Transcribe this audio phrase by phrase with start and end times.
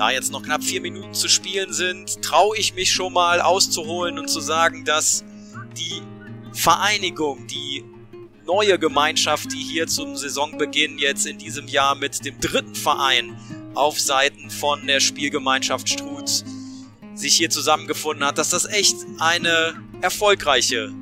[0.00, 4.18] Da jetzt noch knapp vier Minuten zu spielen sind, traue ich mich schon mal auszuholen
[4.18, 5.26] und zu sagen, dass
[5.76, 6.00] die
[6.54, 7.84] Vereinigung, die
[8.46, 13.38] neue Gemeinschaft, die hier zum Saisonbeginn jetzt in diesem Jahr mit dem dritten Verein
[13.74, 16.46] auf Seiten von der Spielgemeinschaft Struth
[17.12, 20.94] sich hier zusammengefunden hat, dass das echt eine erfolgreiche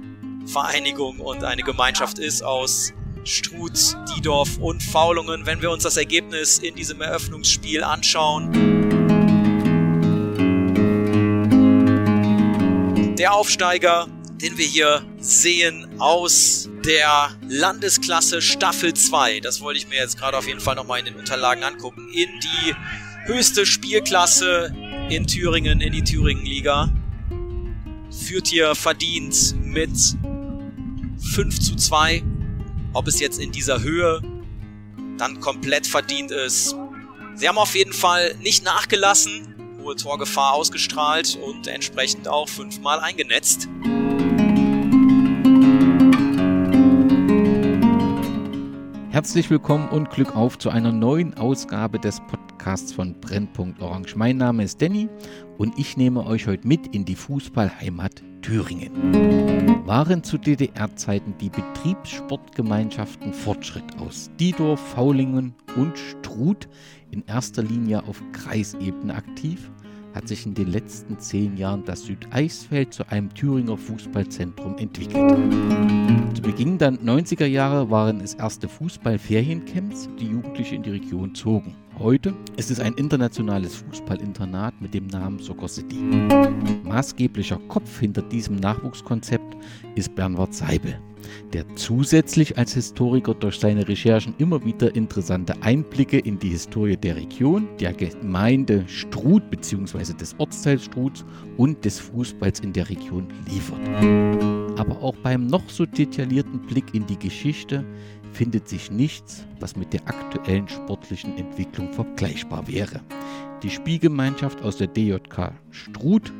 [0.44, 2.92] Vereinigung und eine Gemeinschaft ist aus
[3.22, 8.77] Struth, Diedorf und Faulungen, wenn wir uns das Ergebnis in diesem Eröffnungsspiel anschauen.
[13.18, 14.06] Der Aufsteiger,
[14.40, 20.38] den wir hier sehen aus der Landesklasse Staffel 2, das wollte ich mir jetzt gerade
[20.38, 22.74] auf jeden Fall nochmal in den Unterlagen angucken, in die
[23.26, 24.72] höchste Spielklasse
[25.10, 26.90] in Thüringen, in die Thüringen-Liga.
[28.10, 29.90] Führt hier verdient mit
[31.34, 32.22] 5 zu 2
[32.92, 34.20] ob es jetzt in dieser Höhe
[35.18, 36.74] dann komplett verdient ist.
[37.34, 39.54] Sie haben auf jeden Fall nicht nachgelassen,
[39.88, 43.68] hohe Torgefahr ausgestrahlt und entsprechend auch fünfmal eingenetzt.
[49.10, 54.14] Herzlich willkommen und Glück auf zu einer neuen Ausgabe des Podcasts von Brennpunkt Orange.
[54.14, 55.08] Mein Name ist Danny
[55.56, 59.86] und ich nehme euch heute mit in die Fußballheimat Thüringen.
[59.86, 66.68] Waren zu DDR-Zeiten die Betriebssportgemeinschaften Fortschritt aus Diedorf, Faulingen und Struth
[67.10, 69.70] in erster Linie auf Kreisebene aktiv,
[70.18, 75.14] hat sich in den letzten zehn Jahren das Südeisfeld zu einem Thüringer Fußballzentrum entwickelt.
[76.34, 81.76] Zu Beginn der 90er Jahre waren es erste Fußballferiencamps, die Jugendliche in die Region zogen.
[82.00, 86.00] Heute ist es ein internationales Fußballinternat mit dem Namen Soccer City.
[86.82, 89.56] Maßgeblicher Kopf hinter diesem Nachwuchskonzept
[89.94, 90.98] ist Bernhard Seibel,
[91.52, 97.16] der zusätzlich als Historiker durch seine Recherchen immer wieder interessante Einblicke in die Historie der
[97.16, 100.12] Region, der Gemeinde Struth bzw.
[100.14, 101.24] des Ortsteils Struth
[101.56, 103.80] und des Fußballs in der Region liefert.
[104.78, 107.84] Aber auch beim noch so detaillierten Blick in die Geschichte
[108.32, 113.00] findet sich nichts, was mit der aktuellen sportlichen Entwicklung vergleichbar wäre.
[113.62, 116.32] Die Spielgemeinschaft aus der DJK Struth,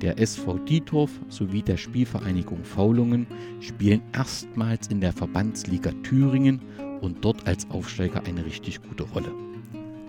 [0.00, 3.26] der SV Dietorf sowie der Spielvereinigung Faulungen
[3.60, 6.60] spielen erstmals in der Verbandsliga Thüringen
[7.00, 9.32] und dort als Aufsteiger eine richtig gute Rolle.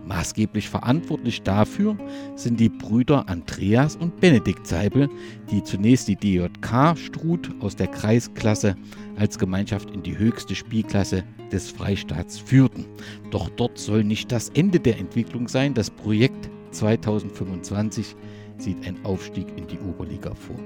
[0.05, 1.97] Maßgeblich verantwortlich dafür
[2.35, 5.09] sind die Brüder Andreas und Benedikt Seibel,
[5.49, 8.75] die zunächst die DJK Struth aus der Kreisklasse
[9.15, 12.85] als Gemeinschaft in die höchste Spielklasse des Freistaats führten.
[13.31, 15.73] Doch dort soll nicht das Ende der Entwicklung sein.
[15.73, 18.15] Das Projekt 2025
[18.57, 20.59] sieht einen Aufstieg in die Oberliga vor.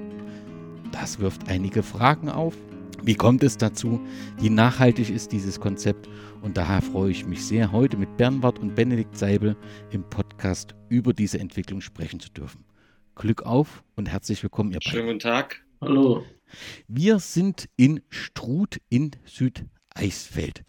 [0.92, 2.56] Das wirft einige Fragen auf.
[3.04, 4.02] Wie kommt es dazu?
[4.40, 6.10] Wie nachhaltig ist dieses Konzept?
[6.42, 9.56] Und daher freue ich mich sehr, heute mit Bernhard und Benedikt Seibel
[9.92, 12.66] im Podcast über diese Entwicklung sprechen zu dürfen.
[13.16, 14.92] Glück auf und herzlich willkommen, ihr beiden.
[14.92, 15.64] Schönen guten Tag.
[15.82, 16.26] Hallo.
[16.88, 20.64] Wir sind in Struth in Südeisfeld.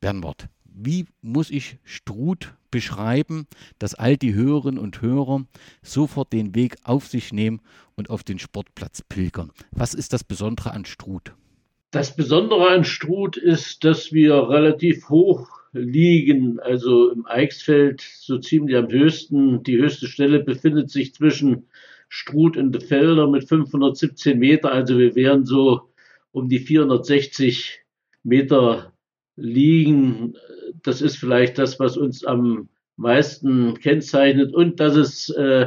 [0.00, 3.46] Bernhard, wie muss ich Struth beschreiben,
[3.78, 5.46] dass all die Hörerinnen und Hörer
[5.82, 7.60] sofort den Weg auf sich nehmen
[7.94, 9.52] und auf den Sportplatz pilgern?
[9.70, 11.32] Was ist das Besondere an Struth?
[11.92, 18.76] Das Besondere an Struth ist, dass wir relativ hoch liegen, also im Eichsfeld so ziemlich
[18.76, 19.62] am höchsten.
[19.62, 21.68] Die höchste Stelle befindet sich zwischen
[22.08, 24.72] Struth und de Felder mit 517 Meter.
[24.72, 25.82] Also wir wären so
[26.32, 27.80] um die 460
[28.24, 28.92] Meter
[29.36, 30.34] liegen.
[30.84, 35.66] Das ist vielleicht das, was uns am meisten kennzeichnet und dass es äh,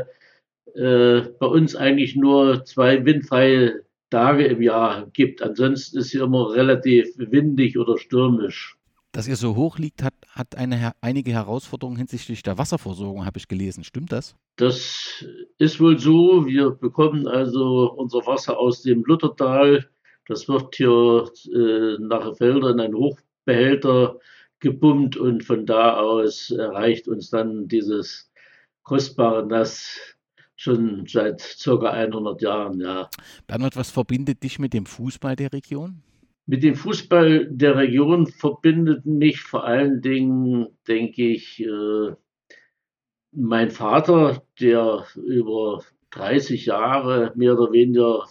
[0.76, 5.42] äh, bei uns eigentlich nur zwei windfreie Tage im Jahr gibt.
[5.42, 8.78] Ansonsten ist hier immer relativ windig oder stürmisch.
[9.12, 13.48] Dass ihr so hoch liegt, hat, hat eine, einige Herausforderungen hinsichtlich der Wasserversorgung, habe ich
[13.48, 13.84] gelesen.
[13.84, 14.36] Stimmt das?
[14.58, 15.26] Das
[15.58, 16.46] ist wohl so.
[16.46, 19.90] Wir bekommen also unser Wasser aus dem Luthertal.
[20.28, 24.20] Das wird hier äh, nach Felder in einen Hochbehälter
[24.60, 28.32] gebummt und von da aus erreicht uns dann dieses
[28.84, 30.00] kostbare Nass
[30.56, 33.10] schon seit circa 100 Jahren, ja.
[33.46, 36.02] Bernhard, was verbindet dich mit dem Fußball der Region?
[36.48, 42.16] Mit dem Fußball der Region verbindet mich vor allen Dingen, denke ich, äh,
[43.32, 48.26] mein Vater, der über 30 Jahre mehr oder weniger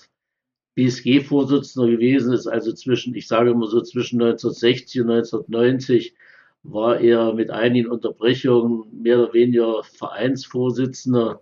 [0.77, 6.15] BSG-Vorsitzender gewesen ist, also zwischen, ich sage immer so zwischen 1960 und 1990
[6.63, 11.41] war er mit einigen Unterbrechungen mehr oder weniger Vereinsvorsitzender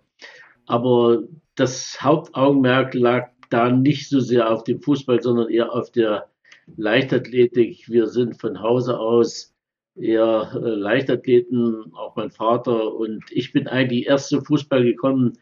[0.66, 6.30] aber das Hauptaugenmerk lag da nicht so sehr auf dem Fußball, sondern eher auf der
[6.76, 7.88] Leichtathletik.
[7.88, 9.54] Wir sind von Hause aus
[9.94, 12.94] eher äh, Leichtathleten, auch mein Vater.
[12.94, 15.34] Und ich bin eigentlich erst zum Fußball gekommen,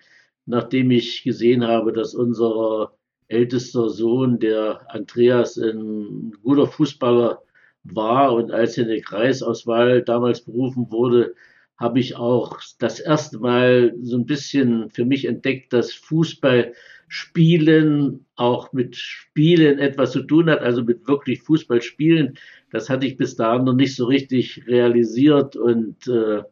[0.44, 2.92] nachdem ich gesehen habe, dass unser
[3.28, 7.42] ältester Sohn, der Andreas, ein guter Fußballer
[7.84, 8.34] war.
[8.34, 11.34] Und als er in der Kreisauswahl damals berufen wurde,
[11.76, 16.72] habe ich auch das erste Mal so ein bisschen für mich entdeckt, dass Fußball
[17.08, 22.38] Spielen auch mit Spielen etwas zu tun hat, also mit wirklich Fußball spielen.
[22.70, 26.42] Das hatte ich bis dahin noch nicht so richtig realisiert und äh,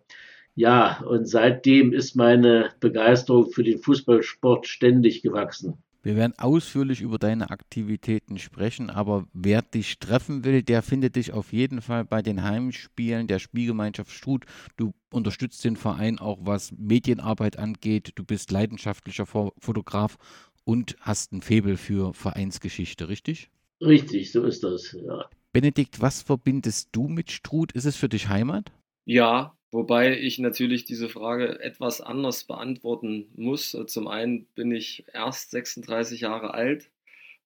[0.55, 5.83] ja, und seitdem ist meine Begeisterung für den Fußballsport ständig gewachsen.
[6.03, 11.33] Wir werden ausführlich über deine Aktivitäten sprechen, aber wer dich treffen will, der findet dich
[11.33, 14.47] auf jeden Fall bei den Heimspielen der Spielgemeinschaft Struth.
[14.79, 18.13] Du unterstützt den Verein auch, was Medienarbeit angeht.
[18.15, 20.17] Du bist leidenschaftlicher Fotograf
[20.65, 23.51] und hast ein Faible für Vereinsgeschichte, richtig?
[23.83, 25.29] Richtig, so ist das, ja.
[25.53, 27.73] Benedikt, was verbindest du mit Struth?
[27.73, 28.73] Ist es für dich Heimat?
[29.05, 33.77] Ja, Wobei ich natürlich diese Frage etwas anders beantworten muss.
[33.87, 36.91] Zum einen bin ich erst 36 Jahre alt.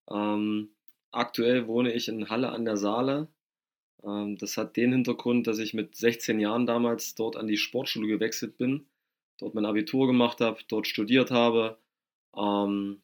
[0.09, 0.69] Ähm,
[1.11, 3.27] aktuell wohne ich in Halle an der Saale.
[4.03, 8.07] Ähm, das hat den Hintergrund, dass ich mit 16 Jahren damals dort an die Sportschule
[8.07, 8.87] gewechselt bin,
[9.39, 11.77] dort mein Abitur gemacht habe, dort studiert habe
[12.35, 13.01] ähm,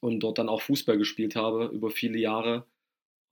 [0.00, 2.66] und dort dann auch Fußball gespielt habe über viele Jahre.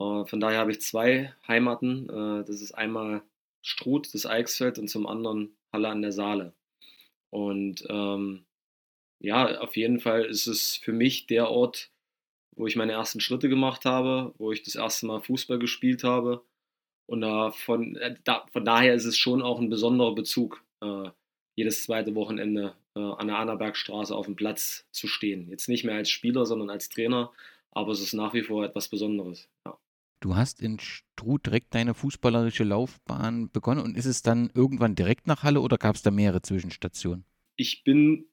[0.01, 2.09] Äh, von daher habe ich zwei Heimaten.
[2.09, 3.23] Äh, das ist einmal
[3.63, 6.53] Struth, das Eichsfeld und zum anderen Halle an der Saale.
[7.31, 8.45] Und ähm,
[9.21, 11.91] ja, auf jeden Fall ist es für mich der Ort,
[12.57, 16.45] wo ich meine ersten Schritte gemacht habe, wo ich das erste Mal Fußball gespielt habe.
[17.07, 21.11] Und da von, äh, da, von daher ist es schon auch ein besonderer Bezug, äh,
[21.55, 25.49] jedes zweite Wochenende äh, an der Annabergstraße auf dem Platz zu stehen.
[25.49, 27.33] Jetzt nicht mehr als Spieler, sondern als Trainer,
[27.71, 29.49] aber es ist nach wie vor etwas Besonderes.
[29.67, 29.79] Ja.
[30.23, 35.27] Du hast in Struth direkt deine fußballerische Laufbahn begonnen und ist es dann irgendwann direkt
[35.27, 37.25] nach Halle oder gab es da mehrere Zwischenstationen?
[37.57, 38.27] Ich bin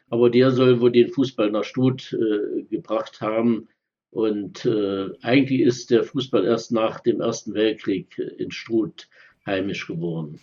[0.08, 3.68] Aber der soll wohl den Fußball nach Stutt äh, gebracht haben.
[4.10, 9.08] Und äh, eigentlich ist der Fußball erst nach dem Ersten Weltkrieg in Struth
[9.46, 10.38] heimisch geworden.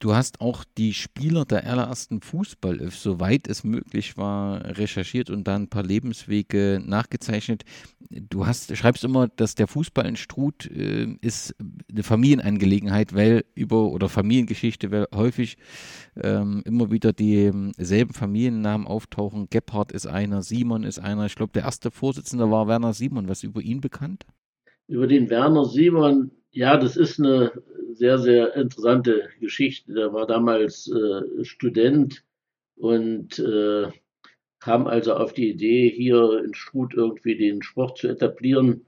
[0.00, 5.62] Du hast auch die Spieler der allerersten Fußball, soweit es möglich war, recherchiert und dann
[5.62, 7.64] ein paar Lebenswege nachgezeichnet.
[8.10, 11.54] Du hast, schreibst immer, dass der Fußball in Struth äh, ist
[11.90, 15.56] eine Familienangelegenheit, weil über oder Familiengeschichte, weil häufig
[16.20, 19.48] ähm, immer wieder dieselben Familiennamen auftauchen.
[19.48, 21.26] Gebhardt ist einer, Simon ist einer.
[21.26, 23.28] Ich glaube, der erste Vorsitzende war Werner Simon.
[23.28, 24.26] Was über ihn bekannt?
[24.86, 27.52] Über den Werner Simon, ja, das ist eine
[27.92, 29.92] sehr, sehr interessante Geschichte.
[29.92, 32.24] Der war damals äh, Student
[32.76, 33.88] und äh,
[34.60, 38.86] kam also auf die Idee, hier in Struth irgendwie den Sport zu etablieren.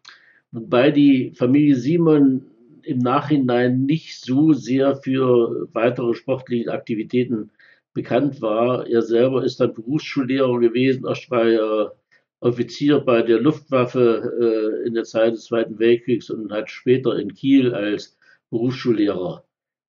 [0.52, 2.46] Wobei die Familie Simon
[2.82, 7.50] im Nachhinein nicht so sehr für weitere sportliche Aktivitäten
[7.92, 8.86] bekannt war.
[8.86, 11.96] Er selber ist dann Berufsschullehrer gewesen, erst war er
[12.40, 17.34] Offizier bei der Luftwaffe äh, in der Zeit des Zweiten Weltkriegs und hat später in
[17.34, 18.18] Kiel als
[18.50, 19.44] Berufsschullehrer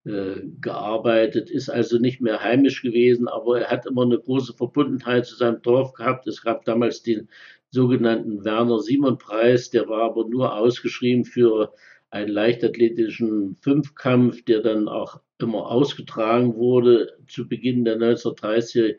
[0.06, 5.26] äh, gearbeitet, ist also nicht mehr heimisch gewesen, aber er hat immer eine große Verbundenheit
[5.26, 6.28] zu seinem Dorf gehabt.
[6.28, 7.30] Es gab damals den
[7.70, 11.74] sogenannten Werner-Simon-Preis, der war aber nur ausgeschrieben für
[12.10, 18.96] einen leichtathletischen Fünfkampf, der dann auch immer ausgetragen wurde zu Beginn der 1930er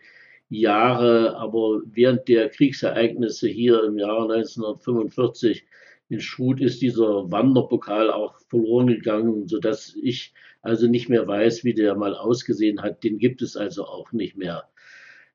[0.49, 1.37] Jahre.
[1.37, 5.65] Aber während der Kriegsereignisse hier im Jahr 1945
[6.09, 11.75] in Struth ist dieser Wanderpokal auch verloren gegangen, sodass ich also nicht mehr weiß, wie
[11.75, 13.05] der mal ausgesehen hat.
[13.05, 14.69] Den gibt es also auch nicht mehr.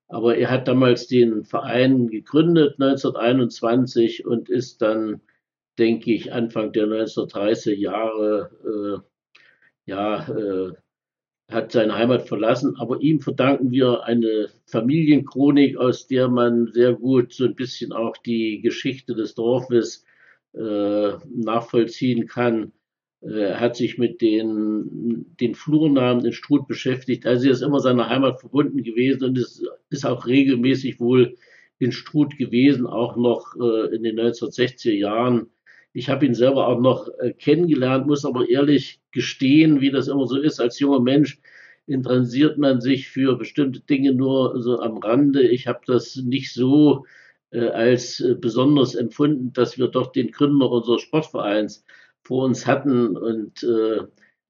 [0.08, 5.22] Aber er hat damals den Verein gegründet, 1921, und ist dann,
[5.80, 10.74] denke ich, Anfang der 1930er Jahre, äh, ja, äh,
[11.50, 12.76] hat seine Heimat verlassen.
[12.78, 18.18] Aber ihm verdanken wir eine Familienchronik, aus der man sehr gut so ein bisschen auch
[18.18, 20.06] die Geschichte des Dorfes
[20.54, 22.72] äh, nachvollziehen kann.
[23.22, 27.26] Er hat sich mit den, den Flurnamen in Struth beschäftigt.
[27.26, 31.38] Also er ist immer seiner Heimat verbunden gewesen und es ist auch regelmäßig wohl
[31.80, 35.50] in Struth gewesen, auch noch äh, in den 1960er Jahren.
[35.94, 40.28] Ich habe ihn selber auch noch äh, kennengelernt, muss aber ehrlich gestehen, wie das immer
[40.28, 41.40] so ist, als junger Mensch
[41.86, 45.48] interessiert man sich für bestimmte Dinge nur so am Rande.
[45.48, 47.06] Ich habe das nicht so
[47.52, 51.86] äh, als äh, besonders empfunden, dass wir doch den Gründer unseres Sportvereins
[52.24, 54.00] vor uns hatten und äh,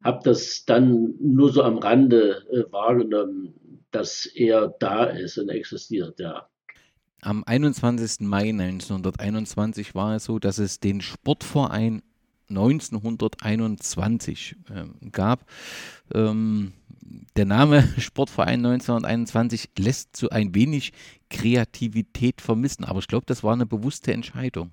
[0.03, 6.19] habe das dann nur so am Rande äh, wahrgenommen, dass er da ist und existiert,
[6.19, 6.49] ja.
[7.23, 8.27] Am 21.
[8.27, 12.01] Mai 1921 war es so, dass es den Sportverein
[12.49, 15.45] 1921 äh, gab.
[16.13, 16.73] Ähm,
[17.37, 20.91] der Name Sportverein 1921 lässt so ein wenig
[21.29, 24.71] Kreativität vermissen, aber ich glaube, das war eine bewusste Entscheidung.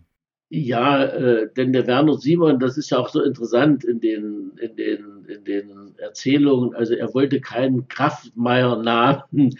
[0.53, 4.75] Ja, äh, denn der Werner Simon, das ist ja auch so interessant in den, in
[4.75, 6.75] den, in den Erzählungen.
[6.75, 9.57] Also er wollte keinen Kraftmeier-Namen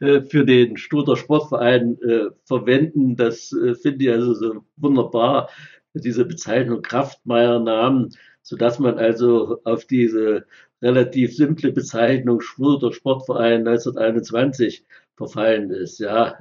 [0.00, 3.16] äh, für den Stutter Sportverein äh, verwenden.
[3.16, 5.48] Das äh, finde ich also so wunderbar,
[5.94, 10.44] diese Bezeichnung Kraftmeier-Namen, sodass man also auf diese
[10.82, 14.84] relativ simple Bezeichnung Stutter Sportverein 1921
[15.16, 16.00] verfallen ist.
[16.00, 16.36] Ja.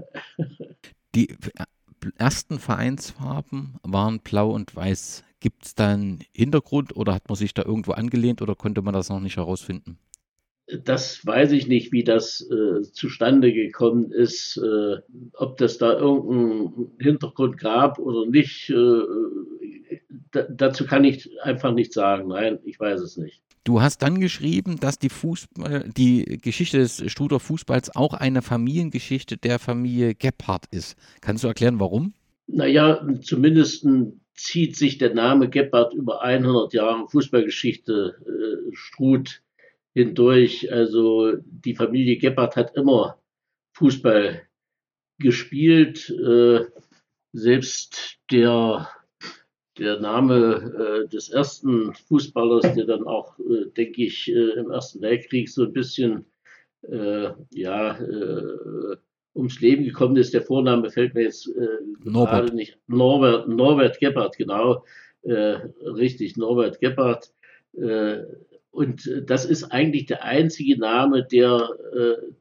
[1.15, 1.37] Die
[2.17, 5.23] ersten Vereinsfarben waren blau und weiß.
[5.39, 8.93] Gibt es da einen Hintergrund oder hat man sich da irgendwo angelehnt oder konnte man
[8.93, 9.97] das noch nicht herausfinden?
[10.83, 14.97] Das weiß ich nicht, wie das äh, zustande gekommen ist, äh,
[15.33, 18.69] ob das da irgendeinen Hintergrund gab oder nicht.
[18.69, 19.99] Äh,
[20.31, 22.29] dazu kann ich einfach nicht sagen.
[22.29, 23.41] Nein, ich weiß es nicht.
[23.63, 29.37] Du hast dann geschrieben, dass die, Fußball, die Geschichte des Studer Fußballs auch eine Familiengeschichte
[29.37, 30.97] der Familie Gebhardt ist.
[31.21, 32.13] Kannst du erklären, warum?
[32.47, 33.85] Naja, zumindest
[34.33, 39.43] zieht sich der Name Gebhardt über 100 Jahre Fußballgeschichte äh, Struth
[39.93, 40.71] hindurch.
[40.71, 43.19] Also die Familie Gebhardt hat immer
[43.73, 44.41] Fußball
[45.19, 46.09] gespielt.
[46.09, 46.65] Äh,
[47.33, 48.89] selbst der
[49.81, 55.01] der Name äh, des ersten Fußballers, der dann auch, äh, denke ich, äh, im Ersten
[55.01, 56.25] Weltkrieg so ein bisschen
[56.83, 58.97] äh, ja, äh,
[59.33, 60.35] ums Leben gekommen ist.
[60.35, 62.77] Der Vorname fällt mir jetzt äh, gerade nicht.
[62.87, 64.85] Norbert, Norbert Gebhardt, genau.
[65.23, 67.31] richtig, Norbert Gebhardt.
[68.71, 71.69] und das ist eigentlich der einzige Name, der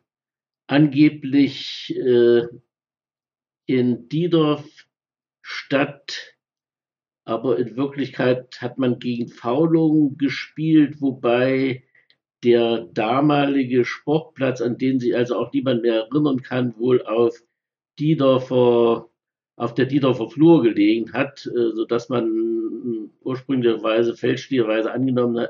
[0.67, 2.43] angeblich äh,
[3.67, 4.67] in Diedorf
[5.43, 6.35] statt.
[7.25, 11.83] Aber in Wirklichkeit hat man gegen Faulung gespielt, wobei
[12.45, 17.43] der damalige Sportplatz, an den sich also auch niemand mehr erinnern kann, wohl auf
[17.99, 19.09] Diedorfer,
[19.57, 25.47] auf der Diedorfer Flur gelegen hat, äh, so dass man ursprünglicherweise fälschlicherweise angenommen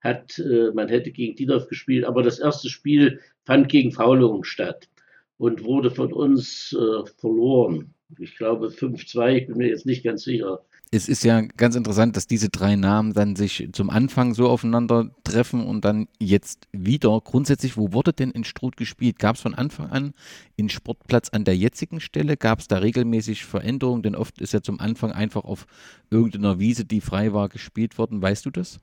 [0.00, 4.88] hat, äh, man hätte gegen Diedorf gespielt, aber das erste Spiel fand gegen Faulungen statt.
[5.36, 7.94] und wurde von uns äh, verloren.
[8.18, 12.16] Ich glaube 5-2, ich bin mir jetzt nicht ganz sicher es ist ja ganz interessant,
[12.16, 17.20] dass diese drei Namen dann sich zum Anfang so aufeinander treffen und dann jetzt wieder.
[17.20, 19.18] Grundsätzlich, wo wurde denn in Struth gespielt?
[19.18, 20.14] Gab es von Anfang an
[20.56, 22.36] in Sportplatz an der jetzigen Stelle?
[22.36, 24.02] Gab es da regelmäßig Veränderungen?
[24.02, 25.66] Denn oft ist ja zum Anfang einfach auf
[26.10, 28.22] irgendeiner Wiese, die frei war, gespielt worden.
[28.22, 28.80] Weißt du das?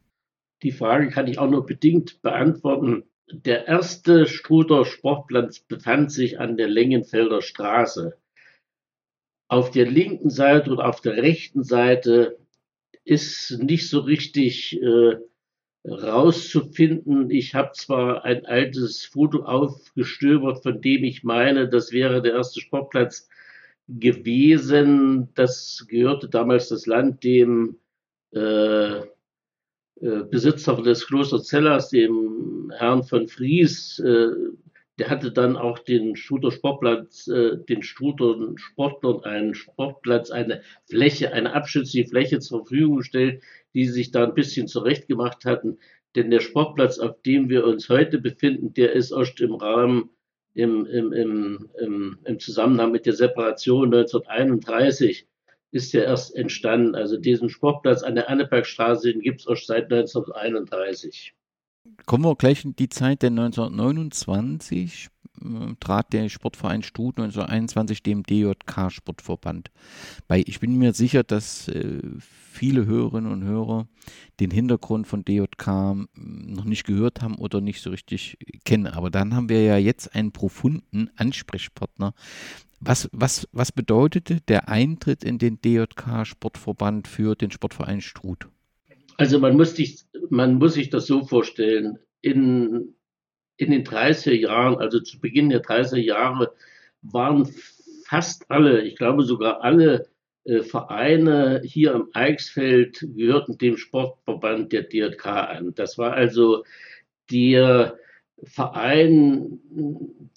[0.63, 3.03] Die Frage kann ich auch nur bedingt beantworten.
[3.31, 8.17] Der erste Struther Sportplatz befand sich an der Längenfelder Straße.
[9.51, 12.37] Auf der linken Seite und auf der rechten Seite
[13.03, 15.17] ist nicht so richtig äh,
[15.85, 17.29] rauszufinden.
[17.29, 22.61] Ich habe zwar ein altes Foto aufgestöbert, von dem ich meine, das wäre der erste
[22.61, 23.27] Sportplatz
[23.89, 25.27] gewesen.
[25.35, 27.75] Das gehörte damals das Land dem
[28.33, 29.03] äh, äh,
[29.99, 34.29] Besitzer des Klosters Zellers, dem Herrn von Fries, äh,
[34.99, 41.33] der hatte dann auch den Struter Sportplatz, äh, den Struter Sportlern einen Sportplatz, eine Fläche,
[41.33, 43.41] eine abschützende Fläche zur Verfügung gestellt,
[43.73, 45.77] die sich da ein bisschen zurechtgemacht hatten.
[46.15, 50.09] Denn der Sportplatz, auf dem wir uns heute befinden, der ist erst im Rahmen,
[50.53, 55.27] im, im, im, im, im Zusammenhang mit der Separation 1931
[55.71, 56.95] ist der erst entstanden.
[56.95, 61.33] Also diesen Sportplatz an der Annebergstraße, den gibt es erst seit 1931.
[62.05, 65.09] Kommen wir gleich in die Zeit, denn 1929
[65.41, 69.71] äh, trat der Sportverein Struth 1921 dem DJK-Sportverband
[70.27, 70.43] bei.
[70.45, 73.87] Ich bin mir sicher, dass äh, viele Hörerinnen und Hörer
[74.39, 76.07] den Hintergrund von DJK hm,
[76.47, 78.87] noch nicht gehört haben oder nicht so richtig kennen.
[78.87, 82.13] Aber dann haben wir ja jetzt einen profunden Ansprechpartner.
[82.79, 88.47] Was, was, was bedeutete der Eintritt in den DJK-Sportverband für den Sportverein Struth?
[89.17, 91.99] Also man muss sich, man muss sich das so vorstellen.
[92.21, 92.95] In,
[93.57, 96.53] in den 30er Jahren, also zu Beginn der 30er Jahre,
[97.01, 97.49] waren
[98.05, 100.07] fast alle, ich glaube sogar alle
[100.45, 105.73] äh, Vereine hier im Eichsfeld gehörten dem Sportverband der DRK an.
[105.75, 106.63] Das war also
[107.29, 107.97] der
[108.43, 109.59] Verein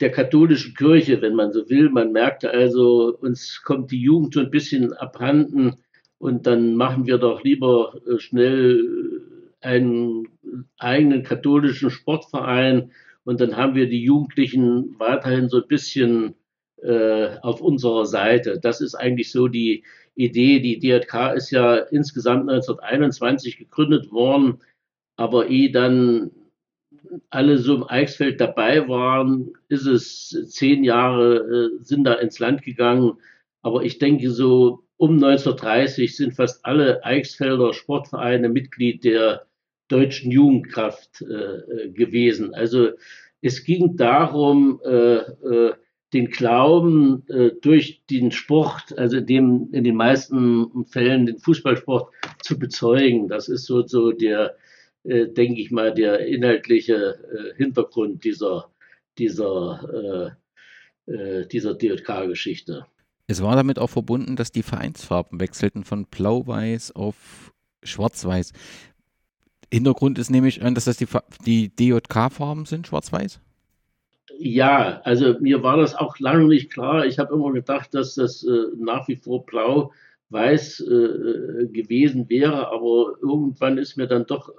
[0.01, 1.89] der katholischen Kirche, wenn man so will.
[1.89, 5.77] Man merkte also, uns kommt die Jugend so ein bisschen abhanden
[6.19, 9.14] und dann machen wir doch lieber äh, schnell
[9.65, 10.29] einen
[10.79, 12.93] eigenen katholischen Sportverein
[13.25, 16.35] und dann haben wir die Jugendlichen weiterhin so ein bisschen
[16.83, 18.61] äh, auf unserer Seite.
[18.61, 20.61] Das ist eigentlich so die Idee.
[20.61, 24.61] Die DRK ist ja insgesamt 1921 gegründet worden,
[25.17, 26.31] aber eh dann
[27.31, 32.63] alle so im Eichsfeld dabei waren, ist es zehn Jahre, äh, sind da ins Land
[32.63, 33.15] gegangen.
[33.63, 39.47] Aber ich denke, so um 1930 sind fast alle Eichsfelder Sportvereine Mitglied der
[39.89, 42.55] deutschen Jugendkraft äh, gewesen.
[42.55, 42.91] Also
[43.45, 45.75] es ging darum, äh, äh,
[46.15, 52.59] den Glauben äh, durch den Sport, also dem in den meisten Fällen den Fußballsport zu
[52.59, 53.29] bezeugen.
[53.29, 54.57] Das ist so, so der,
[55.03, 58.71] äh, denke ich mal, der inhaltliche äh, Hintergrund dieser,
[59.19, 60.37] dieser,
[61.53, 62.87] dieser DJK-Geschichte.
[63.27, 67.53] Es war damit auch verbunden, dass die Vereinsfarben wechselten von blau-weiß auf
[67.85, 68.53] schwarz-weiß.
[69.75, 71.07] Hintergrund ist nämlich, dass das die,
[71.47, 73.41] die DJK-Farben sind, schwarz-weiß?
[74.39, 77.07] Ja, also mir war das auch lange nicht klar.
[77.07, 83.17] Ich habe immer gedacht, dass das äh, nach wie vor blau-weiß äh, gewesen wäre, aber
[83.23, 84.53] irgendwann ist mir dann doch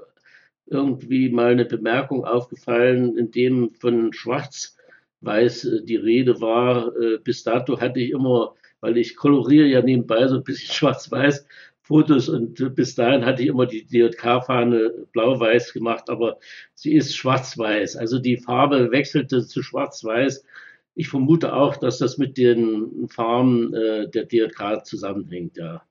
[0.68, 4.78] irgendwie mal eine Bemerkung aufgefallen, in dem von schwarz
[5.22, 6.96] weiß, äh, die Rede war.
[6.96, 11.48] Äh, bis dato hatte ich immer, weil ich koloriere ja nebenbei so ein bisschen schwarz-weiß
[11.86, 16.40] Fotos und bis dahin hatte ich immer die DJK-Fahne blau-weiß gemacht, aber
[16.74, 17.96] sie ist schwarz-weiß.
[17.96, 20.44] Also die Farbe wechselte zu schwarz-weiß.
[20.96, 25.84] Ich vermute auch, dass das mit den Farben äh, der DJK zusammenhängt, ja.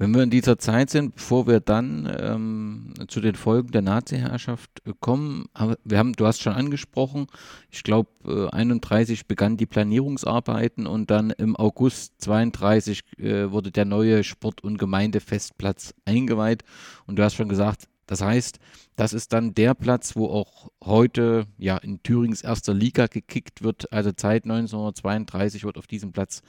[0.00, 4.70] Wenn wir in dieser Zeit sind, bevor wir dann ähm, zu den Folgen der Nazi-Herrschaft
[4.86, 5.46] äh, kommen,
[5.82, 7.26] wir haben, du hast schon angesprochen,
[7.68, 13.86] ich glaube, äh, 31 begannen die Planierungsarbeiten und dann im August 32 äh, wurde der
[13.86, 16.62] neue Sport- und Gemeindefestplatz eingeweiht.
[17.06, 18.60] Und du hast schon gesagt, das heißt,
[18.94, 23.92] das ist dann der Platz, wo auch heute ja in Thürings erster Liga gekickt wird.
[23.92, 26.42] Also seit 1932 wird auf diesem Platz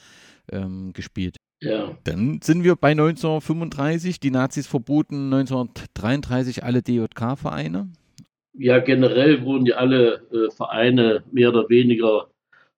[0.52, 1.39] ähm, gespielt.
[1.62, 1.98] Ja.
[2.06, 4.20] Dann sind wir bei 1935.
[4.20, 7.92] Die Nazis verboten 1933 alle DJK-Vereine.
[8.54, 12.30] Ja, generell wurden ja alle äh, Vereine mehr oder weniger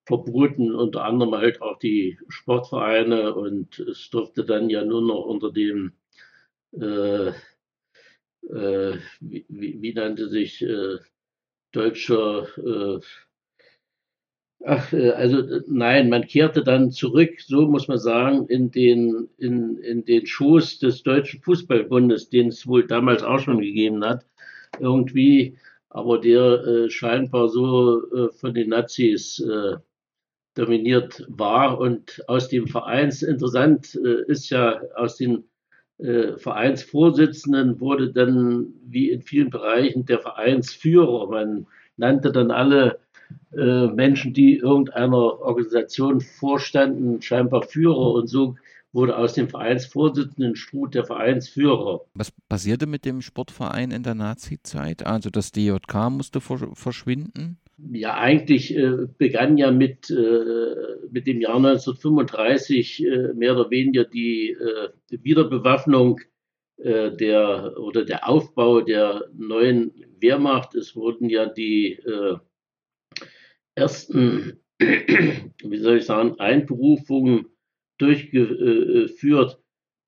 [0.05, 5.51] verboten, unter anderem halt auch die Sportvereine und es durfte dann ja nur noch unter
[5.51, 5.93] dem,
[6.73, 7.29] äh,
[8.49, 10.97] äh, wie, wie, nannte sich äh,
[11.71, 12.99] deutscher äh,
[14.65, 19.29] Ach, äh, also äh, nein, man kehrte dann zurück, so muss man sagen, in den,
[19.37, 24.25] in, in den Schoß des Deutschen Fußballbundes, den es wohl damals auch schon gegeben hat,
[24.79, 25.57] irgendwie,
[25.89, 29.77] aber der äh, scheinbar so äh, von den Nazis äh,
[30.55, 31.79] dominiert war.
[31.79, 35.45] Und aus dem Vereins, interessant äh, ist ja, aus den
[36.03, 41.29] Vereinsvorsitzenden wurde dann, wie in vielen Bereichen, der Vereinsführer.
[41.29, 43.00] Man nannte dann alle
[43.55, 48.55] äh, Menschen, die irgendeiner Organisation vorstanden, scheinbar Führer und so
[48.93, 52.01] wurde aus dem Vereinsvorsitzenden Struth der Vereinsführer.
[52.13, 55.05] Was passierte mit dem Sportverein in der Nazi-Zeit?
[55.05, 57.57] Also das DJK musste verschwinden?
[57.91, 60.75] Ja, eigentlich äh, begann ja mit, äh,
[61.09, 64.89] mit dem Jahr 1935 äh, mehr oder weniger die äh,
[65.23, 66.19] Wiederbewaffnung
[66.77, 70.75] äh, der oder der Aufbau der neuen Wehrmacht.
[70.75, 71.99] Es wurden ja die
[73.75, 77.45] ersten, wie soll ich sagen, Einberufungen
[77.97, 79.61] durchgeführt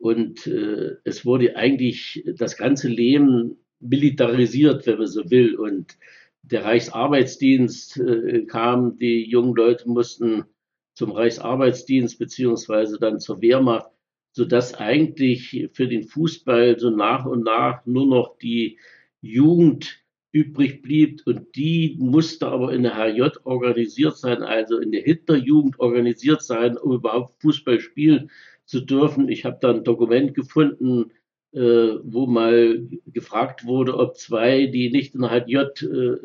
[0.04, 5.56] und äh, es wurde eigentlich das ganze Leben militarisiert, wenn man so will.
[5.56, 5.98] Und
[6.42, 10.44] der Reichsarbeitsdienst äh, kam, die jungen Leute mussten
[10.94, 13.90] zum Reichsarbeitsdienst beziehungsweise dann zur Wehrmacht,
[14.32, 18.80] sodass eigentlich für den Fußball so nach und nach nur noch die
[19.22, 20.03] Jugend
[20.34, 25.80] übrig blieb und die musste aber in der HJ organisiert sein, also in der Hitlerjugend
[25.80, 28.32] organisiert sein, um überhaupt Fußball spielen
[28.66, 29.30] zu dürfen.
[29.30, 31.12] Ich habe da ein Dokument gefunden,
[31.54, 31.60] äh,
[32.04, 36.18] wo mal gefragt wurde, ob zwei, die nicht in der HJ äh,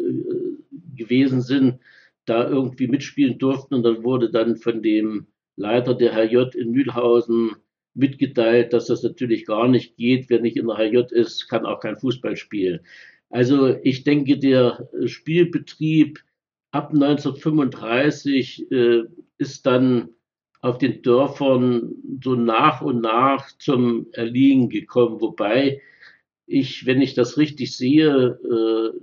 [0.97, 1.81] gewesen sind,
[2.25, 3.75] da irgendwie mitspielen durften.
[3.75, 7.57] Und dann wurde dann von dem Leiter der HJ in Mühlhausen
[7.93, 10.31] mitgeteilt, dass das natürlich gar nicht geht.
[10.31, 12.81] Wer nicht in der HJ ist, kann auch kein Fußball spielen.
[13.31, 16.21] Also ich denke, der Spielbetrieb
[16.71, 19.03] ab 1935 äh,
[19.39, 20.11] ist dann
[20.61, 25.81] auf den Dörfern so nach und nach zum Erliegen gekommen, wobei
[26.47, 28.99] ich, wenn ich das richtig sehe, äh,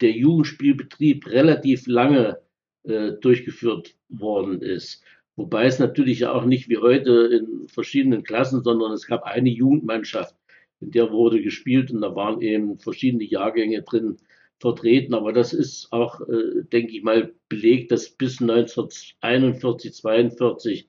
[0.00, 2.38] der Jugendspielbetrieb relativ lange
[2.84, 5.02] äh, durchgeführt worden ist.
[5.36, 10.34] Wobei es natürlich auch nicht wie heute in verschiedenen Klassen, sondern es gab eine Jugendmannschaft
[10.80, 14.16] in der wurde gespielt und da waren eben verschiedene Jahrgänge drin
[14.58, 15.14] vertreten.
[15.14, 20.88] Aber das ist auch, äh, denke ich mal, belegt, dass bis 1941, 42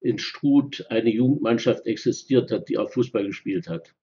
[0.00, 3.94] in Struth eine Jugendmannschaft existiert hat, die auch Fußball gespielt hat.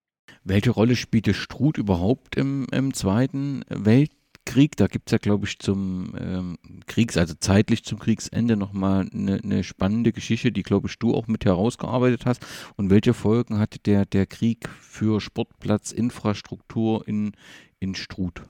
[0.43, 4.18] Welche Rolle spielte Struth überhaupt im, im Zweiten Weltkrieg?
[4.49, 6.57] Krieg, da gibt es ja, glaube ich, zum ähm,
[6.87, 11.27] Kriegs-, also zeitlich zum Kriegsende nochmal eine ne spannende Geschichte, die, glaube ich, du auch
[11.27, 12.43] mit herausgearbeitet hast.
[12.75, 17.33] Und welche Folgen hatte der, der Krieg für Sportplatzinfrastruktur in,
[17.79, 18.41] in Struth?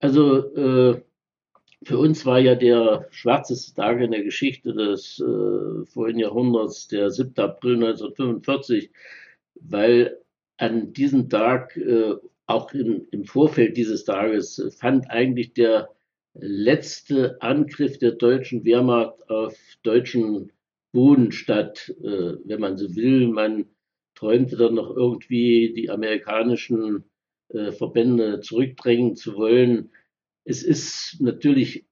[0.00, 1.00] Also äh,
[1.84, 7.12] für uns war ja der schwarzeste Tag in der Geschichte des äh, vorigen Jahrhunderts, der
[7.12, 7.32] 7.
[7.36, 8.90] April 1945,
[9.60, 10.18] weil
[10.56, 15.88] an diesem Tag äh, auch im, im Vorfeld dieses Tages fand eigentlich der
[16.34, 20.52] letzte Angriff der deutschen Wehrmacht auf deutschen
[20.92, 23.28] Boden statt, äh, wenn man so will.
[23.28, 23.66] Man
[24.14, 27.04] träumte dann noch irgendwie die amerikanischen
[27.48, 29.90] äh, Verbände zurückdrängen zu wollen.
[30.44, 31.86] Es ist natürlich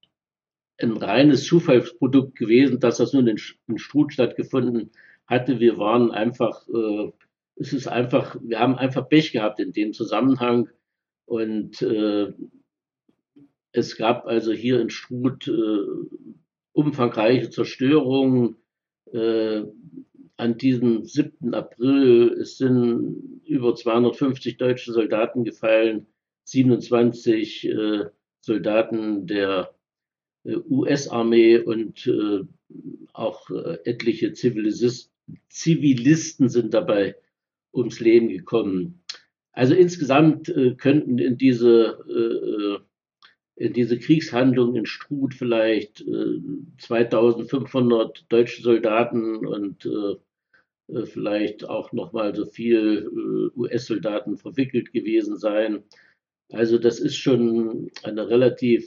[0.78, 3.38] ein reines Zufallsprodukt gewesen, dass das nun in,
[3.68, 4.90] in Struth stattgefunden
[5.26, 5.60] hatte.
[5.60, 7.12] Wir waren einfach äh,
[7.56, 10.68] es ist einfach, wir haben einfach Pech gehabt in dem Zusammenhang.
[11.26, 12.32] Und äh,
[13.72, 15.86] es gab also hier in Struth äh,
[16.72, 18.56] umfangreiche Zerstörungen.
[19.12, 19.62] Äh,
[20.36, 21.54] an diesem 7.
[21.54, 26.06] April es sind über 250 deutsche Soldaten gefallen,
[26.44, 28.06] 27 äh,
[28.40, 29.74] Soldaten der
[30.42, 32.40] äh, US-Armee und äh,
[33.12, 34.98] auch äh, etliche Zivilisten
[36.48, 37.14] sind dabei
[37.74, 39.04] ums Leben gekommen.
[39.52, 46.40] Also insgesamt äh, könnten in diese, äh, in diese Kriegshandlung in Struth vielleicht äh,
[46.78, 50.16] 2500 deutsche Soldaten und äh,
[50.92, 55.84] äh, vielleicht auch nochmal so viel äh, US-Soldaten verwickelt gewesen sein.
[56.52, 58.84] Also das ist schon eine relativ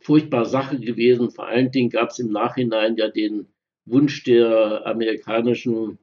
[0.00, 1.30] furchtbare Sache gewesen.
[1.30, 3.46] Vor allen Dingen gab es im Nachhinein ja den
[3.86, 5.98] Wunsch der amerikanischen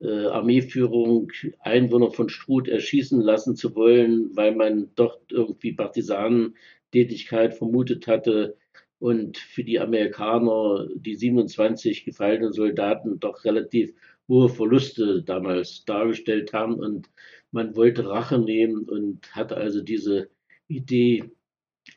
[0.00, 1.30] äh, Armeeführung
[1.60, 8.56] Einwohner von Struth erschießen lassen zu wollen, weil man dort irgendwie Partisanentätigkeit vermutet hatte
[8.98, 13.94] und für die Amerikaner die 27 gefallenen Soldaten doch relativ
[14.28, 16.74] hohe Verluste damals dargestellt haben.
[16.74, 17.08] Und
[17.50, 20.30] man wollte Rache nehmen und hat also diese
[20.68, 21.24] Idee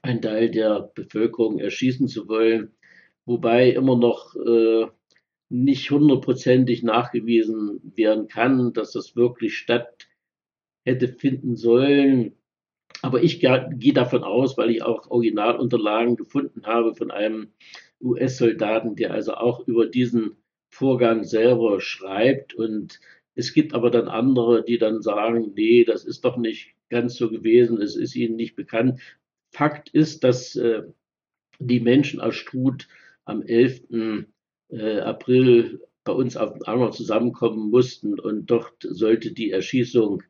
[0.01, 2.71] einen Teil der Bevölkerung erschießen zu wollen,
[3.25, 4.87] wobei immer noch äh,
[5.51, 10.07] nicht hundertprozentig nachgewiesen werden kann, dass das wirklich statt
[10.85, 12.37] hätte finden sollen.
[13.01, 17.49] Aber ich gehe davon aus, weil ich auch Originalunterlagen gefunden habe von einem
[18.01, 20.37] US-Soldaten, der also auch über diesen
[20.69, 22.53] Vorgang selber schreibt.
[22.53, 23.01] Und
[23.35, 27.29] es gibt aber dann andere, die dann sagen, nee, das ist doch nicht ganz so
[27.29, 29.01] gewesen, es ist ihnen nicht bekannt.
[29.53, 30.83] Fakt ist, dass äh,
[31.59, 32.87] die Menschen aus Struth
[33.25, 33.83] am 11.
[34.71, 40.23] Äh, April bei uns auf dem Anger zusammenkommen mussten und dort sollte die Erschießung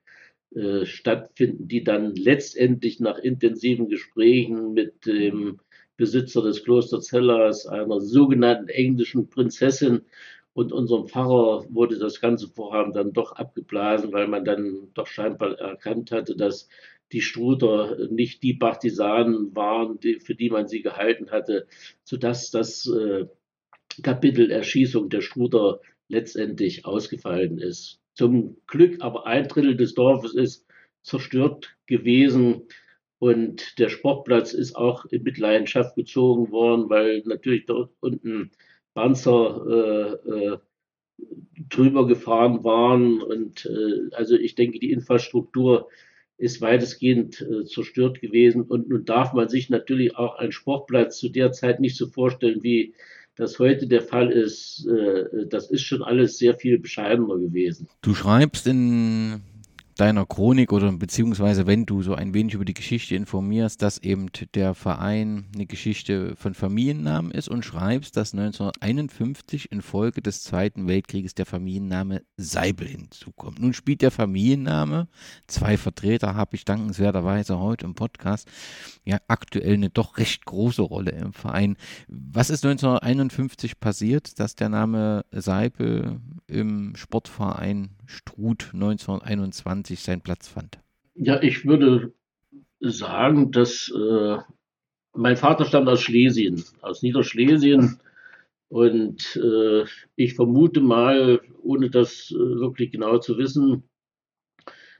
[0.53, 5.59] äh, stattfinden, die dann letztendlich nach intensiven Gesprächen mit dem
[5.95, 10.01] Besitzer des Klosters Hellas, einer sogenannten englischen Prinzessin
[10.53, 15.57] und unserem Pfarrer wurde das ganze Vorhaben dann doch abgeblasen, weil man dann doch scheinbar
[15.59, 16.67] erkannt hatte, dass
[17.11, 21.67] die Struder nicht die Partisanen waren, die, für die man sie gehalten hatte,
[22.03, 23.25] sodass das äh,
[24.01, 27.99] Kapitel Erschießung der Struder letztendlich ausgefallen ist.
[28.13, 30.65] Zum Glück aber ein Drittel des Dorfes ist
[31.01, 32.63] zerstört gewesen
[33.19, 38.51] und der Sportplatz ist auch in Mitleidenschaft gezogen worden, weil natürlich dort unten
[38.93, 40.57] Panzer äh, äh,
[41.69, 45.87] drüber gefahren waren und äh, also ich denke, die Infrastruktur
[46.37, 51.29] ist weitestgehend äh, zerstört gewesen und nun darf man sich natürlich auch einen Sportplatz zu
[51.29, 52.95] der Zeit nicht so vorstellen, wie
[53.35, 57.87] das heute der Fall ist, äh, das ist schon alles sehr viel bescheidener gewesen.
[58.01, 59.41] Du schreibst in
[60.01, 64.31] deiner Chronik oder beziehungsweise wenn du so ein wenig über die Geschichte informierst, dass eben
[64.55, 71.35] der Verein eine Geschichte von Familiennamen ist und schreibst, dass 1951 infolge des Zweiten Weltkrieges
[71.35, 73.59] der Familienname Seibel hinzukommt.
[73.59, 75.07] Nun spielt der Familienname,
[75.45, 78.49] zwei Vertreter habe ich dankenswerterweise heute im Podcast,
[79.05, 81.77] ja aktuell eine doch recht große Rolle im Verein.
[82.07, 90.79] Was ist 1951 passiert, dass der Name Seibel im Sportverein Struth 1921 seinen Platz fand?
[91.15, 92.13] Ja, ich würde
[92.79, 94.37] sagen, dass äh,
[95.13, 97.99] mein Vater stammt aus Schlesien, aus Niederschlesien.
[98.69, 99.83] Und äh,
[100.15, 103.83] ich vermute mal, ohne das äh, wirklich genau zu wissen,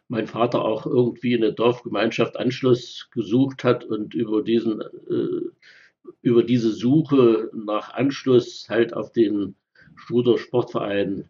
[0.09, 5.49] mein Vater auch irgendwie in der Dorfgemeinschaft Anschluss gesucht hat und über diesen äh,
[6.21, 9.55] über diese Suche nach Anschluss halt auf den
[9.95, 11.29] Struder Sportverein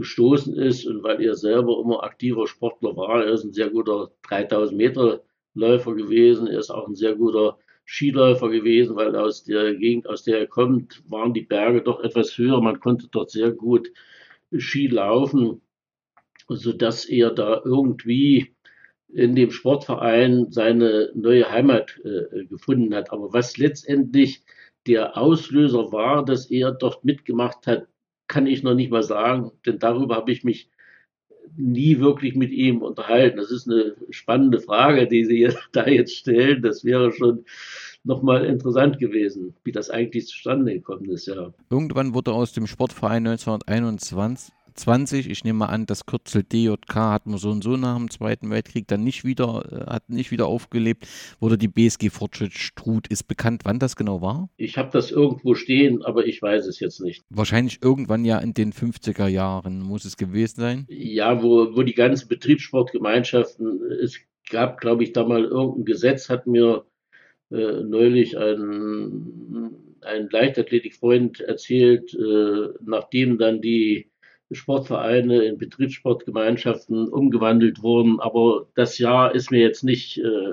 [0.00, 4.10] gestoßen ist und weil er selber immer aktiver Sportler war, er ist ein sehr guter
[4.28, 5.22] 3000 Meter
[5.54, 10.22] Läufer gewesen, er ist auch ein sehr guter Skiläufer gewesen, weil aus der Gegend, aus
[10.22, 13.90] der er kommt, waren die Berge doch etwas höher, man konnte dort sehr gut
[14.56, 15.60] Ski laufen,
[16.48, 18.54] sodass er da irgendwie
[19.12, 23.12] in dem Sportverein seine neue Heimat äh, gefunden hat.
[23.12, 24.42] Aber was letztendlich
[24.86, 27.88] der Auslöser war, dass er dort mitgemacht hat,
[28.30, 30.70] kann ich noch nicht mal sagen, denn darüber habe ich mich
[31.56, 33.38] nie wirklich mit ihm unterhalten.
[33.38, 36.62] Das ist eine spannende Frage, die Sie da jetzt stellen.
[36.62, 37.44] Das wäre schon
[38.04, 41.52] nochmal interessant gewesen, wie das eigentlich zustande gekommen ist, ja.
[41.70, 45.30] Irgendwann wurde aus dem Sportverein 1921 20.
[45.30, 48.50] Ich nehme mal an, das Kürzel DJK hat man so und so nach dem Zweiten
[48.50, 51.06] Weltkrieg dann nicht wieder, äh, hat nicht wieder aufgelebt.
[51.38, 53.06] Wurde die BSG Fortschritt Struth.
[53.08, 54.48] Ist bekannt, wann das genau war?
[54.56, 57.22] Ich habe das irgendwo stehen, aber ich weiß es jetzt nicht.
[57.30, 60.86] Wahrscheinlich irgendwann ja in den 50er Jahren muss es gewesen sein.
[60.88, 64.18] Ja, wo, wo die ganzen Betriebssportgemeinschaften, es
[64.50, 66.84] gab, glaube ich, da mal irgendein Gesetz, hat mir
[67.50, 69.70] äh, neulich ein,
[70.02, 74.09] ein Leichtathletikfreund erzählt, äh, nachdem dann die
[74.52, 78.20] Sportvereine in Betriebssportgemeinschaften umgewandelt wurden.
[78.20, 80.52] Aber das Jahr ist mir jetzt nicht äh,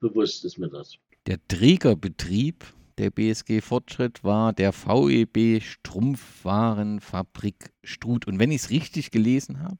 [0.00, 0.96] bewusst, ist mir das.
[1.26, 2.64] Der Trägerbetrieb
[2.98, 8.26] der BSG Fortschritt war der VEB Strumpfwarenfabrik Struth.
[8.26, 9.78] Und wenn ich es richtig gelesen habe,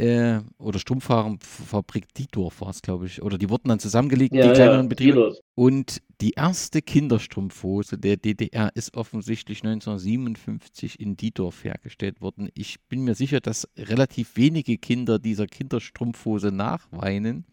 [0.00, 3.22] äh, oder Strumpfwarenfabrik Dietdorf war es, glaube ich.
[3.22, 5.12] Oder die wurden dann zusammengelegt, ja, die kleineren ja, Betriebe.
[5.12, 5.38] Dietdorf.
[5.54, 12.48] Und die erste Kinderstrumpfhose der DDR ist offensichtlich 1957 in Dietdorf hergestellt worden.
[12.54, 17.44] Ich bin mir sicher, dass relativ wenige Kinder dieser Kinderstrumpfhose nachweinen.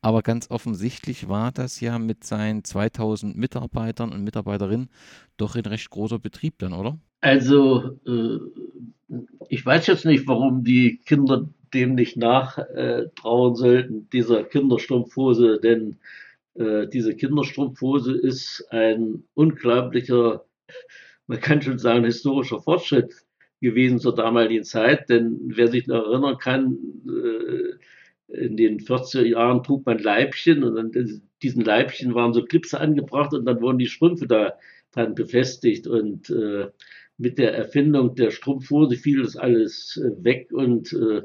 [0.00, 4.88] Aber ganz offensichtlich war das ja mit seinen 2000 Mitarbeitern und Mitarbeiterinnen
[5.36, 6.98] doch ein recht großer Betrieb dann, oder?
[7.20, 8.38] Also, äh,
[9.48, 15.98] ich weiß jetzt nicht, warum die Kinder dem nicht nachtrauen sollten, dieser Kinderstrumpfhose, denn
[16.54, 20.44] äh, diese Kinderstrumpfhose ist ein unglaublicher,
[21.26, 23.14] man kann schon sagen, historischer Fortschritt
[23.60, 27.76] gewesen zur damaligen Zeit, denn wer sich noch erinnern kann, äh,
[28.32, 33.32] in den 40er Jahren trug man Leibchen und dann diesen Leibchen waren so Clips angebracht
[33.32, 34.54] und dann wurden die Strümpfe da
[34.92, 35.86] dran befestigt.
[35.86, 36.68] Und äh,
[37.18, 41.22] mit der Erfindung der Strumpfhose fiel das alles äh, weg und äh,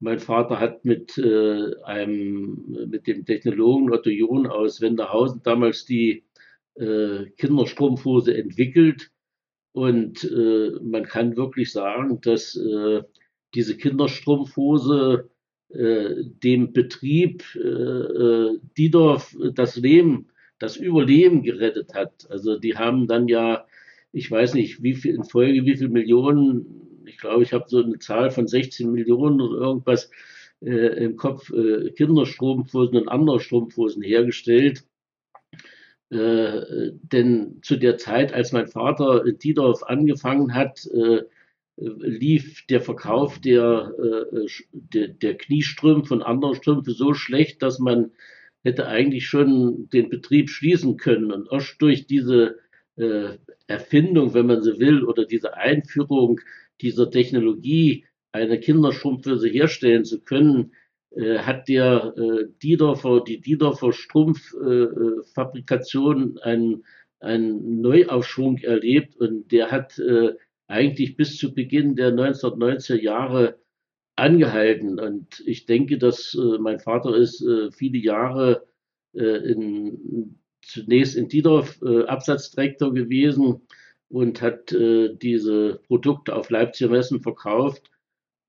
[0.00, 6.24] mein Vater hat mit äh, einem, mit dem Technologen Otto John aus Wenderhausen damals die
[6.74, 9.10] äh, Kinderstrumpfhose entwickelt
[9.72, 13.02] und äh, man kann wirklich sagen, dass äh,
[13.54, 15.30] diese Kinderstrumpfhose
[15.70, 22.26] äh, dem Betrieb äh, äh, Diedorf das Leben, das Überleben gerettet hat.
[22.30, 23.66] Also die haben dann ja,
[24.12, 27.82] ich weiß nicht, wie viel in Folge, wie viele Millionen, ich glaube, ich habe so
[27.82, 30.10] eine Zahl von 16 Millionen oder irgendwas
[30.60, 34.84] äh, im Kopf, äh, Kinderstrumpfhosen und andere Strumpfhosen hergestellt.
[36.10, 41.22] Äh, denn zu der Zeit, als mein Vater Diedorf angefangen hat, äh,
[41.76, 48.12] lief der Verkauf der, äh, der, der Kniestrümpfe und anderer Strümpfe so schlecht, dass man
[48.64, 51.30] hätte eigentlich schon den Betrieb schließen können.
[51.30, 52.58] Und erst durch diese
[52.96, 56.40] äh, Erfindung, wenn man so will, oder diese Einführung
[56.80, 60.72] dieser Technologie, eine Kinderstrumpfhose herstellen zu können,
[61.10, 66.84] äh, hat der äh, Diedorfer, die Diedorfer Strumpffabrikation äh, einen,
[67.20, 70.34] einen Neuaufschwung erlebt und der hat äh,
[70.66, 73.58] eigentlich bis zu Beginn der 1990er Jahre
[74.16, 75.00] angehalten.
[75.00, 78.66] Und ich denke, dass äh, mein Vater ist äh, viele Jahre
[79.14, 83.62] äh, in, zunächst in Diedorf äh, Absatzdirektor gewesen
[84.08, 87.90] und hat äh, diese Produkte auf Leipziger Messen verkauft.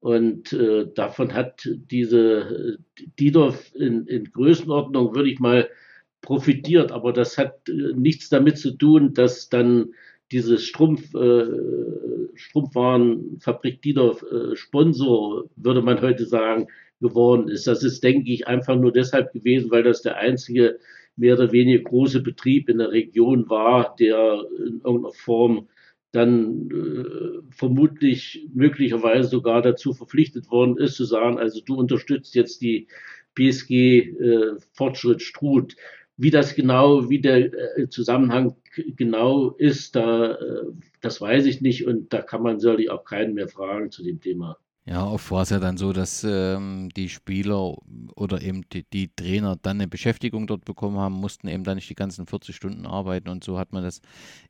[0.01, 2.77] Und äh, davon hat diese
[3.19, 5.69] Diedorf in, in Größenordnung, würde ich mal,
[6.21, 6.91] profitiert.
[6.91, 9.93] Aber das hat nichts damit zu tun, dass dann
[10.31, 11.45] dieses Strumpf, äh,
[12.35, 16.67] Strumpfwarenfabrik Diedorf äh, Sponsor, würde man heute sagen,
[17.01, 17.67] geworden ist.
[17.67, 20.79] Das ist, denke ich, einfach nur deshalb gewesen, weil das der einzige
[21.19, 25.67] mehr oder weniger große Betrieb in der Region war, der in irgendeiner Form
[26.11, 32.61] dann äh, vermutlich möglicherweise sogar dazu verpflichtet worden ist, zu sagen, also du unterstützt jetzt
[32.61, 32.87] die
[33.35, 35.75] PSG äh, Fortschritt Struth.
[36.17, 38.55] Wie das genau, wie der äh, Zusammenhang
[38.95, 40.65] genau ist, da, äh,
[41.01, 44.19] das weiß ich nicht und da kann man sicherlich auch keinen mehr fragen zu dem
[44.19, 44.57] Thema.
[44.89, 47.75] Ja, oft war es ja dann so, dass ähm, die Spieler
[48.15, 51.91] oder eben die, die, Trainer dann eine Beschäftigung dort bekommen haben, mussten eben dann nicht
[51.91, 54.01] die ganzen 40 Stunden arbeiten und so hat man das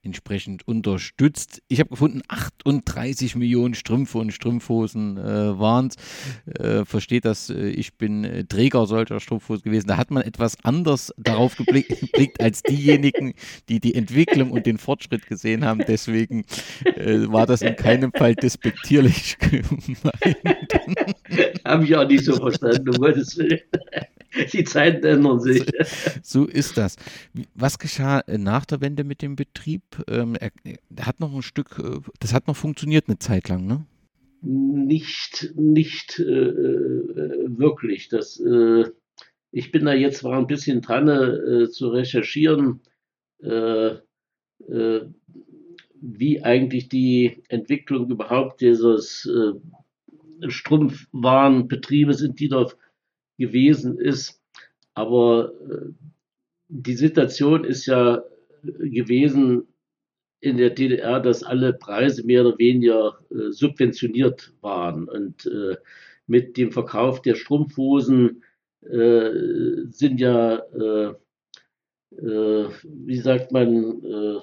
[0.02, 1.62] entsprechend unterstützt.
[1.68, 6.54] Ich habe gefunden, 38 Millionen Strümpfe und Strumpfhosen äh, waren es.
[6.54, 9.88] Äh, versteht das, äh, ich bin äh, Träger solcher Strumpfhosen gewesen.
[9.88, 13.34] Da hat man etwas anders darauf geblickt als diejenigen,
[13.68, 15.84] die die Entwicklung und den Fortschritt gesehen haben.
[15.86, 16.46] Deswegen
[16.86, 20.29] äh, war das in keinem Fall despektierlich gemeint.
[21.66, 23.60] Habe ich auch nicht so verstanden, um Gottes Willen.
[24.54, 25.66] Die Zeiten ändern sich.
[26.22, 26.96] So ist das.
[27.56, 29.82] Was geschah äh, nach der Wende mit dem Betrieb?
[30.08, 30.52] Ähm, er,
[31.02, 33.86] hat noch ein Stück, äh, das hat noch funktioniert eine Zeit lang, ne?
[34.42, 38.10] Nicht, nicht äh, äh wirklich.
[38.10, 38.86] Das, äh,
[39.52, 42.82] ich bin da jetzt mal ein bisschen dran äh, zu recherchieren,
[46.02, 49.26] wie eigentlich die Entwicklung überhaupt dieses
[50.48, 52.78] Strumpfwarenbetriebes in Diedorf
[53.38, 54.42] gewesen ist.
[54.94, 55.92] Aber äh,
[56.68, 58.24] die Situation ist ja
[58.64, 59.68] gewesen
[60.42, 65.08] in der DDR, dass alle Preise mehr oder weniger äh, subventioniert waren.
[65.08, 65.76] Und äh,
[66.28, 68.44] mit dem Verkauf der Strumpfhosen
[68.82, 69.32] äh,
[69.90, 71.14] sind ja, äh,
[72.16, 74.42] äh, wie sagt man,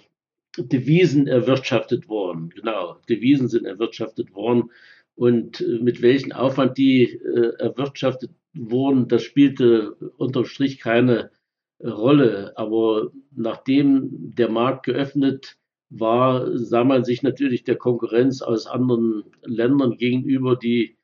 [0.58, 2.50] Devisen erwirtschaftet worden.
[2.50, 4.70] Genau, Devisen sind erwirtschaftet worden.
[5.16, 11.30] Und äh, mit welchem Aufwand die äh, erwirtschaftet wurden, das spielte unterm Strich keine
[11.78, 12.52] äh, Rolle.
[12.56, 19.96] Aber nachdem der Markt geöffnet war, sah man sich natürlich der Konkurrenz aus anderen Ländern
[19.96, 20.96] gegenüber, die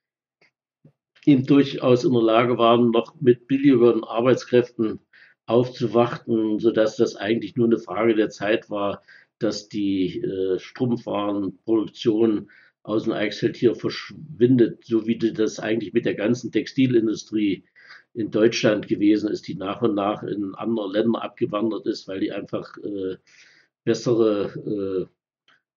[1.24, 5.00] eben durchaus in der Lage waren, noch mit billigeren Arbeitskräften
[5.46, 9.02] aufzuwarten, sodass das eigentlich nur eine Frage der Zeit war,
[9.38, 12.50] dass die äh, Strumpfwarenproduktion
[12.82, 17.64] aus dem Eichsfeld hier verschwindet, so wie das eigentlich mit der ganzen Textilindustrie
[18.14, 22.32] in Deutschland gewesen ist, die nach und nach in andere Länder abgewandert ist, weil die
[22.32, 23.16] einfach äh,
[23.84, 25.21] bessere, äh,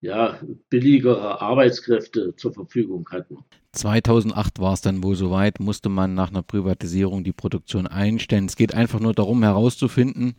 [0.06, 0.40] ja,
[0.70, 3.40] billigere Arbeitskräfte zur Verfügung hatten.
[3.74, 8.46] 2008 war es dann wohl soweit, musste man nach einer Privatisierung die Produktion einstellen.
[8.46, 10.36] Es geht einfach nur darum herauszufinden,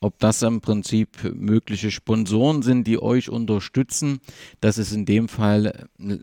[0.00, 4.20] ob das im Prinzip mögliche Sponsoren sind, die euch unterstützen.
[4.60, 6.18] Das ist in dem Fall äh,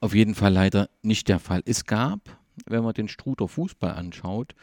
[0.00, 1.62] auf jeden Fall leider nicht der Fall.
[1.64, 4.54] Es gab wenn man den Struder Fußball anschaut,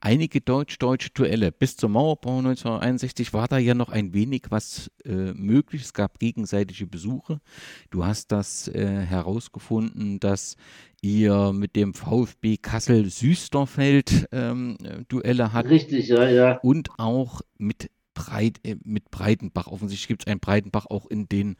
[0.00, 1.52] einige deutsch-deutsche Duelle.
[1.52, 5.82] Bis zum Mauerbau 1961 war da ja noch ein wenig was äh, möglich.
[5.82, 7.40] Es gab gegenseitige Besuche.
[7.90, 10.56] Du hast das äh, herausgefunden, dass
[11.00, 14.76] ihr mit dem VfB Kassel-Süsterfeld ähm,
[15.08, 15.68] Duelle habt.
[15.68, 16.58] Richtig, ja, ja.
[16.58, 19.68] Und auch mit, Breit, äh, mit Breitenbach.
[19.68, 21.56] Offensichtlich gibt es einen Breitenbach auch in den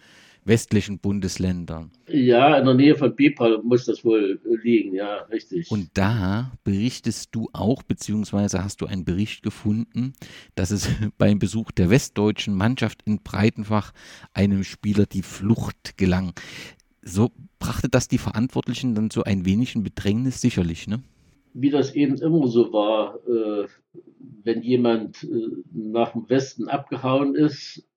[0.48, 1.90] westlichen Bundesländern.
[2.08, 5.70] Ja, in der Nähe von Bepal muss das wohl liegen, ja, richtig.
[5.70, 10.14] Und da berichtest du auch, beziehungsweise hast du einen Bericht gefunden,
[10.54, 10.88] dass es
[11.18, 13.92] beim Besuch der westdeutschen Mannschaft in Breitenbach
[14.32, 16.32] einem Spieler die Flucht gelang.
[17.02, 21.02] So brachte das die Verantwortlichen dann so ein wenig in Bedrängnis, sicherlich, ne?
[21.54, 23.66] Wie das eben immer so war, äh,
[24.44, 25.28] wenn jemand äh,
[25.72, 27.87] nach dem Westen abgehauen ist,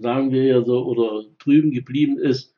[0.00, 2.54] sagen wir ja so, oder drüben geblieben ist,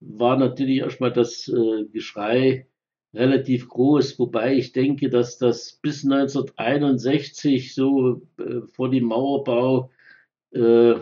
[0.00, 2.66] war natürlich erstmal das äh, Geschrei
[3.14, 9.90] relativ groß, wobei ich denke, dass das bis 1961 so äh, vor dem Mauerbau
[10.52, 10.94] äh,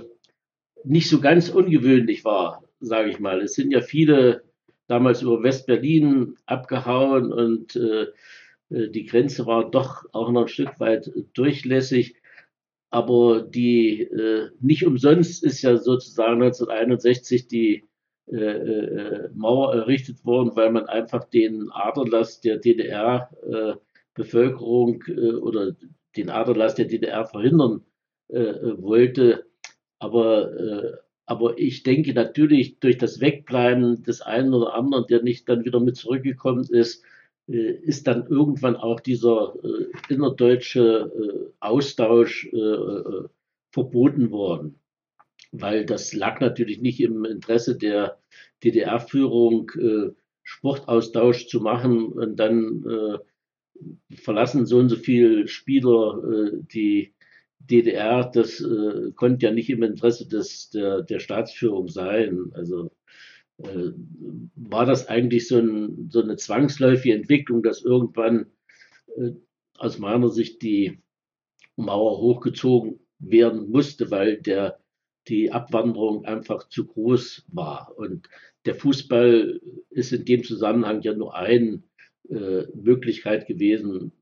[0.84, 3.40] nicht so ganz ungewöhnlich war, sage ich mal.
[3.40, 4.42] Es sind ja viele
[4.86, 8.06] damals über West-Berlin abgehauen und äh,
[8.70, 12.16] äh, die Grenze war doch auch noch ein Stück weit durchlässig.
[12.90, 17.88] Aber die äh, nicht umsonst ist ja sozusagen 1961 die
[18.26, 25.76] äh, äh, Mauer errichtet worden, weil man einfach den Aderlass der DDR-Bevölkerung äh, äh, oder
[26.16, 27.84] den Aderlass der DDR verhindern
[28.28, 29.46] äh, wollte.
[29.98, 30.50] Aber,
[31.26, 35.78] aber ich denke natürlich durch das Wegbleiben des einen oder anderen, der nicht dann wieder
[35.78, 37.06] mit zurückgekommen ist, äh,
[37.56, 43.28] ist dann irgendwann auch dieser äh, innerdeutsche äh, Austausch äh, äh,
[43.72, 44.78] verboten worden.
[45.52, 48.18] Weil das lag natürlich nicht im Interesse der
[48.62, 50.10] DDR-Führung, äh,
[50.42, 53.18] Sportaustausch zu machen und dann
[54.10, 57.14] verlassen so und so viele Spieler die
[57.60, 58.24] DDR.
[58.24, 58.64] Das
[59.14, 62.50] konnte ja nicht im Interesse des, der, der Staatsführung sein.
[62.54, 62.99] Also äh,
[64.54, 68.46] war das eigentlich so, ein, so, eine zwangsläufige Entwicklung, dass irgendwann
[69.16, 69.32] äh,
[69.76, 71.00] aus meiner Sicht die
[71.76, 74.80] Mauer hochgezogen werden musste, weil der,
[75.28, 77.92] die Abwanderung einfach zu groß war.
[77.96, 78.28] Und
[78.64, 81.82] der Fußball ist in dem Zusammenhang ja nur eine
[82.28, 84.12] äh, Möglichkeit gewesen,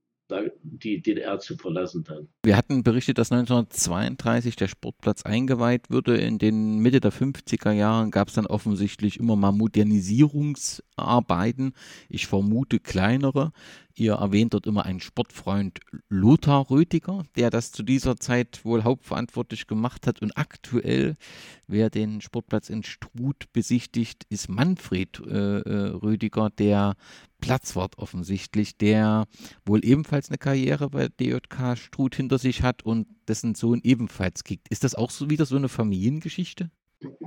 [0.63, 2.29] die DDR zu verlassen dann.
[2.43, 6.17] Wir hatten berichtet, dass 1932 der Sportplatz eingeweiht wurde.
[6.19, 11.73] In den Mitte der 50er Jahren gab es dann offensichtlich immer mal Modernisierungsarbeiten.
[12.09, 13.53] Ich vermute kleinere.
[13.99, 19.67] Ihr erwähnt dort immer einen Sportfreund Lothar Rötiger, der das zu dieser Zeit wohl hauptverantwortlich
[19.67, 20.23] gemacht hat.
[20.23, 21.17] Und aktuell,
[21.67, 26.95] wer den Sportplatz in Struth besichtigt, ist Manfred äh, äh Rötiger, der
[27.41, 29.27] Platzwart offensichtlich, der
[29.67, 34.69] wohl ebenfalls eine Karriere bei DJK Struth hinter sich hat und dessen Sohn ebenfalls kickt.
[34.69, 36.71] Ist das auch so wieder so eine Familiengeschichte?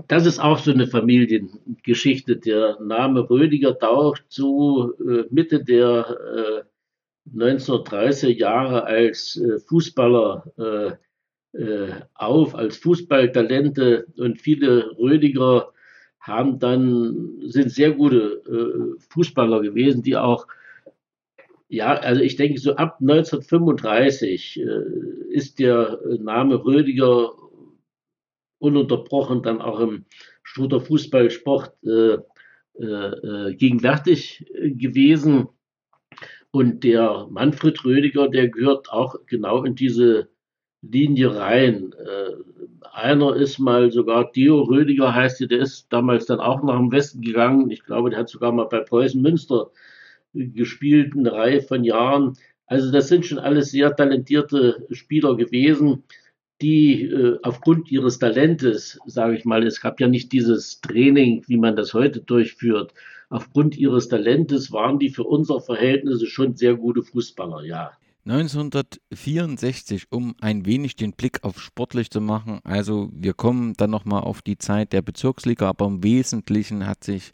[0.07, 2.37] Das ist auch so eine Familiengeschichte.
[2.37, 6.65] Der Name Rödiger taucht so äh, Mitte der
[7.25, 10.97] äh, 1930er Jahre als äh, Fußballer
[11.53, 15.71] äh, äh, auf, als Fußballtalente und viele Rödiger
[16.19, 20.47] haben dann, sind sehr gute äh, Fußballer gewesen, die auch
[21.67, 24.63] ja, also ich denke, so ab 1935 äh,
[25.29, 27.31] ist der Name Rödiger
[28.61, 30.05] ununterbrochen dann auch im
[30.43, 32.17] Struder Fußballsport äh,
[32.79, 35.49] äh, äh, gegenwärtig gewesen.
[36.51, 40.29] Und der Manfred Rödiger, der gehört auch genau in diese
[40.81, 41.93] Linie rein.
[41.93, 46.77] Äh, einer ist mal sogar Theo Rödiger heißt der, der ist damals dann auch nach
[46.77, 47.69] dem Westen gegangen.
[47.71, 49.71] Ich glaube, der hat sogar mal bei Preußen Münster
[50.33, 52.37] gespielt, eine Reihe von Jahren.
[52.65, 56.03] Also das sind schon alles sehr talentierte Spieler gewesen
[56.61, 61.57] die äh, aufgrund ihres Talentes, sage ich mal, es gab ja nicht dieses Training, wie
[61.57, 62.93] man das heute durchführt,
[63.29, 67.91] aufgrund ihres Talentes waren die für unsere Verhältnisse schon sehr gute Fußballer, ja.
[68.23, 74.21] 1964, um ein wenig den Blick auf sportlich zu machen, also wir kommen dann nochmal
[74.21, 77.33] auf die Zeit der Bezirksliga, aber im Wesentlichen hat sich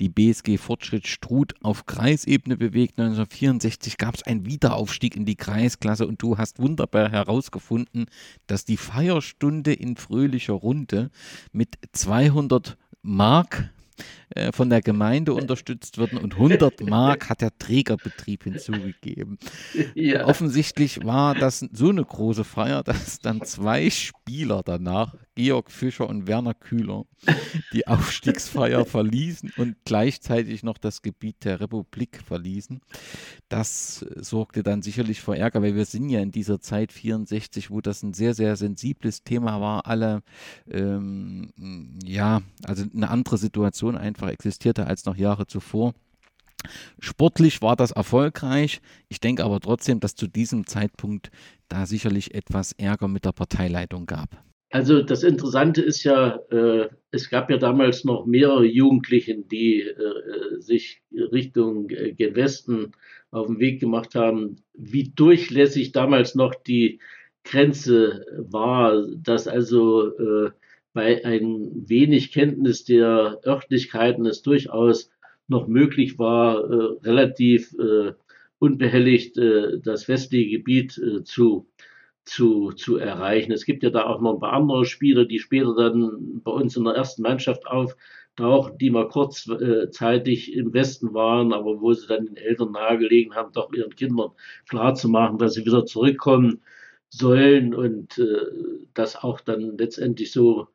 [0.00, 2.98] die BSG Fortschritt Struth auf Kreisebene bewegt.
[2.98, 8.06] 1964 gab es einen Wiederaufstieg in die Kreisklasse und du hast wunderbar herausgefunden,
[8.46, 11.10] dass die Feierstunde in fröhlicher Runde
[11.52, 13.70] mit 200 Mark
[14.30, 19.38] äh, von der Gemeinde unterstützt wurden und 100 Mark hat der Trägerbetrieb hinzugegeben.
[19.94, 20.26] Ja.
[20.26, 26.26] Offensichtlich war das so eine große Feier, dass dann zwei Spieler danach, Georg Fischer und
[26.26, 27.04] Werner Kühler,
[27.72, 32.80] die Aufstiegsfeier verließen und gleichzeitig noch das Gebiet der Republik verließen.
[33.48, 37.80] Das sorgte dann sicherlich für Ärger, weil wir sind ja in dieser Zeit 64, wo
[37.80, 39.86] das ein sehr, sehr sensibles Thema war.
[39.86, 40.24] Alle,
[40.68, 41.52] ähm,
[42.04, 45.94] ja, also eine andere Situation einfach existierte als noch Jahre zuvor.
[46.98, 48.80] Sportlich war das erfolgreich.
[49.08, 51.30] Ich denke aber trotzdem, dass zu diesem Zeitpunkt
[51.68, 54.47] da sicherlich etwas Ärger mit der Parteileitung gab.
[54.70, 60.60] Also das Interessante ist ja, äh, es gab ja damals noch mehrere Jugendlichen, die äh,
[60.60, 62.92] sich Richtung äh, gen Westen
[63.30, 64.56] auf den Weg gemacht haben.
[64.74, 67.00] Wie durchlässig damals noch die
[67.44, 70.50] Grenze war, dass also äh,
[70.92, 75.10] bei ein wenig Kenntnis der Örtlichkeiten es durchaus
[75.46, 78.12] noch möglich war, äh, relativ äh,
[78.58, 79.36] unbehelligt
[79.84, 81.68] das westliche Gebiet zu
[82.28, 83.52] zu, zu erreichen.
[83.52, 86.76] Es gibt ja da auch noch ein paar andere Spieler, die später dann bei uns
[86.76, 92.26] in der ersten Mannschaft auftauchen, die mal kurzzeitig im Westen waren, aber wo sie dann
[92.26, 94.30] den Eltern nahegelegen haben, doch ihren Kindern
[94.68, 96.62] klarzumachen, dass sie wieder zurückkommen
[97.10, 98.46] sollen und äh,
[98.94, 100.68] das auch dann letztendlich so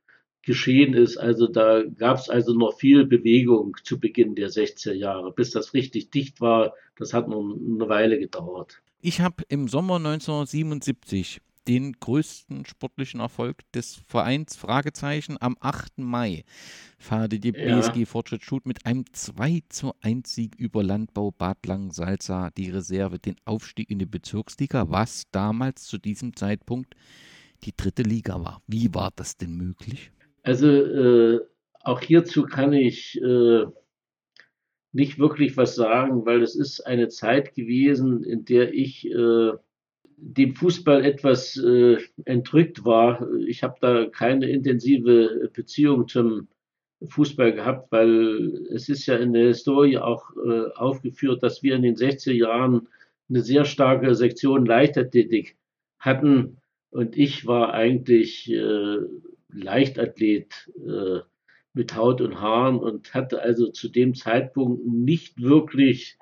[0.43, 1.18] geschehen ist.
[1.18, 5.32] Also da gab es also noch viel Bewegung zu Beginn der 60er Jahre.
[5.32, 8.82] Bis das richtig dicht war, das hat noch eine Weile gedauert.
[9.06, 15.97] Ich habe im Sommer 1977 den größten sportlichen Erfolg des Vereins Fragezeichen am 8.
[15.97, 16.45] Mai
[16.99, 17.82] feierte die ja.
[17.82, 23.20] BSG Fortschritt Schut mit einem 2 zu 1 Sieg über Landbau Bad Langensalza die Reserve
[23.20, 26.95] den Aufstieg in die Bezirksliga, was damals zu diesem Zeitpunkt
[27.66, 28.62] die dritte Liga war.
[28.68, 30.14] Wie war das denn möglich?
[30.43, 31.41] Also äh,
[31.82, 33.66] auch hierzu kann ich äh,
[34.93, 39.51] nicht wirklich was sagen, weil es ist eine Zeit gewesen, in der ich äh,
[40.17, 43.27] dem Fußball etwas äh, entrückt war.
[43.45, 46.47] Ich habe da keine intensive Beziehung zum
[47.05, 51.81] Fußball gehabt, weil es ist ja in der Historie auch äh, aufgeführt, dass wir in
[51.81, 52.87] den 60er Jahren
[53.29, 55.57] eine sehr starke Sektion Leichtathletik
[55.99, 56.57] hatten
[56.91, 58.97] und ich war eigentlich äh,
[59.49, 60.69] Leichtathlet.
[60.77, 61.21] Äh,
[61.74, 66.17] mit Haut und Haaren und hatte also zu dem Zeitpunkt nicht wirklich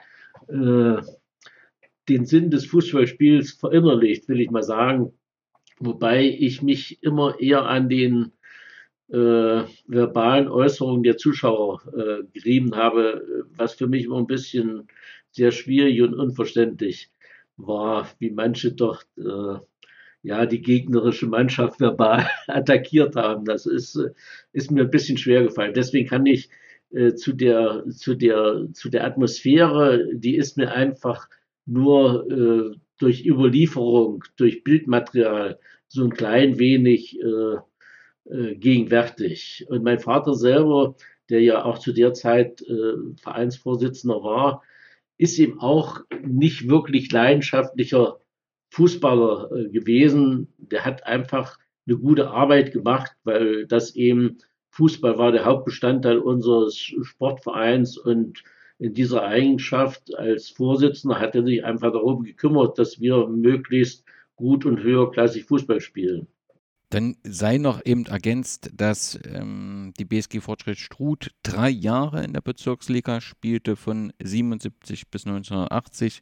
[0.47, 1.01] äh,
[2.09, 5.13] den Sinn des Fußballspiels verinnerlicht, will ich mal sagen.
[5.79, 8.31] Wobei ich mich immer eher an den
[9.09, 14.87] äh, verbalen Äußerungen der Zuschauer äh, gerieben habe, was für mich immer ein bisschen
[15.31, 17.11] sehr schwierig und unverständlich
[17.57, 19.59] war, wie manche dort äh,
[20.23, 23.45] ja, die gegnerische Mannschaft verbal attackiert haben.
[23.45, 24.11] Das ist, äh,
[24.53, 25.73] ist mir ein bisschen schwer gefallen.
[25.73, 26.49] Deswegen kann ich
[26.91, 31.29] äh, zu, der, zu, der, zu der Atmosphäre, die ist mir einfach
[31.65, 37.55] nur äh, durch Überlieferung, durch Bildmaterial so ein klein wenig äh,
[38.29, 39.65] äh, gegenwärtig.
[39.69, 40.95] Und mein Vater selber,
[41.29, 44.63] der ja auch zu der Zeit äh, Vereinsvorsitzender war,
[45.17, 48.19] ist ihm auch nicht wirklich leidenschaftlicher
[48.71, 50.47] Fußballer äh, gewesen.
[50.57, 54.37] Der hat einfach eine gute Arbeit gemacht, weil das eben
[54.71, 58.43] Fußball war der Hauptbestandteil unseres Sportvereins und
[58.79, 64.05] in dieser Eigenschaft als Vorsitzender hat er sich einfach darum gekümmert, dass wir möglichst
[64.35, 66.27] gut und höherklassig Fußball spielen.
[66.91, 72.41] Dann sei noch eben ergänzt, dass ähm, die BSG Fortschritt Struth drei Jahre in der
[72.41, 76.21] Bezirksliga spielte, von 77 bis 1980,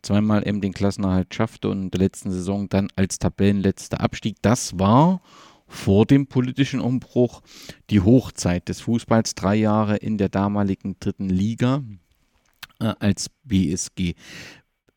[0.00, 4.36] zweimal eben den Klassenerhalt schaffte und in der letzten Saison dann als Tabellenletzter Abstieg.
[4.40, 5.20] Das war
[5.68, 7.42] vor dem politischen Umbruch
[7.90, 11.82] die Hochzeit des Fußballs, drei Jahre in der damaligen dritten Liga
[12.80, 14.14] äh, als BSG.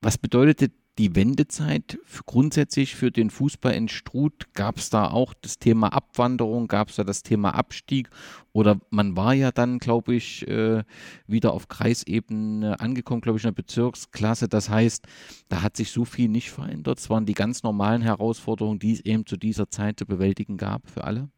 [0.01, 4.53] Was bedeutete die Wendezeit grundsätzlich für den Fußball in Struth?
[4.53, 6.67] Gab es da auch das Thema Abwanderung?
[6.67, 8.09] Gab es da das Thema Abstieg?
[8.51, 10.83] Oder man war ja dann, glaube ich, äh,
[11.25, 14.49] wieder auf Kreisebene angekommen, glaube ich, in der Bezirksklasse.
[14.49, 15.07] Das heißt,
[15.47, 16.99] da hat sich so viel nicht verändert.
[16.99, 20.89] Es waren die ganz normalen Herausforderungen, die es eben zu dieser Zeit zu bewältigen gab
[20.89, 21.29] für alle.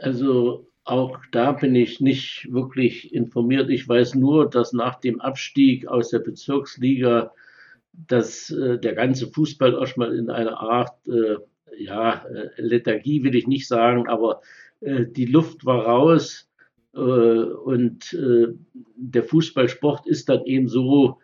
[0.00, 3.68] Also auch da bin ich nicht wirklich informiert.
[3.68, 7.32] Ich weiß nur, dass nach dem Abstieg aus der Bezirksliga
[8.06, 11.36] dass äh, der ganze Fußball erstmal in einer Art, äh,
[11.76, 14.40] ja, äh, Lethargie will ich nicht sagen, aber
[14.80, 16.48] äh, die Luft war raus
[16.94, 18.48] äh, und äh,
[18.96, 21.18] der Fußballsport ist dann eben so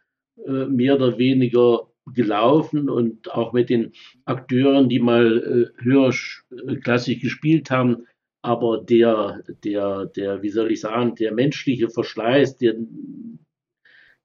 [0.46, 3.92] mehr oder weniger gelaufen und auch mit den
[4.24, 8.06] Akteuren, die mal höherklassig gespielt haben,
[8.40, 12.74] aber der, der, der, wie soll ich sagen, der menschliche Verschleiß, der,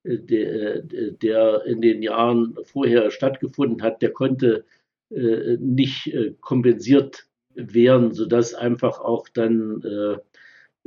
[0.05, 4.65] der, der in den Jahren vorher stattgefunden hat, der konnte
[5.11, 10.17] äh, nicht äh, kompensiert werden, sodass einfach auch dann äh,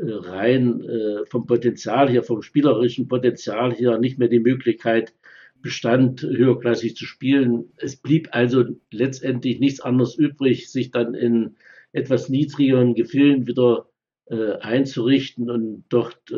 [0.00, 0.84] rein
[1.26, 5.12] vom Potenzial her, vom spielerischen Potenzial her nicht mehr die Möglichkeit
[5.60, 7.72] bestand, höherklassig zu spielen.
[7.78, 11.56] Es blieb also letztendlich nichts anderes übrig, sich dann in
[11.90, 13.88] etwas niedrigeren Gefilden wieder
[14.28, 16.32] einzurichten und dort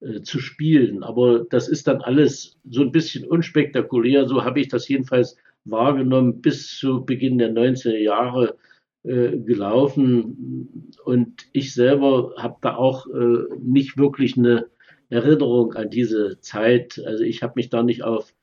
[0.00, 1.02] äh, zu spielen.
[1.02, 4.26] Aber das ist dann alles so ein bisschen unspektakulär.
[4.28, 8.56] So habe ich das jedenfalls wahrgenommen bis zu Beginn der 90er Jahre
[9.02, 10.94] äh, gelaufen.
[11.04, 14.66] Und ich selber habe da auch äh, nicht wirklich eine
[15.10, 17.02] Erinnerung an diese Zeit.
[17.04, 18.34] Also ich habe mich da nicht auf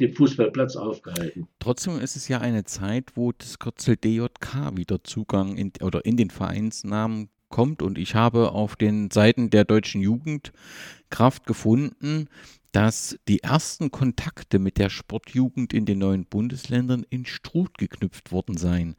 [0.00, 1.48] dem Fußballplatz aufgehalten.
[1.58, 6.16] Trotzdem ist es ja eine Zeit, wo das Kürzel DJK wieder Zugang in, oder in
[6.16, 7.82] den Vereinsnamen kommt.
[7.82, 12.28] Und ich habe auf den Seiten der deutschen Jugendkraft gefunden,
[12.72, 18.56] dass die ersten Kontakte mit der Sportjugend in den neuen Bundesländern in Struth geknüpft worden
[18.56, 18.96] seien.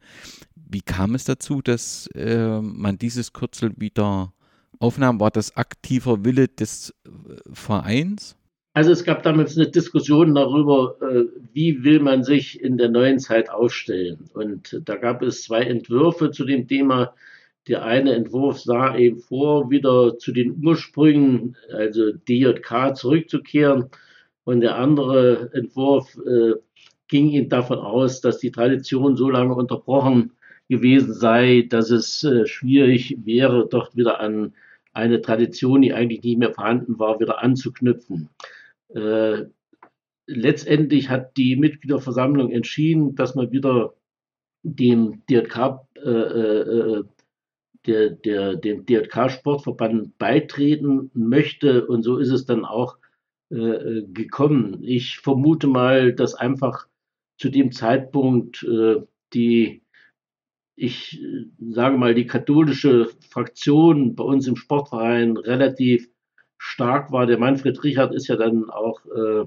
[0.54, 4.32] Wie kam es dazu, dass äh, man dieses Kürzel wieder
[4.78, 5.20] aufnahm?
[5.20, 7.10] War das aktiver Wille des äh,
[7.52, 8.36] Vereins?
[8.72, 13.18] Also es gab damals eine Diskussion darüber, äh, wie will man sich in der neuen
[13.18, 14.30] Zeit aufstellen.
[14.32, 17.14] Und da gab es zwei Entwürfe zu dem Thema.
[17.68, 23.90] Der eine Entwurf sah eben vor, wieder zu den Ursprüngen, also DJK, zurückzukehren.
[24.44, 26.54] Und der andere Entwurf äh,
[27.08, 30.32] ging ihm davon aus, dass die Tradition so lange unterbrochen
[30.68, 34.54] gewesen sei, dass es äh, schwierig wäre, dort wieder an
[34.92, 38.30] eine Tradition, die eigentlich nicht mehr vorhanden war, wieder anzuknüpfen.
[38.94, 39.44] Äh,
[40.26, 43.94] letztendlich hat die Mitgliederversammlung entschieden, dass man wieder
[44.62, 47.02] dem DRK äh,
[47.86, 51.86] der, der, dem DRK-Sportverband beitreten möchte.
[51.86, 52.98] Und so ist es dann auch
[53.50, 54.82] äh, gekommen.
[54.82, 56.86] Ich vermute mal, dass einfach
[57.38, 59.02] zu dem Zeitpunkt äh,
[59.32, 59.82] die,
[60.76, 61.20] ich
[61.58, 66.08] sage mal, die katholische Fraktion bei uns im Sportverein relativ
[66.58, 67.26] stark war.
[67.26, 69.46] Der Manfred Richard ist ja dann auch äh,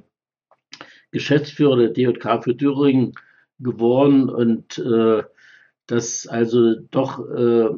[1.12, 3.14] Geschäftsführer der DJK für Thüringen
[3.60, 5.24] geworden und äh,
[5.86, 7.70] dass also doch äh,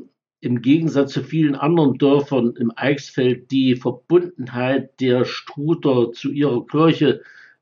[0.46, 7.22] im Gegensatz zu vielen anderen Dörfern im Eichsfeld die Verbundenheit der Struter zu ihrer Kirche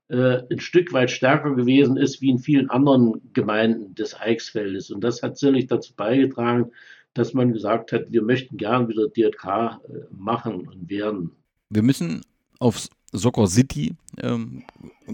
[0.09, 4.91] äh, ein Stück weit stärker gewesen ist wie in vielen anderen Gemeinden des Eichsfeldes.
[4.91, 6.71] Und das hat sicherlich dazu beigetragen,
[7.13, 11.31] dass man gesagt hat, wir möchten gern wieder DRK äh, machen und werden.
[11.69, 12.21] Wir müssen
[12.59, 14.63] auf Soccer City ähm,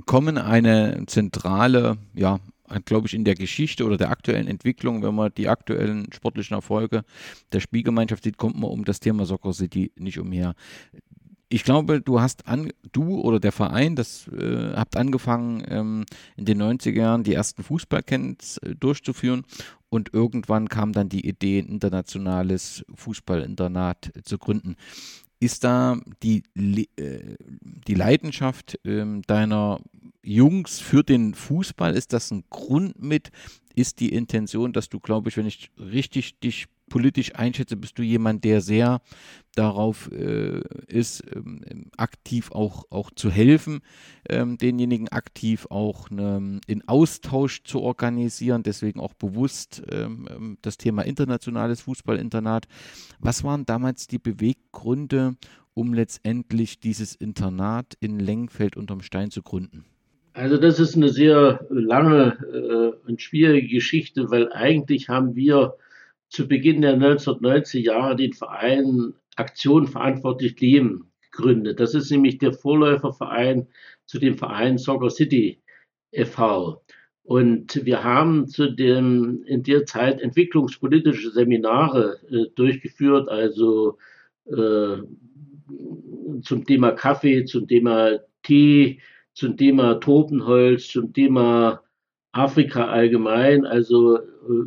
[0.07, 2.39] kommen, eine zentrale ja,
[2.85, 7.03] glaube ich, in der Geschichte oder der aktuellen Entwicklung, wenn man die aktuellen sportlichen Erfolge
[7.51, 10.55] der Spielgemeinschaft sieht, kommt man um das Thema Soccer City nicht umher.
[11.51, 16.05] Ich glaube, du hast an, du oder der Verein, das äh, habt angefangen, ähm,
[16.37, 19.45] in den 90er Jahren die ersten Fußballcamps äh, durchzuführen
[19.89, 24.75] und irgendwann kam dann die Idee, ein internationales Fußballinternat zu gründen.
[25.39, 27.35] Ist da die, äh,
[27.87, 29.79] die Leidenschaft ähm, deiner
[30.21, 33.31] Jungs für den Fußball, ist das ein Grund mit?
[33.73, 38.03] Ist die Intention, dass du, glaube ich, wenn ich richtig dich politisch einschätze, bist du
[38.03, 39.01] jemand, der sehr
[39.55, 41.61] darauf äh, ist, ähm,
[41.97, 43.81] aktiv auch, auch zu helfen,
[44.29, 50.77] ähm, denjenigen aktiv auch ne, in Austausch zu organisieren, deswegen auch bewusst ähm, ähm, das
[50.77, 52.67] Thema internationales Fußballinternat.
[53.19, 55.35] Was waren damals die Beweggründe,
[55.73, 59.85] um letztendlich dieses Internat in Lengfeld unterm Stein zu gründen?
[60.33, 65.75] Also das ist eine sehr lange äh, und schwierige Geschichte, weil eigentlich haben wir
[66.29, 71.79] zu Beginn der 1990er Jahre den Verein Aktion verantwortlich Leben gegründet.
[71.79, 73.67] Das ist nämlich der Vorläuferverein
[74.05, 75.61] zu dem Verein Soccer City
[76.11, 76.83] e.V.
[77.23, 83.97] Und wir haben zu dem, in der Zeit entwicklungspolitische Seminare äh, durchgeführt, also
[84.45, 84.97] äh,
[86.41, 88.99] zum Thema Kaffee, zum Thema Tee,
[89.33, 91.83] zum Thema Tropenholz, zum Thema
[92.31, 93.65] Afrika allgemein.
[93.65, 94.21] Also äh,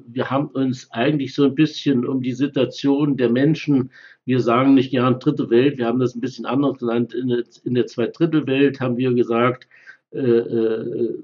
[0.07, 3.91] wir haben uns eigentlich so ein bisschen um die Situation der Menschen,
[4.25, 7.87] wir sagen nicht gern dritte Welt, wir haben das ein bisschen anders genannt, in der,
[7.87, 9.69] Zweidrittelwelt haben wir gesagt,
[10.13, 11.19] äh, äh,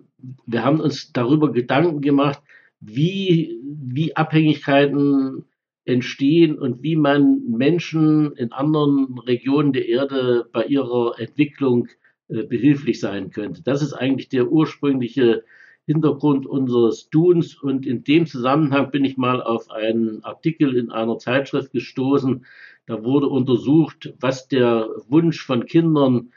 [0.46, 2.42] wir haben uns darüber Gedanken gemacht,
[2.80, 5.44] wie, wie Abhängigkeiten
[5.84, 11.88] entstehen und wie man Menschen in anderen Regionen der Erde bei ihrer Entwicklung
[12.28, 13.62] behilflich sein könnte.
[13.62, 15.44] Das ist eigentlich der ursprüngliche
[15.88, 17.54] Hintergrund unseres Tuns.
[17.54, 22.44] Und in dem Zusammenhang bin ich mal auf einen Artikel in einer Zeitschrift gestoßen.
[22.84, 26.30] Da wurde untersucht, was der Wunsch von Kindern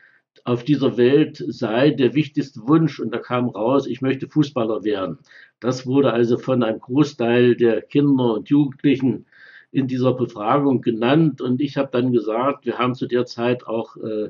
[0.45, 3.02] auf dieser Welt sei, der wichtigste Wunsch.
[3.02, 5.18] Und da kam raus, ich möchte Fußballer werden.
[5.60, 9.26] Das wurde also von einem Großteil der Kinder und Jugendlichen
[9.74, 11.41] in dieser Befragung genannt.
[11.41, 14.30] Und ich habe dann gesagt, wir haben zu der Zeit auch äh,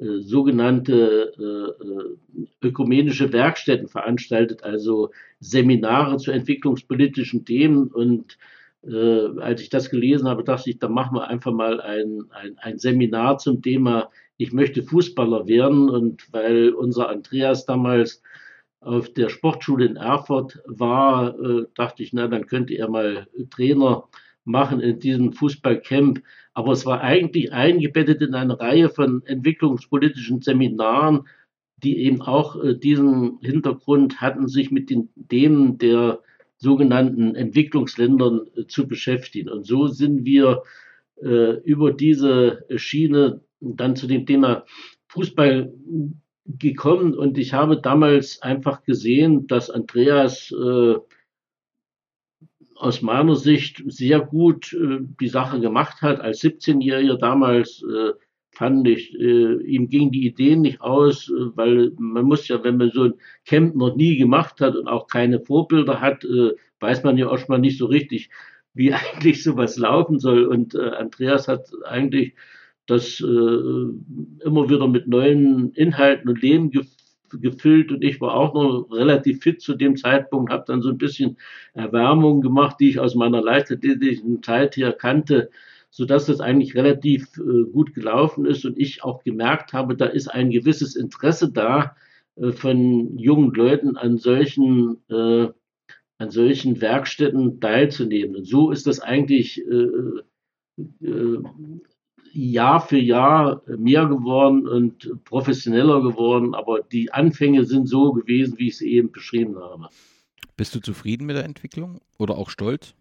[0.00, 7.88] sogenannte äh, äh, ökumenische Werkstätten veranstaltet, also Seminare zu entwicklungspolitischen Themen.
[7.88, 8.38] Und
[8.82, 12.56] äh, als ich das gelesen habe, dachte ich, da machen wir einfach mal ein, ein,
[12.58, 15.90] ein Seminar zum Thema, ich möchte Fußballer werden.
[15.90, 18.22] Und weil unser Andreas damals
[18.80, 24.08] auf der Sportschule in Erfurt war, äh, dachte ich, na, dann könnte er mal Trainer
[24.50, 26.22] machen in diesem Fußballcamp.
[26.52, 31.26] Aber es war eigentlich eingebettet in eine Reihe von entwicklungspolitischen Seminaren,
[31.82, 36.20] die eben auch äh, diesen Hintergrund hatten, sich mit den Themen der
[36.58, 39.48] sogenannten Entwicklungsländern äh, zu beschäftigen.
[39.48, 40.62] Und so sind wir
[41.22, 44.64] äh, über diese Schiene dann zu dem Thema
[45.08, 45.72] Fußball
[46.46, 47.14] gekommen.
[47.14, 50.94] Und ich habe damals einfach gesehen, dass Andreas äh,
[52.80, 56.20] aus meiner Sicht sehr gut äh, die Sache gemacht hat.
[56.20, 58.12] Als 17-Jähriger damals äh,
[58.52, 62.78] fand ich, äh, ihm ging die Ideen nicht aus, äh, weil man muss ja, wenn
[62.78, 63.14] man so ein
[63.44, 67.38] Camp noch nie gemacht hat und auch keine Vorbilder hat, äh, weiß man ja auch
[67.38, 68.30] schon mal nicht so richtig,
[68.72, 70.46] wie eigentlich sowas laufen soll.
[70.46, 72.34] Und äh, Andreas hat eigentlich
[72.86, 76.72] das immer wieder mit neuen Inhalten und Leben
[77.30, 80.98] gefüllt und ich war auch noch relativ fit zu dem Zeitpunkt, habe dann so ein
[80.98, 81.38] bisschen
[81.74, 85.50] Erwärmung gemacht, die ich aus meiner leichtathletischen Zeit her kannte,
[85.90, 90.28] sodass das eigentlich relativ äh, gut gelaufen ist und ich auch gemerkt habe, da ist
[90.28, 91.96] ein gewisses Interesse da
[92.36, 95.48] äh, von jungen Leuten an solchen äh,
[96.18, 98.36] an solchen Werkstätten teilzunehmen.
[98.36, 99.88] Und so ist das eigentlich äh,
[101.02, 101.42] äh,
[102.32, 108.68] Jahr für Jahr mehr geworden und professioneller geworden, aber die Anfänge sind so gewesen, wie
[108.68, 109.88] ich sie eben beschrieben habe.
[110.56, 112.94] Bist du zufrieden mit der Entwicklung oder auch stolz?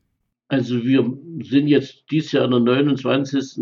[0.48, 3.62] Also wir sind jetzt dieses Jahr an der 29.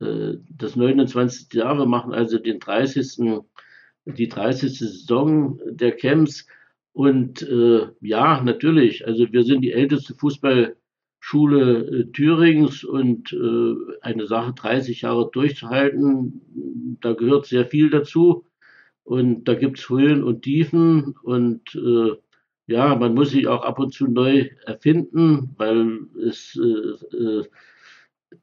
[0.00, 1.52] Äh, das 29.
[1.54, 3.42] Jahr, wir machen also den 30.
[4.04, 4.78] die 30.
[4.78, 6.46] Saison der Camps
[6.92, 10.74] und äh, ja, natürlich, also wir sind die älteste Fußball-
[11.26, 18.44] Schule äh, Thürings und äh, eine Sache 30 Jahre durchzuhalten, da gehört sehr viel dazu.
[19.04, 22.10] Und da gibt es Höhen und Tiefen und äh,
[22.66, 26.58] ja, man muss sich auch ab und zu neu erfinden, weil es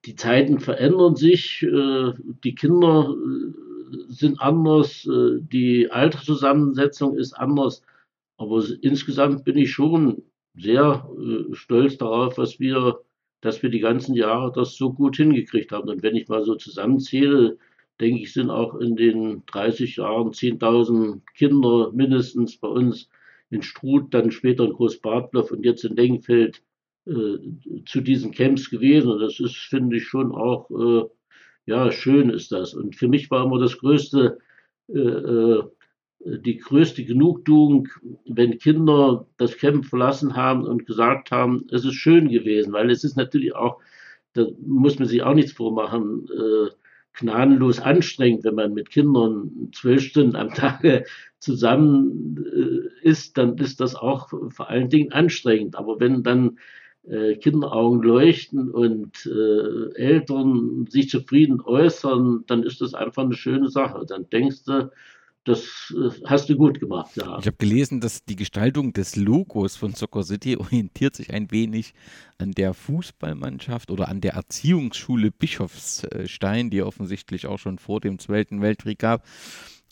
[0.05, 1.65] die Zeiten verändern sich,
[2.43, 3.15] die Kinder
[4.09, 7.81] sind anders, die Alterszusammensetzung ist anders.
[8.37, 10.21] Aber insgesamt bin ich schon
[10.55, 12.99] sehr äh, stolz darauf, was wir,
[13.41, 15.89] dass wir die ganzen Jahre das so gut hingekriegt haben.
[15.89, 17.57] Und wenn ich mal so zusammenzähle,
[17.99, 23.09] denke ich, sind auch in den 30 Jahren 10.000 Kinder mindestens bei uns
[23.49, 26.63] in Struth, dann später in Großbadloff und jetzt in Denkfeld
[27.05, 27.37] äh,
[27.85, 29.11] zu diesen Camps gewesen.
[29.11, 31.09] Und das ist, finde ich, schon auch, äh,
[31.65, 32.73] ja, schön ist das.
[32.73, 34.39] Und für mich war immer das größte
[34.89, 35.63] äh, äh
[36.25, 37.87] die größte Genugtuung,
[38.25, 43.03] wenn Kinder das Camp verlassen haben und gesagt haben, es ist schön gewesen, weil es
[43.03, 43.79] ist natürlich auch,
[44.33, 46.69] da muss man sich auch nichts vormachen, äh,
[47.13, 51.05] gnadenlos anstrengend, wenn man mit Kindern zwölf Stunden am Tag
[51.39, 55.75] zusammen äh, ist, dann ist das auch vor allen Dingen anstrengend.
[55.75, 56.57] Aber wenn dann
[57.03, 63.69] äh, Kinderaugen leuchten und äh, Eltern sich zufrieden äußern, dann ist das einfach eine schöne
[63.69, 64.05] Sache.
[64.07, 64.91] Dann denkst du,
[65.43, 67.39] das äh, hast du gut gemacht, ja.
[67.39, 71.93] Ich habe gelesen, dass die Gestaltung des Logos von Soccer City orientiert sich ein wenig
[72.37, 78.61] an der Fußballmannschaft oder an der Erziehungsschule Bischofsstein, die offensichtlich auch schon vor dem Zweiten
[78.61, 79.25] Weltkrieg gab.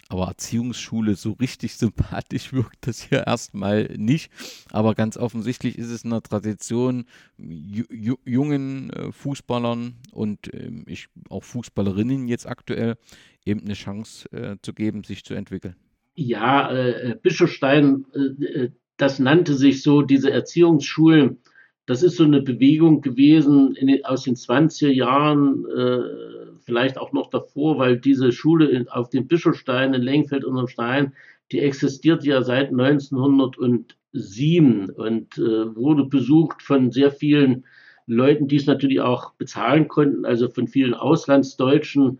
[0.10, 4.32] Aber Erziehungsschule, so richtig sympathisch wirkt das hier erstmal nicht.
[4.72, 7.06] Aber ganz offensichtlich ist es eine Tradition,
[7.38, 12.98] jungen äh, Fußballern und äh, ich, auch Fußballerinnen jetzt aktuell
[13.46, 15.76] eben eine Chance äh, zu geben, sich zu entwickeln.
[16.16, 21.38] Ja, äh, Bischofstein, äh, äh, das nannte sich so, diese Erziehungsschulen,
[21.86, 27.30] das ist so eine Bewegung gewesen den, aus den 20er Jahren, äh, vielleicht auch noch
[27.30, 31.14] davor, weil diese Schule in, auf dem Bischofstein in Lengfeld unterm Stein,
[31.52, 37.66] die existiert ja seit 1907 und äh, wurde besucht von sehr vielen
[38.06, 42.20] Leuten, die es natürlich auch bezahlen konnten, also von vielen Auslandsdeutschen,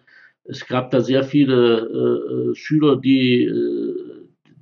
[0.50, 3.96] es gab da sehr viele äh, äh, Schüler, die äh,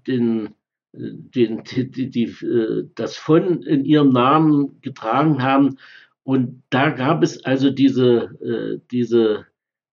[0.06, 0.50] den
[0.94, 2.36] den, die, die,
[2.96, 5.78] das von in ihrem Namen getragen haben.
[6.24, 9.46] Und da gab es also diese, diese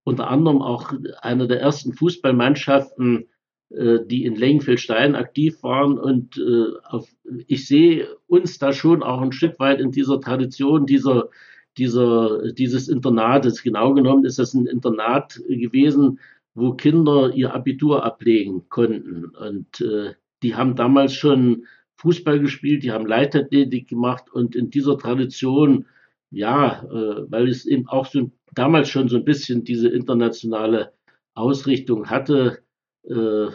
[0.04, 3.26] unter anderem auch eine der ersten Fußballmannschaften,
[3.70, 5.98] die in Lengenfeldstein aktiv waren.
[5.98, 6.40] Und
[6.84, 7.08] auf,
[7.46, 11.30] ich sehe uns da schon auch ein Stück weit in dieser Tradition dieser,
[11.76, 13.62] dieser, dieses Internates.
[13.62, 16.20] Genau genommen ist das ein Internat gewesen,
[16.54, 19.24] wo Kinder ihr Abitur ablegen konnten.
[19.24, 24.98] Und äh, die haben damals schon Fußball gespielt, die haben Leichtathletik gemacht und in dieser
[24.98, 25.86] Tradition,
[26.34, 30.92] ja, äh, weil es eben auch so damals schon so ein bisschen diese internationale
[31.34, 32.62] Ausrichtung hatte,
[33.04, 33.46] äh,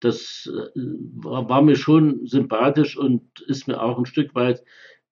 [0.00, 0.80] das äh,
[1.14, 4.62] war, war, mir schon sympathisch und ist mir auch ein Stück weit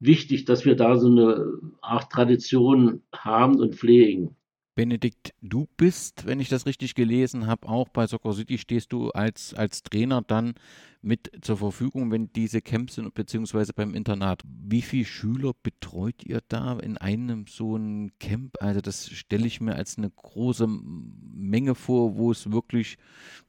[0.01, 1.47] wichtig, dass wir da so eine
[1.83, 4.37] Art Tradition haben und pflegen.
[4.79, 9.11] Benedikt, du bist, wenn ich das richtig gelesen habe, auch bei Soccer City stehst du
[9.11, 10.55] als, als Trainer dann
[11.03, 14.41] mit zur Verfügung, wenn diese Camps sind, beziehungsweise beim Internat.
[14.47, 18.55] Wie viele Schüler betreut ihr da in einem so einem Camp?
[18.61, 22.99] Also das stelle ich mir als eine große Menge vor, wo es wirklich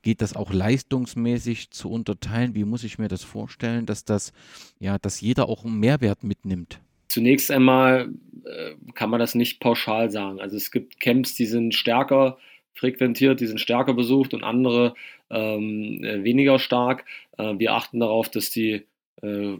[0.01, 2.55] geht, das auch leistungsmäßig zu unterteilen.
[2.55, 4.33] Wie muss ich mir das vorstellen, dass das,
[4.79, 6.81] ja, dass jeder auch einen Mehrwert mitnimmt?
[7.09, 8.09] Zunächst einmal
[8.45, 10.39] äh, kann man das nicht pauschal sagen.
[10.39, 12.37] Also es gibt Camps, die sind stärker
[12.75, 14.93] frequentiert, die sind stärker besucht und andere
[15.29, 17.05] ähm, äh, weniger stark.
[17.37, 18.85] Äh, wir achten darauf, dass die
[19.21, 19.57] äh,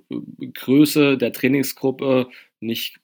[0.53, 2.29] Größe der Trainingsgruppe
[2.61, 2.99] nicht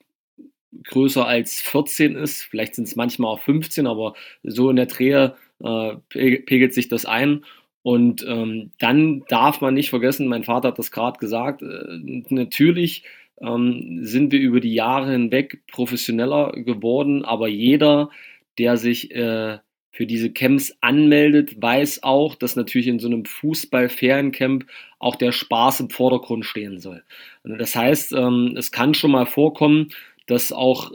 [0.84, 2.42] größer als 14 ist.
[2.42, 7.04] Vielleicht sind es manchmal auch 15, aber so in der Drehe äh, pegelt sich das
[7.04, 7.44] ein.
[7.82, 13.04] Und ähm, dann darf man nicht vergessen, mein Vater hat das gerade gesagt, äh, natürlich
[13.40, 18.10] ähm, sind wir über die Jahre hinweg professioneller geworden, aber jeder,
[18.58, 19.58] der sich äh,
[19.90, 24.66] für diese Camps anmeldet, weiß auch, dass natürlich in so einem Fußball-Feriencamp
[24.98, 27.02] auch der Spaß im Vordergrund stehen soll.
[27.44, 29.88] Das heißt, ähm, es kann schon mal vorkommen,
[30.26, 30.92] dass auch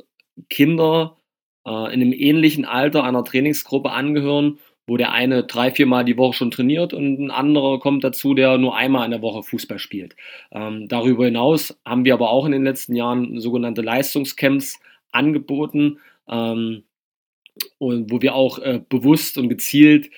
[0.50, 1.18] Kinder
[1.66, 6.34] äh, in einem ähnlichen Alter einer Trainingsgruppe angehören wo der eine drei, viermal die Woche
[6.34, 10.16] schon trainiert und ein anderer kommt dazu, der nur einmal in der Woche Fußball spielt.
[10.52, 14.80] Ähm, darüber hinaus haben wir aber auch in den letzten Jahren sogenannte Leistungscamps
[15.12, 16.84] angeboten, ähm,
[17.78, 20.10] und wo wir auch äh, bewusst und gezielt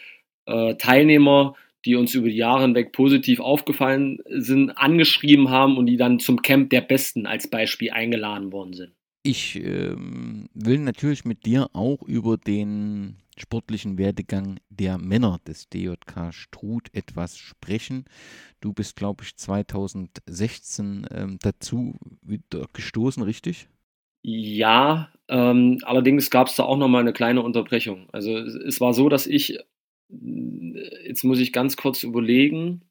[0.45, 1.55] äh, Teilnehmer,
[1.86, 6.41] die uns über die Jahre hinweg positiv aufgefallen sind, angeschrieben haben und die dann zum
[6.41, 8.91] Camp der Besten als Beispiel eingeladen worden sind.
[9.24, 16.32] Ich ähm, will natürlich mit dir auch über den sportlichen Werdegang der Männer des DJK
[16.32, 18.06] Struth etwas sprechen.
[18.62, 21.96] Du bist, glaube ich, 2016 ähm, dazu
[22.74, 23.68] gestoßen, richtig?
[24.24, 28.08] Ja, ähm, allerdings gab es da auch nochmal eine kleine Unterbrechung.
[28.12, 29.60] Also es, war so, dass ich,
[30.10, 32.82] jetzt muss ich ganz kurz überlegen,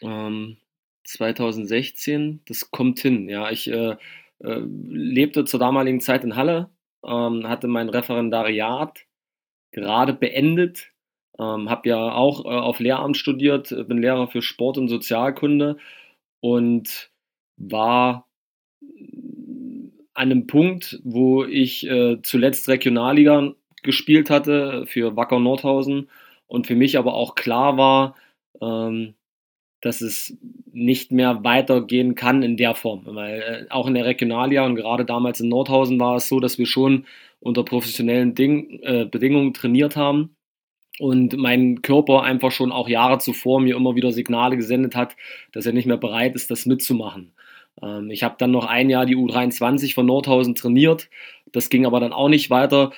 [0.00, 0.56] ähm,
[1.04, 3.28] 2016, das kommt hin.
[3.28, 3.96] Ja, ich äh,
[4.38, 6.70] äh, lebte zur damaligen Zeit in Halle,
[7.04, 9.04] ähm, hatte mein Referendariat
[9.74, 10.90] gerade beendet.
[11.38, 15.76] Ähm, habe ja auch äh, auf Lehramt studiert, äh, bin Lehrer für Sport und Sozialkunde
[16.40, 17.10] und
[17.56, 18.28] war
[20.14, 23.52] an einem Punkt, wo ich äh, zuletzt Regionalliga
[23.82, 26.08] gespielt hatte für Wacker Nordhausen
[26.46, 28.14] und für mich aber auch klar war,
[28.62, 29.14] ähm,
[29.80, 30.38] dass es
[30.72, 33.02] nicht mehr weitergehen kann in der Form.
[33.06, 36.58] Weil äh, auch in der Regionalliga und gerade damals in Nordhausen war es so, dass
[36.58, 37.06] wir schon
[37.44, 40.34] unter professionellen Ding, äh, Bedingungen trainiert haben
[40.98, 45.14] und mein Körper einfach schon auch Jahre zuvor mir immer wieder Signale gesendet hat,
[45.52, 47.34] dass er nicht mehr bereit ist, das mitzumachen.
[47.82, 51.10] Ähm, ich habe dann noch ein Jahr die U23 von Nordhausen trainiert,
[51.52, 52.92] das ging aber dann auch nicht weiter.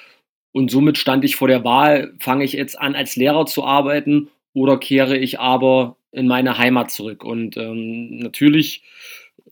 [0.52, 4.28] Und somit stand ich vor der Wahl, fange ich jetzt an als Lehrer zu arbeiten
[4.54, 7.24] oder kehre ich aber in meine Heimat zurück.
[7.24, 8.84] Und ähm, natürlich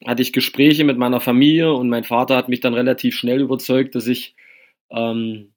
[0.06, 3.96] hatte ich Gespräche mit meiner Familie und mein Vater hat mich dann relativ schnell überzeugt,
[3.96, 4.34] dass ich
[4.90, 5.52] ähm,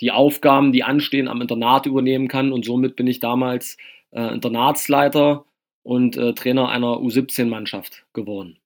[0.00, 2.52] die Aufgaben, die anstehen, am Internat übernehmen kann.
[2.52, 3.76] Und somit bin ich damals
[4.10, 5.44] äh, Internatsleiter
[5.82, 8.56] und äh, Trainer einer U17-Mannschaft geworden.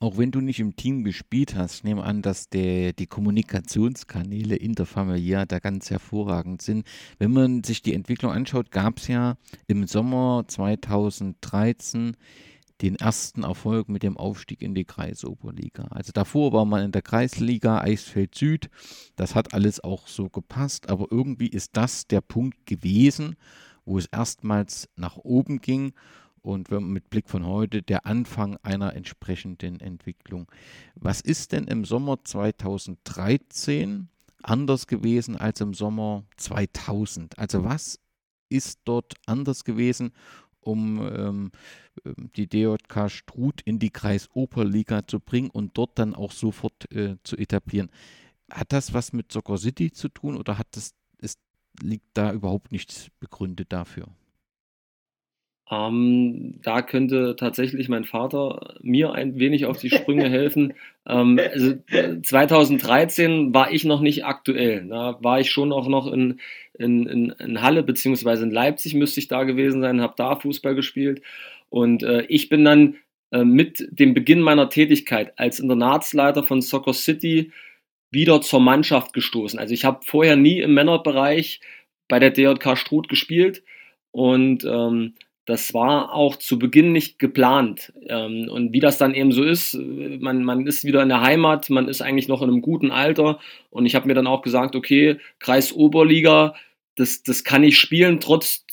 [0.00, 4.56] Auch wenn du nicht im Team gespielt hast, ich nehme an, dass der, die Kommunikationskanäle
[4.56, 6.86] interfamiliär da ganz hervorragend sind.
[7.18, 9.36] Wenn man sich die Entwicklung anschaut, gab es ja
[9.66, 12.16] im Sommer 2013
[12.82, 15.84] den ersten Erfolg mit dem Aufstieg in die Kreisoberliga.
[15.90, 18.68] Also davor war man in der Kreisliga Eisfeld Süd.
[19.16, 23.36] Das hat alles auch so gepasst, aber irgendwie ist das der Punkt gewesen,
[23.84, 25.92] wo es erstmals nach oben ging
[26.42, 30.46] und mit Blick von heute der Anfang einer entsprechenden Entwicklung.
[30.94, 34.08] Was ist denn im Sommer 2013
[34.42, 37.38] anders gewesen als im Sommer 2000?
[37.38, 37.98] Also was
[38.50, 40.12] ist dort anders gewesen
[40.64, 41.52] um ähm,
[42.04, 47.16] ähm die DJK Struth in die Kreisoberliga zu bringen und dort dann auch sofort äh,
[47.22, 47.90] zu etablieren.
[48.50, 51.40] Hat das was mit Soccer City zu tun oder hat das, ist,
[51.82, 54.08] liegt da überhaupt nichts begründet dafür?
[55.70, 60.74] Ähm, da könnte tatsächlich mein Vater mir ein wenig auf die Sprünge helfen.
[61.06, 61.74] Ähm, also
[62.22, 64.88] 2013 war ich noch nicht aktuell.
[64.88, 66.40] Da war ich schon auch noch in,
[66.78, 70.74] in, in, in Halle beziehungsweise in Leipzig müsste ich da gewesen sein, habe da Fußball
[70.74, 71.22] gespielt.
[71.68, 72.96] Und äh, ich bin dann
[73.30, 77.52] äh, mit dem Beginn meiner Tätigkeit als Internatsleiter von Soccer City
[78.10, 79.58] wieder zur Mannschaft gestoßen.
[79.58, 81.60] Also ich habe vorher nie im Männerbereich
[82.08, 83.64] bei der DJK Struth gespielt
[84.12, 85.14] und ähm,
[85.46, 87.92] das war auch zu Beginn nicht geplant.
[88.06, 91.68] Ähm, und wie das dann eben so ist, man, man ist wieder in der Heimat,
[91.70, 93.38] man ist eigentlich noch in einem guten Alter.
[93.70, 96.54] Und ich habe mir dann auch gesagt, okay, Kreis Oberliga,
[96.96, 98.64] das, das kann ich spielen, trotz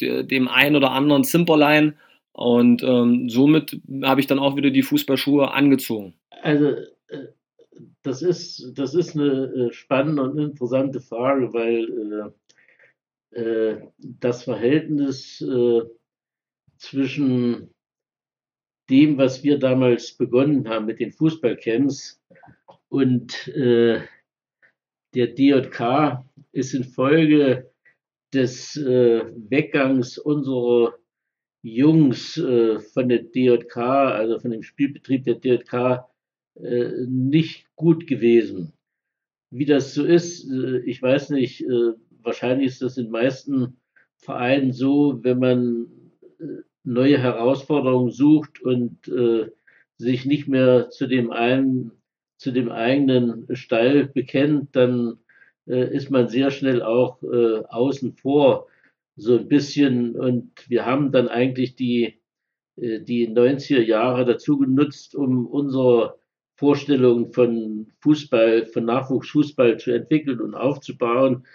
[0.00, 1.96] dem einen oder anderen Zimperlein.
[2.32, 6.14] Und ähm, somit habe ich dann auch wieder die Fußballschuhe angezogen.
[6.42, 6.68] Also
[7.08, 7.28] äh,
[8.02, 12.32] das ist, das ist eine äh, spannende und interessante Frage, weil
[13.34, 15.80] äh, äh das Verhältnis äh,
[16.78, 17.70] zwischen
[18.88, 22.20] dem, was wir damals begonnen haben mit den Fußballcamps
[22.88, 24.00] und äh,
[25.14, 27.70] der DJK ist infolge
[28.32, 30.94] des äh, Weggangs unserer
[31.62, 36.04] Jungs äh, von der DJK, also von dem Spielbetrieb der DJK,
[36.60, 38.72] äh, nicht gut gewesen.
[39.50, 43.80] Wie das so ist, äh, ich weiß nicht, äh, wahrscheinlich ist das in den meisten
[44.18, 45.95] Vereinen so, wenn man
[46.84, 49.50] neue Herausforderungen sucht und äh,
[49.98, 51.92] sich nicht mehr zu dem einen,
[52.36, 55.18] zu dem eigenen Stall bekennt, dann
[55.66, 58.68] äh, ist man sehr schnell auch äh, außen vor
[59.16, 62.20] so ein bisschen und wir haben dann eigentlich die,
[62.76, 66.18] äh, die 90er Jahre dazu genutzt, um unsere
[66.56, 71.46] Vorstellungen von Fußball, von Nachwuchsfußball zu entwickeln und aufzubauen.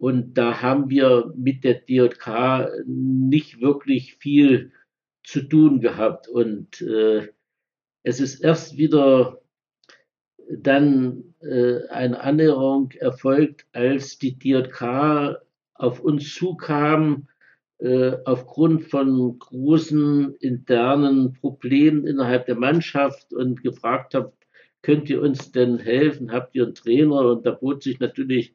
[0.00, 4.72] Und da haben wir mit der DJK nicht wirklich viel
[5.22, 6.26] zu tun gehabt.
[6.26, 7.28] Und äh,
[8.02, 9.42] es ist erst wieder
[10.48, 15.36] dann äh, eine Annäherung erfolgt, als die DJK
[15.74, 17.28] auf uns zukam,
[17.76, 24.32] äh, aufgrund von großen internen Problemen innerhalb der Mannschaft und gefragt hat,
[24.80, 26.32] könnt ihr uns denn helfen?
[26.32, 27.20] Habt ihr einen Trainer?
[27.32, 28.54] Und da bot sich natürlich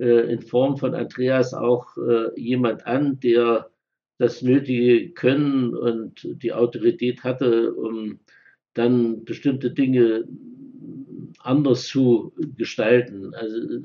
[0.00, 3.70] in Form von Andreas auch äh, jemand an, der
[4.18, 8.18] das nötige Können und die Autorität hatte, um
[8.74, 10.24] dann bestimmte Dinge
[11.40, 13.34] anders zu gestalten.
[13.34, 13.80] Also,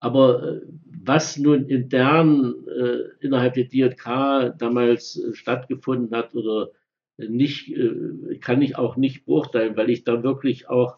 [0.00, 0.60] aber äh,
[1.04, 6.70] was nun intern äh, innerhalb der DJK damals äh, stattgefunden hat oder
[7.18, 10.96] nicht, äh, kann ich auch nicht beurteilen, weil ich da wirklich auch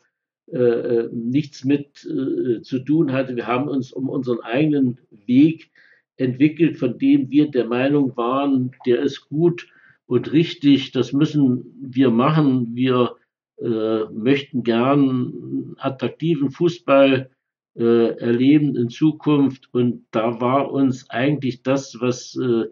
[0.48, 3.36] äh, äh, nichts mit äh, zu tun hatte.
[3.36, 5.70] Wir haben uns um unseren eigenen Weg
[6.16, 9.68] entwickelt, von dem wir der Meinung waren, der ist gut
[10.06, 12.74] und richtig, das müssen wir machen.
[12.74, 13.16] Wir
[13.58, 17.30] äh, möchten gern attraktiven Fußball
[17.76, 22.64] äh, erleben in Zukunft und da war uns eigentlich das, was äh,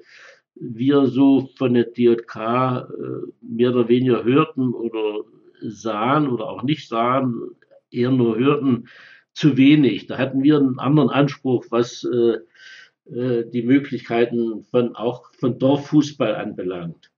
[0.55, 2.89] wir so von der DJK
[3.41, 5.25] mehr oder weniger hörten oder
[5.63, 7.51] sahen oder auch nicht sahen,
[7.91, 8.89] eher nur hörten,
[9.33, 10.07] zu wenig.
[10.07, 12.39] Da hatten wir einen anderen Anspruch, was äh,
[13.11, 17.11] äh, die Möglichkeiten von auch von Dorffußball anbelangt.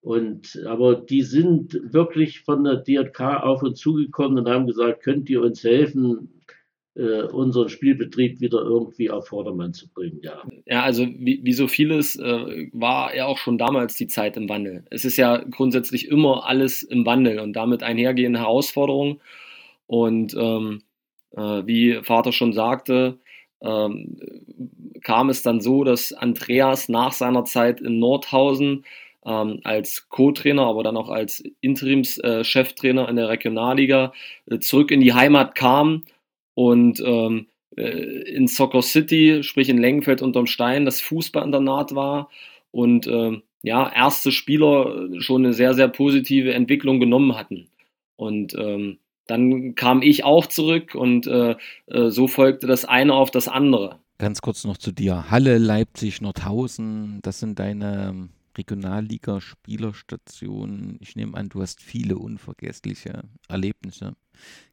[0.00, 5.30] Und aber die sind wirklich von der DRK auf uns zugekommen und haben gesagt, könnt
[5.30, 6.43] ihr uns helfen,
[6.96, 10.20] unseren Spielbetrieb wieder irgendwie auf Vordermann zu bringen.
[10.22, 14.36] Ja, ja also wie, wie so vieles äh, war ja auch schon damals die Zeit
[14.36, 14.84] im Wandel.
[14.90, 19.20] Es ist ja grundsätzlich immer alles im Wandel und damit einhergehende Herausforderungen.
[19.86, 20.82] Und ähm,
[21.32, 23.18] äh, wie Vater schon sagte,
[23.60, 24.16] ähm,
[25.02, 28.84] kam es dann so, dass Andreas nach seiner Zeit in Nordhausen
[29.24, 34.12] ähm, als Co-Trainer, aber dann auch als Interimscheftrainer äh, in der Regionalliga
[34.46, 36.04] äh, zurück in die Heimat kam
[36.54, 37.46] und ähm,
[37.76, 42.30] äh, in Soccer City, sprich in Lengenfeld unterm Stein, das Fußballinternat war
[42.70, 47.68] und ähm, ja, erste Spieler schon eine sehr, sehr positive Entwicklung genommen hatten.
[48.16, 53.30] Und ähm, dann kam ich auch zurück und äh, äh, so folgte das eine auf
[53.30, 53.98] das andere.
[54.18, 55.30] Ganz kurz noch zu dir.
[55.30, 60.98] Halle, Leipzig, Nordhausen, das sind deine Regionalliga-Spielerstationen.
[61.00, 64.14] Ich nehme an, du hast viele unvergessliche Erlebnisse.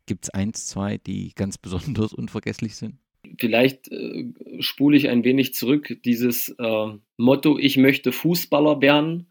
[0.05, 2.97] Gibt es eins, zwei, die ganz besonders unvergesslich sind?
[3.39, 4.25] vielleicht äh,
[4.59, 5.97] spule ich ein wenig zurück.
[6.05, 9.27] Dieses äh, Motto, ich möchte Fußballer werden,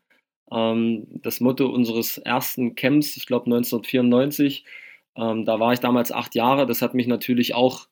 [0.51, 4.64] ähm, das Motto unseres ersten Camps, ich glaube 1994,
[5.16, 6.66] ähm, da war ich damals acht Jahre.
[6.66, 7.88] Das hat mich natürlich auch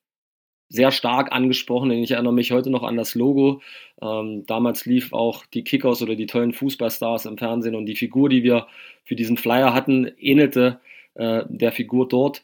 [0.69, 1.91] sehr stark angesprochen.
[1.91, 3.61] Ich erinnere mich heute noch an das Logo.
[4.03, 8.29] Ähm, damals lief auch die Kickers oder die tollen Fußballstars im Fernsehen und die Figur,
[8.29, 8.67] die wir
[9.05, 10.81] für diesen Flyer hatten, ähnelte
[11.15, 12.43] äh, der Figur dort.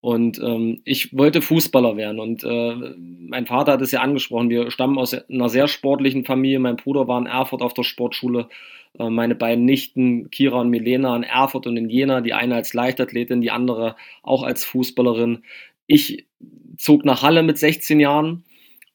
[0.00, 2.20] Und ähm, ich wollte Fußballer werden.
[2.20, 4.50] Und äh, mein Vater hat es ja angesprochen.
[4.50, 6.60] Wir stammen aus einer sehr sportlichen Familie.
[6.60, 8.48] Mein Bruder war in Erfurt auf der Sportschule.
[8.98, 12.20] Äh, meine beiden Nichten, Kira und Milena, in Erfurt und in Jena.
[12.20, 15.42] Die eine als Leichtathletin, die andere auch als Fußballerin.
[15.86, 16.26] Ich
[16.76, 18.44] zog nach Halle mit 16 Jahren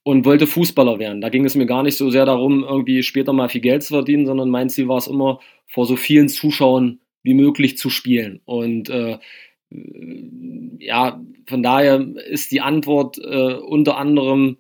[0.04, 1.22] und wollte Fußballer werden.
[1.22, 3.94] Da ging es mir gar nicht so sehr darum, irgendwie später mal viel Geld zu
[3.94, 8.42] verdienen, sondern mein Ziel war es immer, vor so vielen Zuschauern wie möglich zu spielen.
[8.46, 9.20] Und äh,
[10.80, 14.58] ja, von daher ist die Antwort äh, unter anderem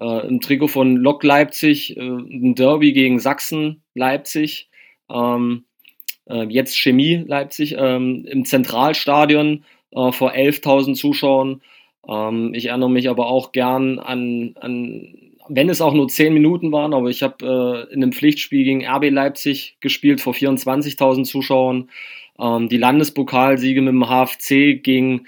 [0.00, 4.70] äh, im Trikot von Lok Leipzig, äh, ein Derby gegen Sachsen Leipzig,
[5.08, 5.64] ähm,
[6.26, 11.62] äh, jetzt Chemie Leipzig ähm, im Zentralstadion äh, vor 11.000 Zuschauern.
[12.08, 15.14] Ähm, ich erinnere mich aber auch gern an, an
[15.48, 18.86] wenn es auch nur 10 Minuten waren, aber ich habe äh, in einem Pflichtspiel gegen
[18.86, 21.90] RB Leipzig gespielt vor 24.000 Zuschauern.
[22.38, 25.26] Ähm, die Landespokalsiege mit dem HFC gegen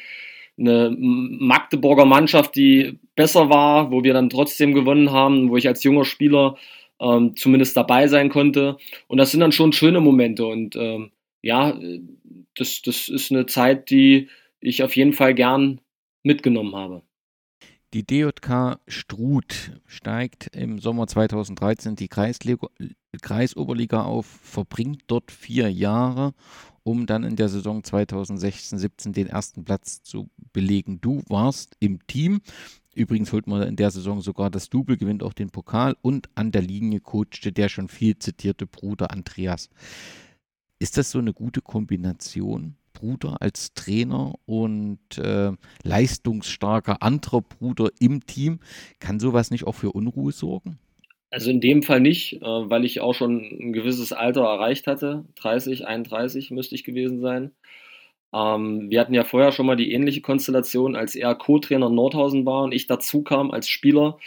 [0.59, 5.83] eine Magdeburger Mannschaft, die besser war, wo wir dann trotzdem gewonnen haben, wo ich als
[5.83, 6.57] junger Spieler
[7.01, 8.77] ähm, zumindest dabei sein konnte.
[9.09, 10.47] Und das sind dann schon schöne Momente.
[10.47, 11.11] Und ähm,
[11.43, 11.77] ja,
[12.55, 14.29] das, das ist eine Zeit, die
[14.63, 15.81] ich auf jeden Fall gern
[16.23, 17.03] mitgenommen habe.
[17.95, 22.69] Die DJK Struth steigt im Sommer 2013 die Kreisliga,
[23.21, 26.33] Kreisoberliga auf, verbringt dort vier Jahre
[26.85, 31.01] um dann in der Saison 2016-17 den ersten Platz zu belegen.
[31.01, 32.41] Du warst im Team.
[32.95, 36.53] Übrigens holt man in der Saison sogar das Double, gewinnt auch den Pokal und an
[36.53, 39.71] der Linie coachte der schon viel zitierte Bruder Andreas.
[40.79, 42.77] Ist das so eine gute Kombination?
[42.93, 48.61] Bruder als Trainer und äh, leistungsstarker anderer Bruder im Team.
[49.01, 50.79] Kann sowas nicht auch für Unruhe sorgen?
[51.31, 55.25] Also in dem Fall nicht, äh, weil ich auch schon ein gewisses Alter erreicht hatte.
[55.37, 57.53] 30, 31 müsste ich gewesen sein.
[58.35, 62.65] Ähm, wir hatten ja vorher schon mal die ähnliche Konstellation, als er Co-Trainer Nordhausen war
[62.65, 64.19] und ich dazu kam als Spieler.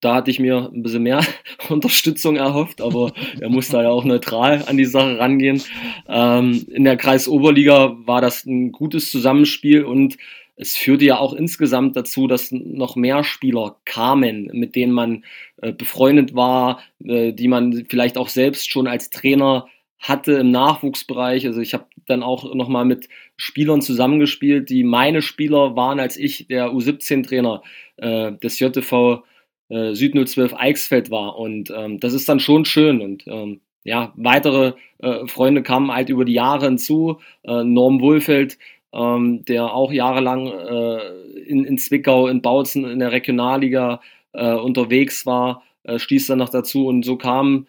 [0.00, 1.20] Da hatte ich mir ein bisschen mehr
[1.68, 5.62] Unterstützung erhofft, aber er musste ja auch neutral an die Sache rangehen.
[6.08, 10.16] Ähm, in der Kreisoberliga war das ein gutes Zusammenspiel und
[10.56, 15.24] es führte ja auch insgesamt dazu, dass noch mehr Spieler kamen, mit denen man
[15.62, 19.66] äh, befreundet war, äh, die man vielleicht auch selbst schon als Trainer
[19.98, 21.46] hatte im Nachwuchsbereich.
[21.46, 26.46] Also ich habe dann auch nochmal mit Spielern zusammengespielt, die meine Spieler waren, als ich
[26.48, 27.62] der U17-Trainer
[27.96, 29.22] äh, des JTV
[29.70, 31.38] äh, Süd 012 Eichsfeld war.
[31.38, 33.00] Und ähm, das ist dann schon schön.
[33.00, 37.18] Und ähm, ja, weitere äh, Freunde kamen halt über die Jahre hinzu.
[37.44, 38.58] Äh, Norm Wohlfeld
[38.92, 44.00] ähm, der auch jahrelang äh, in, in Zwickau, in Bautzen in der Regionalliga
[44.32, 45.62] äh, unterwegs war,
[45.96, 47.66] stieß dann noch dazu und so kamen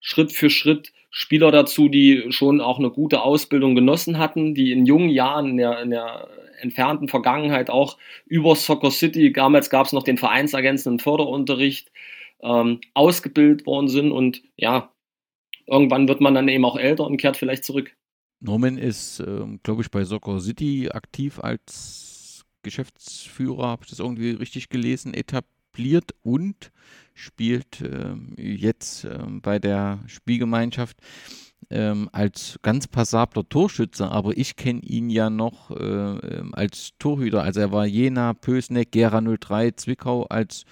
[0.00, 4.84] Schritt für Schritt Spieler dazu, die schon auch eine gute Ausbildung genossen hatten, die in
[4.84, 6.28] jungen Jahren in der, in der
[6.64, 7.96] entfernten Vergangenheit auch
[8.26, 11.92] über Soccer City, damals gab es noch den vereinsergänzenden Förderunterricht,
[12.42, 14.92] ähm, ausgebildet worden sind und ja,
[15.66, 17.96] irgendwann wird man dann eben auch älter und kehrt vielleicht zurück.
[18.40, 24.30] Norman ist, ähm, glaube ich, bei Soccer City aktiv als Geschäftsführer, habe ich das irgendwie
[24.30, 26.72] richtig gelesen, etabliert und
[27.14, 30.98] spielt ähm, jetzt ähm, bei der Spielgemeinschaft
[31.70, 37.42] ähm, als ganz passabler Torschütze, aber ich kenne ihn ja noch äh, ähm, als Torhüter.
[37.42, 40.64] Also er war Jena, Pösneck, Gera 03, Zwickau als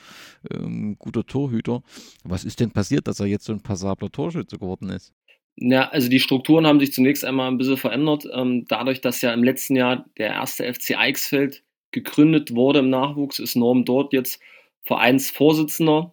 [0.50, 1.82] ähm, guter Torhüter.
[2.24, 5.12] Was ist denn passiert, dass er jetzt so ein passabler Torschütze geworden ist?
[5.56, 8.26] Ja, also die Strukturen haben sich zunächst einmal ein bisschen verändert.
[8.32, 13.38] Ähm, dadurch, dass ja im letzten Jahr der erste FC Eichsfeld gegründet wurde im Nachwuchs,
[13.38, 14.40] ist Norm dort jetzt
[14.82, 16.12] Vereinsvorsitzender,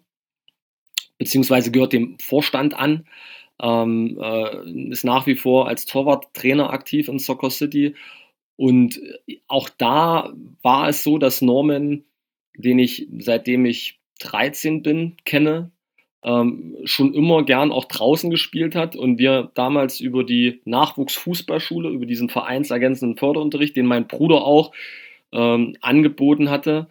[1.17, 3.07] beziehungsweise gehört dem Vorstand an,
[3.61, 7.95] ähm, äh, ist nach wie vor als Torwarttrainer aktiv in Soccer City.
[8.55, 8.99] Und
[9.47, 12.03] auch da war es so, dass Norman,
[12.55, 15.71] den ich seitdem ich 13 bin, kenne,
[16.23, 22.05] ähm, schon immer gern auch draußen gespielt hat und wir damals über die Nachwuchsfußballschule, über
[22.05, 24.73] diesen vereinsergänzenden Förderunterricht, den mein Bruder auch
[25.31, 26.87] ähm, angeboten hatte,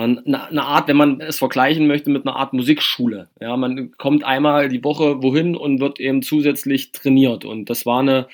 [0.00, 3.28] eine, eine, Art, wenn man es vergleichen möchte, mit einer Art Musikschule.
[3.40, 7.44] Ja, man kommt einmal die Woche wohin und wird eben zusätzlich trainiert.
[7.44, 8.28] Und das war eine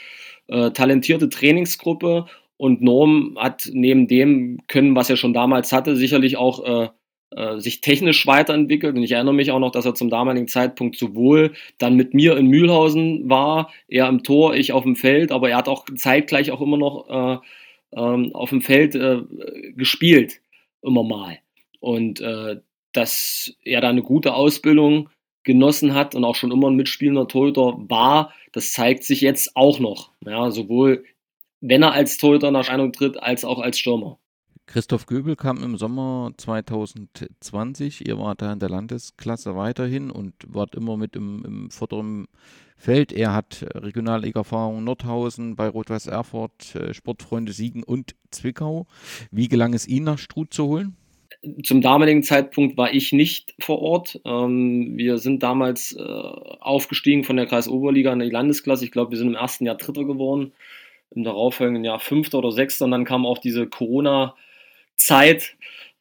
[0.48, 2.26] äh, talentierte Trainingsgruppe
[2.56, 6.88] und Norm hat neben dem Können, was er schon damals hatte, sicherlich auch äh,
[7.36, 8.96] äh, sich technisch weiterentwickelt.
[8.96, 12.36] Und ich erinnere mich auch noch, dass er zum damaligen Zeitpunkt sowohl dann mit mir
[12.36, 16.52] in Mühlhausen war, er im Tor, ich auf dem Feld, aber er hat auch zeitgleich
[16.52, 17.38] auch immer noch äh,
[17.96, 19.22] ähm, auf dem Feld äh,
[19.74, 20.40] gespielt,
[20.82, 21.38] immer mal.
[21.84, 22.62] Und äh,
[22.92, 25.10] dass er da eine gute Ausbildung
[25.42, 29.78] genossen hat und auch schon immer ein mitspielender Torhüter war, das zeigt sich jetzt auch
[29.80, 30.10] noch.
[30.24, 31.04] Ja, sowohl
[31.60, 34.18] wenn er als Torhüter in Erscheinung tritt, als auch als Stürmer.
[34.66, 38.08] Christoph Göbel kam im Sommer 2020.
[38.08, 42.28] Ihr wart da in der Landesklasse weiterhin und wart immer mit im, im vorderen
[42.78, 43.12] Feld.
[43.12, 48.86] Er hat Regionalliga-Erfahrung Nordhausen bei Rot-Weiß Erfurt, äh, Sportfreunde Siegen und Zwickau.
[49.30, 50.96] Wie gelang es Ihnen, nach Struth zu holen?
[51.62, 54.20] Zum damaligen Zeitpunkt war ich nicht vor Ort.
[54.24, 58.84] Ähm, wir sind damals äh, aufgestiegen von der Kreisoberliga in die Landesklasse.
[58.84, 60.52] Ich glaube, wir sind im ersten Jahr Dritter geworden,
[61.10, 62.86] im darauffolgenden Jahr Fünfter oder Sechster.
[62.86, 65.56] Und dann kam auch diese Corona-Zeit.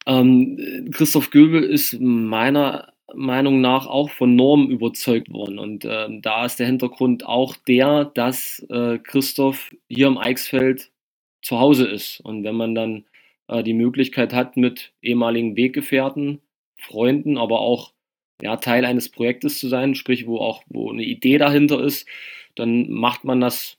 [0.06, 5.58] Ähm, Christoph Göbel ist meiner Meinung nach auch von Norm überzeugt worden.
[5.58, 10.90] Und äh, da ist der Hintergrund auch der, dass äh, Christoph hier im Eichsfeld
[11.42, 12.20] zu Hause ist.
[12.20, 13.04] Und wenn man dann
[13.48, 16.40] die Möglichkeit hat, mit ehemaligen Weggefährten,
[16.76, 17.92] Freunden, aber auch
[18.42, 22.08] ja, Teil eines Projektes zu sein, sprich, wo auch wo eine Idee dahinter ist,
[22.56, 23.78] dann macht man das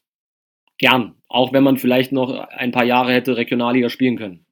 [0.77, 1.15] gern.
[1.27, 4.45] Auch wenn man vielleicht noch ein paar Jahre hätte Regionalliga spielen können.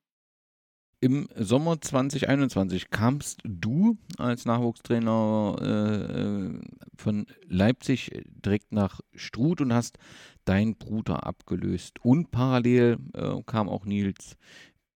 [1.03, 6.61] Im Sommer 2021 kamst du als Nachwuchstrainer äh, äh,
[6.95, 9.97] von Leipzig direkt nach Struth und hast
[10.45, 11.97] deinen Bruder abgelöst.
[12.03, 14.37] Und parallel äh, kam auch Nils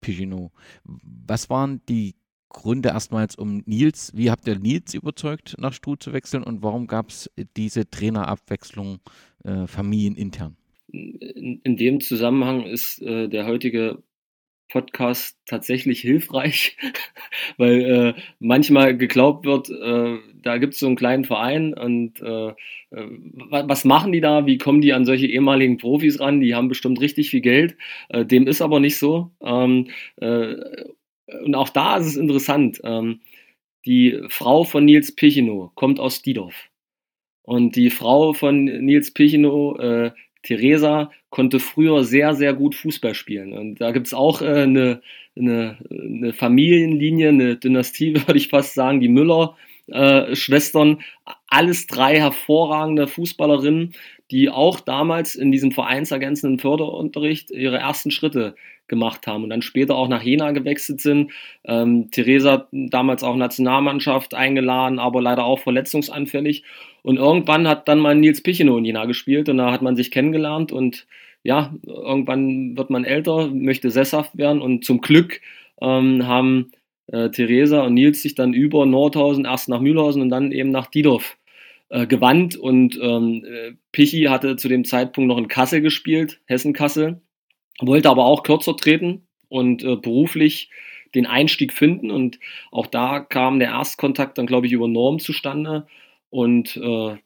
[0.07, 0.51] Pigino.
[0.85, 2.15] Was waren die
[2.47, 4.13] Gründe erstmals um Nils?
[4.15, 8.99] Wie habt ihr Nils überzeugt, nach Struth zu wechseln und warum gab es diese Trainerabwechslung
[9.43, 10.55] äh, familienintern?
[10.87, 14.01] In, in, dem Zusammenhang ist äh, der heutige
[14.69, 16.77] Podcast tatsächlich hilfreich,
[17.57, 22.49] weil äh, manchmal geglaubt wird, äh, da gibt es so einen kleinen Verein und äh,
[22.49, 22.55] äh
[23.49, 24.45] was machen die da?
[24.45, 26.41] Wie kommen die an solche ehemaligen Profis ran?
[26.41, 27.77] Die haben bestimmt richtig viel Geld.
[28.09, 29.31] Äh, dem ist aber nicht so.
[29.41, 30.55] Ähm, äh,
[31.43, 32.79] und auch da ist es interessant.
[32.83, 33.21] Ähm,
[33.85, 36.69] die Frau von Nils Pichino kommt aus Diedorf.
[37.43, 40.11] Und die Frau von Nils Pichino
[40.47, 43.51] Theresa konnte früher sehr, sehr gut Fußball spielen.
[43.51, 45.01] Und da gibt es auch äh, eine,
[45.37, 50.99] eine, eine, Familienlinie, eine Dynastie, würde ich fast sagen, die Müller-Schwestern.
[50.99, 53.93] Äh, alles drei hervorragende Fußballerinnen,
[54.31, 58.55] die auch damals in diesem vereinsergänzenden Förderunterricht ihre ersten Schritte
[58.87, 61.31] gemacht haben und dann später auch nach Jena gewechselt sind.
[61.65, 66.63] Ähm, Theresa damals auch Nationalmannschaft eingeladen, aber leider auch verletzungsanfällig.
[67.07, 70.11] Und irgendwann hat dann mal Nils Pichino in Jena gespielt und da hat man sich
[70.11, 71.07] kennengelernt und
[71.41, 75.39] ja, irgendwann wird man älter, möchte sesshaft werden und zum Glück
[75.79, 76.73] ähm, haben
[77.07, 80.87] äh, Theresa und Nils sich dann über Nordhausen, erst nach Mühlhausen und dann eben nach
[80.87, 81.37] Diedorf
[81.87, 87.21] äh, gewandt und ähm, äh, Pichi hatte zu dem Zeitpunkt noch in Kassel gespielt, Hessen-Kassel,
[87.79, 90.71] wollte aber auch kürzer treten und äh, beruflich
[91.15, 92.37] den Einstieg finden und
[92.69, 95.87] auch da kam der Erstkontakt dann, glaube ich, über Norm zustande
[96.29, 97.17] und äh,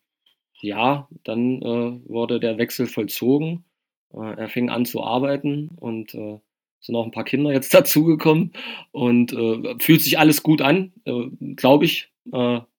[0.61, 3.65] ja, dann äh, wurde der Wechsel vollzogen.
[4.13, 6.39] Äh, er fing an zu arbeiten und äh,
[6.79, 8.53] sind auch ein paar Kinder jetzt dazugekommen
[8.91, 12.09] und äh, fühlt sich alles gut an, äh, glaube ich,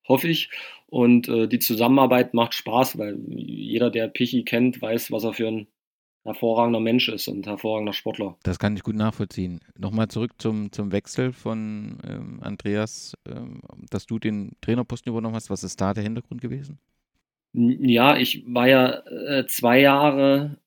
[0.06, 0.50] hoffe ich.
[0.86, 5.66] Und die Zusammenarbeit macht Spaß, weil jeder, der Pichi kennt, weiß, was er für ein
[6.24, 8.36] hervorragender Mensch ist und hervorragender Sportler.
[8.42, 9.60] Das kann ich gut nachvollziehen.
[9.76, 15.50] Nochmal zurück zum, zum Wechsel von ähm, Andreas, ähm, dass du den Trainerposten übernommen hast.
[15.50, 16.78] Was ist da der Hintergrund gewesen?
[17.52, 20.58] Ja, ich war ja äh, zwei Jahre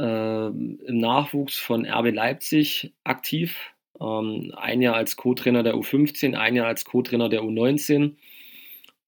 [0.00, 3.56] äh, im Nachwuchs von RB Leipzig aktiv.
[4.00, 8.16] Ähm, ein Jahr als Co-Trainer der U15, ein Jahr als Co-Trainer der U19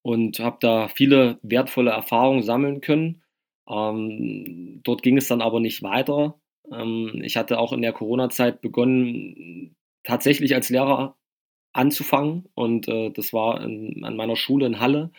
[0.03, 3.24] und habe da viele wertvolle Erfahrungen sammeln können
[3.69, 6.39] ähm, dort ging es dann aber nicht weiter.
[6.73, 11.17] Ähm, ich hatte auch in der Corona-Zeit begonnen, tatsächlich als Lehrer
[11.73, 15.11] anzufangen und äh, das war in, an meiner Schule in Halle.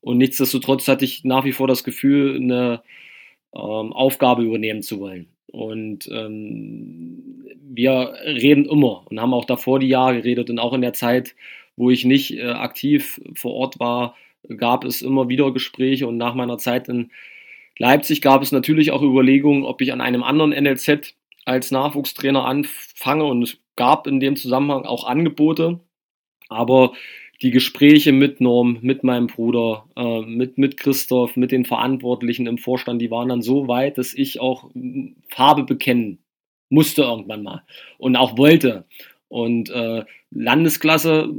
[0.00, 2.82] Und nichtsdestotrotz hatte ich nach wie vor das Gefühl, eine
[3.54, 5.28] ähm, Aufgabe übernehmen zu wollen.
[5.50, 10.82] Und ähm, wir reden immer und haben auch davor die Jahre geredet und auch in
[10.82, 11.34] der Zeit,
[11.76, 14.14] wo ich nicht äh, aktiv vor Ort war,
[14.56, 17.10] gab es immer wieder Gespräche und nach meiner Zeit in
[17.78, 23.24] Leipzig gab es natürlich auch Überlegungen, ob ich an einem anderen NLZ als Nachwuchstrainer anfange
[23.24, 25.80] und es gab in dem Zusammenhang auch Angebote,
[26.48, 26.92] aber
[27.42, 32.56] die Gespräche mit Norm, mit meinem Bruder, äh, mit, mit Christoph, mit den Verantwortlichen im
[32.56, 34.70] Vorstand, die waren dann so weit, dass ich auch
[35.28, 36.18] Farbe bekennen
[36.68, 37.62] musste irgendwann mal
[37.98, 38.84] und auch wollte.
[39.28, 41.32] Und äh, Landesklasse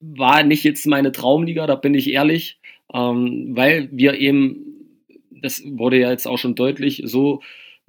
[0.00, 2.58] war nicht jetzt meine Traumliga, da bin ich ehrlich,
[2.92, 4.69] ähm, weil wir eben,
[5.42, 7.40] das wurde ja jetzt auch schon deutlich, so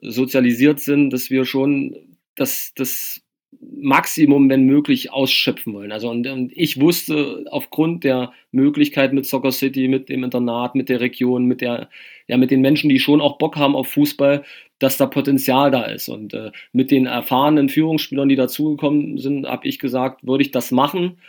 [0.01, 1.95] sozialisiert sind, dass wir schon
[2.35, 3.21] das, das
[3.59, 5.91] Maximum, wenn möglich, ausschöpfen wollen.
[5.91, 10.89] Also und, und, ich wusste aufgrund der Möglichkeit mit Soccer City, mit dem Internat, mit
[10.89, 11.89] der Region, mit der,
[12.27, 14.43] ja, mit den Menschen, die schon auch Bock haben auf Fußball,
[14.79, 16.09] dass da Potenzial da ist.
[16.09, 20.71] Und äh, mit den erfahrenen Führungsspielern, die dazugekommen sind, habe ich gesagt, würde ich das
[20.71, 21.19] machen.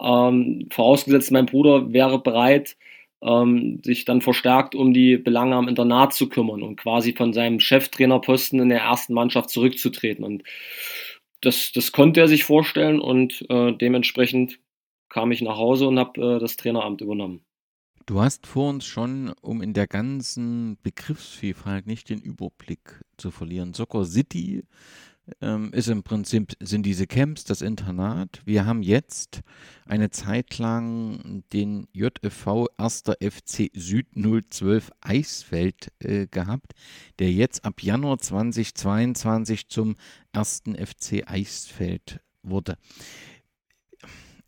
[0.00, 2.76] Ähm, vorausgesetzt, mein Bruder wäre bereit,
[3.22, 7.60] ähm, sich dann verstärkt um die Belange am Internat zu kümmern und quasi von seinem
[7.60, 10.24] Cheftrainerposten in der ersten Mannschaft zurückzutreten.
[10.24, 10.44] Und
[11.40, 14.58] das, das konnte er sich vorstellen und äh, dementsprechend
[15.08, 17.44] kam ich nach Hause und habe äh, das Traineramt übernommen.
[18.06, 23.74] Du hast vor uns schon, um in der ganzen Begriffsvielfalt nicht den Überblick zu verlieren.
[23.74, 24.64] Soccer City
[25.40, 28.40] ähm, ist im Prinzip, sind diese Camps, das Internat.
[28.44, 29.40] Wir haben jetzt
[29.86, 33.04] eine Zeit lang den JFV 1.
[33.20, 36.72] FC Süd 012 Eisfeld äh, gehabt,
[37.18, 39.96] der jetzt ab Januar 2022 zum
[40.32, 40.62] 1.
[40.76, 42.76] FC Eisfeld wurde.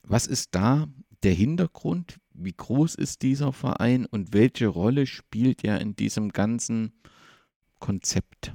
[0.02, 0.89] Was ist da
[1.23, 2.19] der Hintergrund?
[2.32, 6.93] Wie groß ist dieser Verein und welche Rolle spielt er in diesem ganzen
[7.78, 8.55] Konzept?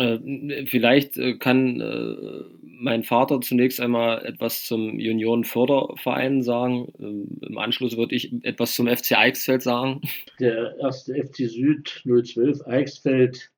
[0.00, 6.92] Äh, vielleicht äh, kann äh, mein Vater zunächst einmal etwas zum Juniorenförderverein sagen.
[6.98, 10.00] Ähm, Im Anschluss würde ich etwas zum FC Eichsfeld sagen.
[10.40, 13.50] Der erste FC Süd 012 Eichsfeld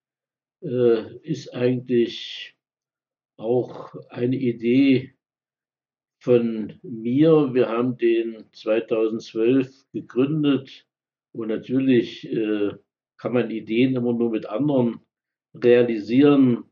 [1.23, 2.56] ist eigentlich
[3.36, 5.15] auch eine Idee
[6.20, 7.55] von mir.
[7.55, 10.85] Wir haben den 2012 gegründet
[11.31, 12.28] und natürlich
[13.19, 14.98] kann man Ideen immer nur mit anderen
[15.55, 16.65] realisieren.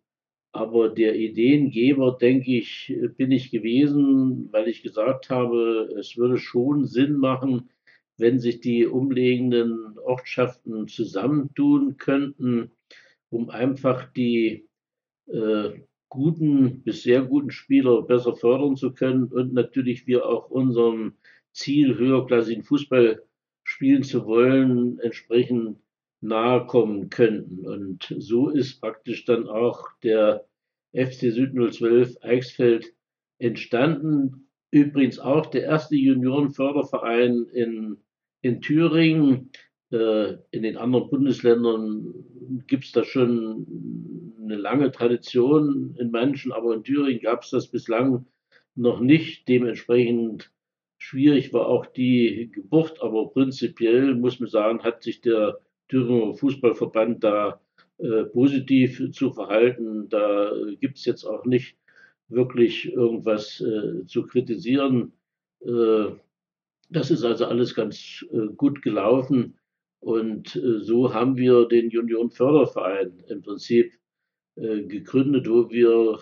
[0.53, 6.86] Aber der Ideengeber, denke ich, bin ich gewesen, weil ich gesagt habe, es würde schon
[6.86, 7.69] Sinn machen,
[8.16, 12.70] wenn sich die umliegenden Ortschaften zusammentun könnten,
[13.28, 14.66] um einfach die
[15.27, 15.73] äh,
[16.09, 21.15] guten bis sehr guten Spieler besser fördern zu können und natürlich wir auch unserem
[21.53, 23.23] Ziel, höherklassigen Fußball
[23.65, 25.78] spielen zu wollen, entsprechend
[26.20, 27.66] nahe kommen könnten.
[27.66, 30.47] Und so ist praktisch dann auch der
[30.93, 32.94] FC Süd 012 Eichsfeld
[33.38, 34.48] entstanden.
[34.70, 37.98] Übrigens auch der erste Juniorenförderverein in,
[38.40, 39.51] in Thüringen.
[39.90, 42.14] Äh, in den anderen Bundesländern
[42.66, 43.66] gibt es da schon
[44.43, 48.26] eine lange Tradition in manchen, aber in Thüringen gab es das bislang
[48.74, 49.48] noch nicht.
[49.48, 50.51] Dementsprechend
[50.98, 57.22] schwierig war auch die Geburt, aber prinzipiell muss man sagen, hat sich der Thüringer Fußballverband
[57.24, 57.60] da
[57.98, 60.08] äh, positiv zu verhalten.
[60.08, 61.76] Da gibt es jetzt auch nicht
[62.28, 65.12] wirklich irgendwas äh, zu kritisieren.
[65.60, 66.10] Äh,
[66.90, 69.58] das ist also alles ganz äh, gut gelaufen.
[70.00, 73.92] Und äh, so haben wir den Union Förderverein im Prinzip
[74.56, 76.18] äh, gegründet, wo wir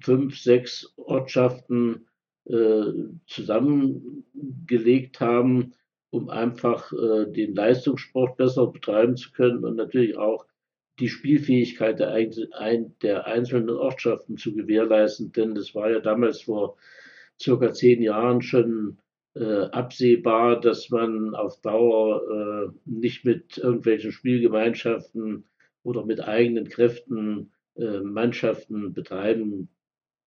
[0.00, 2.06] fünf, sechs Ortschaften
[3.26, 5.72] zusammengelegt haben
[6.14, 10.46] um einfach äh, den Leistungssport besser betreiben zu können und natürlich auch
[11.00, 15.32] die Spielfähigkeit der, ein, der einzelnen Ortschaften zu gewährleisten.
[15.32, 16.76] Denn das war ja damals vor
[17.42, 18.98] circa zehn Jahren schon
[19.34, 25.44] äh, absehbar, dass man auf Dauer äh, nicht mit irgendwelchen Spielgemeinschaften
[25.82, 29.68] oder mit eigenen Kräften Mannschaften betreiben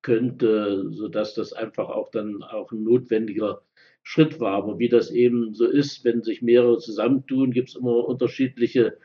[0.01, 3.61] könnte, sodass das einfach auch dann auch ein notwendiger
[4.07, 4.53] Schritt war.
[4.53, 8.97] Aber wie das eben so ist, wenn sich mehrere zusammentun, gibt es immer unterschiedliche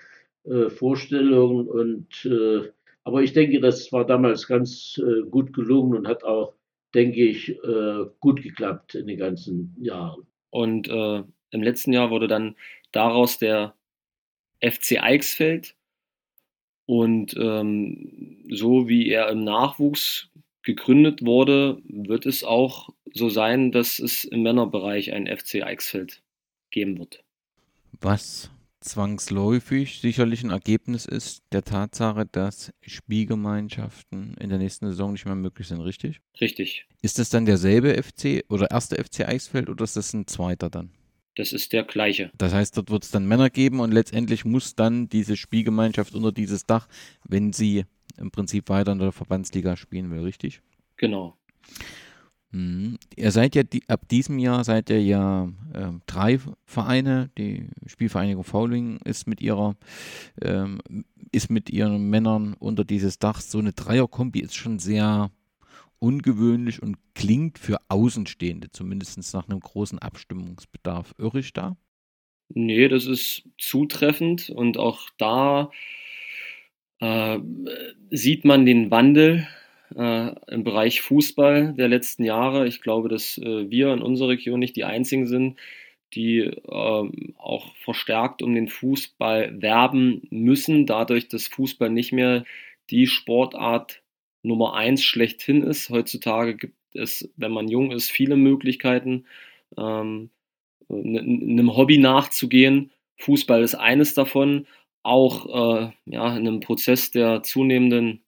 [0.45, 1.69] äh, Vorstellungen.
[1.69, 2.71] Und äh,
[3.03, 6.55] aber ich denke, das war damals ganz äh, gut gelungen und hat auch,
[6.95, 10.25] denke ich, äh, gut geklappt in den ganzen Jahren.
[10.51, 12.55] Und äh, im letzten Jahr wurde dann
[12.93, 13.75] daraus der
[14.61, 15.75] FC Eichsfeld.
[16.87, 20.31] Und ähm, so wie er im Nachwuchs
[20.63, 26.23] gegründet wurde, wird es auch so sein, dass es im Männerbereich ein FC Eichsfeld
[26.71, 27.23] geben wird.
[28.01, 35.25] Was zwangsläufig sicherlich ein Ergebnis ist der Tatsache, dass Spielgemeinschaften in der nächsten Saison nicht
[35.25, 36.21] mehr möglich sind, richtig?
[36.41, 36.87] Richtig.
[37.01, 40.91] Ist das dann derselbe FC oder erste FC Eichsfeld oder ist das ein zweiter dann?
[41.35, 42.31] Das ist der gleiche.
[42.37, 46.31] Das heißt, dort wird es dann Männer geben und letztendlich muss dann diese Spielgemeinschaft unter
[46.31, 46.89] dieses Dach,
[47.27, 47.85] wenn sie
[48.19, 50.61] im Prinzip weiter in der Verbandsliga spielen will, richtig?
[50.97, 51.37] Genau.
[52.53, 52.99] Mhm.
[53.17, 57.31] Ihr seid ja die, ab diesem Jahr seid ihr ja äh, drei Vereine.
[57.39, 59.75] Die Spielvereinigung Fauling ist mit ihrer
[60.41, 60.81] ähm,
[61.33, 63.41] ist mit ihren Männern unter dieses Dach.
[63.41, 65.31] So eine Dreierkombi ist schon sehr
[65.99, 71.15] ungewöhnlich und klingt für Außenstehende zumindest nach einem großen Abstimmungsbedarf.
[71.17, 71.77] Irre ich da?
[72.51, 75.71] Nee, das ist zutreffend und auch da
[77.03, 77.41] äh,
[78.11, 79.49] sieht man den Wandel
[79.97, 82.69] äh, im Bereich Fußball der letzten Jahre.
[82.69, 85.59] Ich glaube, dass äh, wir in unserer Region nicht die einzigen sind,
[86.15, 92.45] die ähm, auch verstärkt um den Fußball werben müssen, dadurch, dass Fußball nicht mehr
[92.91, 94.03] die Sportart
[94.45, 95.91] Nummer eins schlechthin ist.
[95.91, 99.25] Heutzutage gibt es, wenn man jung ist, viele Möglichkeiten,
[99.77, 100.31] ähm,
[100.89, 102.93] einem Hobby nachzugehen.
[103.17, 104.67] Fußball ist eines davon.
[105.03, 108.23] Auch äh, ja, in einem Prozess der zunehmenden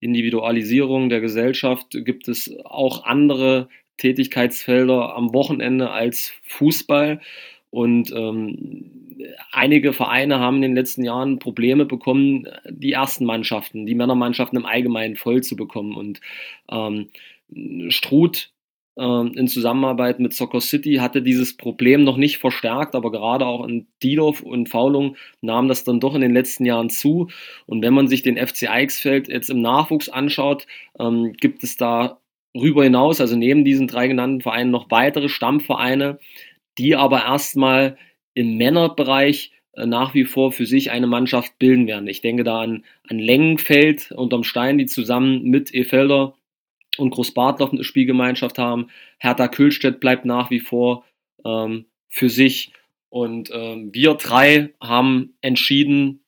[0.00, 7.20] Individualisierung der Gesellschaft gibt es auch andere Tätigkeitsfelder am Wochenende als Fußball.
[7.70, 9.16] Und ähm,
[9.52, 14.66] einige Vereine haben in den letzten Jahren Probleme bekommen, die ersten Mannschaften, die Männermannschaften im
[14.66, 15.94] Allgemeinen voll zu bekommen.
[15.94, 16.20] Und
[16.70, 17.08] ähm,
[17.88, 18.50] Struth
[18.98, 23.86] in Zusammenarbeit mit Soccer City hatte dieses Problem noch nicht verstärkt, aber gerade auch in
[24.02, 27.28] Diedorf und Faulung nahm das dann doch in den letzten Jahren zu.
[27.66, 30.66] Und wenn man sich den FC Eichsfeld jetzt im Nachwuchs anschaut,
[30.98, 32.20] ähm, gibt es da
[32.56, 36.18] darüber hinaus, also neben diesen drei genannten Vereinen, noch weitere Stammvereine,
[36.78, 37.96] die aber erstmal
[38.34, 42.08] im Männerbereich äh, nach wie vor für sich eine Mannschaft bilden werden.
[42.08, 46.34] Ich denke da an, an Längenfeld unterm Stein, die zusammen mit Efelder
[46.98, 48.88] und Großbartloff eine Spielgemeinschaft haben.
[49.18, 51.04] Hertha Kühlstedt bleibt nach wie vor
[51.44, 52.72] ähm, für sich.
[53.08, 56.20] Und ähm, wir drei haben entschieden,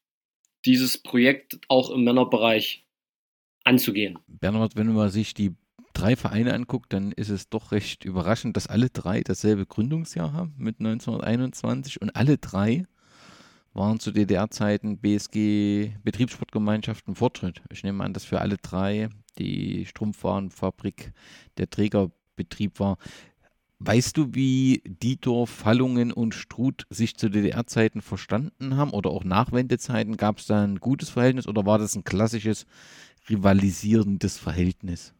[0.64, 2.84] dieses Projekt auch im Männerbereich
[3.64, 4.18] anzugehen.
[4.26, 5.54] Bernhard, wenn man sich die
[5.92, 10.54] drei Vereine anguckt, dann ist es doch recht überraschend, dass alle drei dasselbe Gründungsjahr haben
[10.56, 12.86] mit 1921 und alle drei
[13.74, 17.62] waren zu DDR-Zeiten BSG Betriebssportgemeinschaften Fortschritt.
[17.70, 19.08] Ich nehme an, dass für alle drei
[19.38, 21.12] die Strumpfwarenfabrik
[21.56, 22.98] der Trägerbetrieb war.
[23.80, 30.16] Weißt du, wie Dietor, Fallungen und Struth sich zu DDR-Zeiten verstanden haben oder auch Nachwendezeiten?
[30.16, 32.66] Gab es da ein gutes Verhältnis oder war das ein klassisches
[33.30, 35.14] rivalisierendes Verhältnis?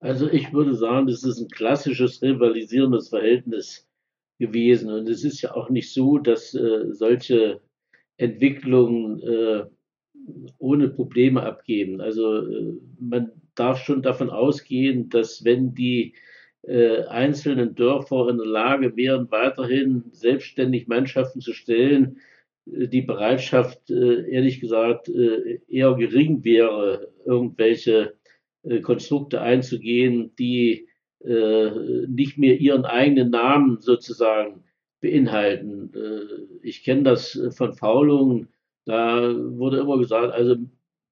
[0.00, 3.88] Also ich würde sagen, das ist ein klassisches rivalisierendes Verhältnis
[4.38, 4.90] gewesen.
[4.90, 7.62] Und es ist ja auch nicht so, dass äh, solche
[8.18, 9.64] Entwicklungen äh,
[10.58, 12.00] ohne Probleme abgeben.
[12.00, 16.14] Also äh, man darf schon davon ausgehen, dass wenn die
[16.66, 22.18] äh, einzelnen Dörfer in der Lage wären, weiterhin selbstständig Mannschaften zu stellen,
[22.66, 28.14] äh, die Bereitschaft, äh, ehrlich gesagt, eher gering wäre, irgendwelche
[28.82, 30.88] Konstrukte einzugehen, die
[32.08, 34.64] nicht mehr ihren eigenen Namen sozusagen
[35.00, 35.92] beinhalten.
[36.62, 38.48] ich kenne das von Faulungen,
[38.86, 40.56] da wurde immer gesagt, also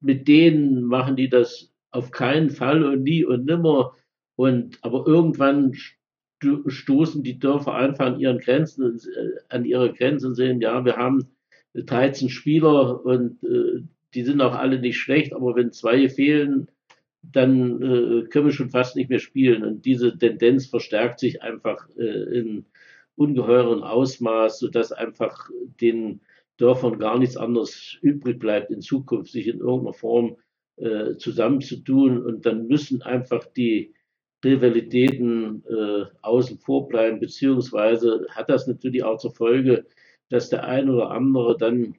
[0.01, 3.94] mit denen machen die das auf keinen Fall und nie und nimmer.
[4.36, 5.74] Und aber irgendwann
[6.66, 10.96] stoßen die Dörfer einfach an ihren Grenzen, äh, an ihre Grenzen und sehen, ja, wir
[10.96, 11.28] haben
[11.74, 13.82] 13 Spieler und äh,
[14.14, 16.68] die sind auch alle nicht schlecht, aber wenn zwei fehlen,
[17.22, 19.64] dann äh, können wir schon fast nicht mehr spielen.
[19.64, 22.66] Und diese Tendenz verstärkt sich einfach äh, in
[23.16, 25.48] ungeheuren Ausmaß, sodass einfach
[25.80, 26.20] den
[26.56, 30.36] Dörfern gar nichts anderes übrig bleibt, in Zukunft sich in irgendeiner Form
[30.76, 32.24] äh, zusammenzutun.
[32.24, 33.94] Und dann müssen einfach die
[34.44, 39.86] Rivalitäten äh, außen vor bleiben, beziehungsweise hat das natürlich auch zur Folge,
[40.28, 41.97] dass der ein oder andere dann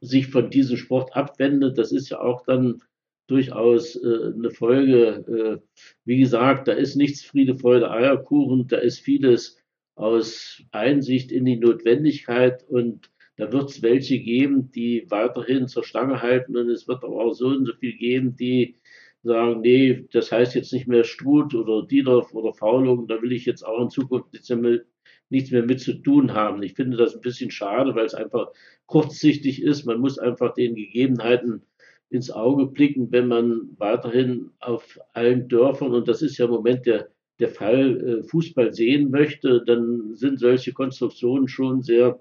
[0.00, 1.78] sich von diesem Sport abwendet.
[1.78, 2.82] Das ist ja auch dann
[3.26, 5.60] durchaus äh, eine Folge.
[5.62, 9.56] Äh, wie gesagt, da ist nichts Friede, Freude, Eierkuchen, da ist vieles
[9.94, 16.22] aus Einsicht in die Notwendigkeit und da wird es welche geben, die weiterhin zur Stange
[16.22, 18.76] halten und es wird aber auch so und so viel geben, die
[19.22, 23.44] sagen, nee, das heißt jetzt nicht mehr Struth oder Diedorf oder Faulung, da will ich
[23.44, 24.86] jetzt auch in Zukunft nichts mehr, mit,
[25.28, 26.62] nichts mehr mit zu tun haben.
[26.62, 28.48] Ich finde das ein bisschen schade, weil es einfach
[28.86, 29.84] kurzsichtig ist.
[29.84, 31.62] Man muss einfach den Gegebenheiten
[32.08, 36.86] ins Auge blicken, wenn man weiterhin auf allen Dörfern, und das ist ja im Moment
[36.86, 37.08] der,
[37.38, 42.20] der Fall, äh, Fußball sehen möchte, dann sind solche Konstruktionen schon sehr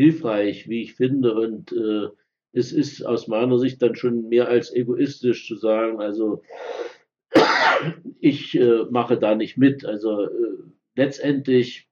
[0.00, 1.34] hilfreich, wie ich finde.
[1.34, 2.08] Und äh,
[2.52, 6.42] es ist aus meiner Sicht dann schon mehr als egoistisch zu sagen, also
[8.20, 9.84] ich äh, mache da nicht mit.
[9.84, 10.28] Also äh,
[10.96, 11.88] letztendlich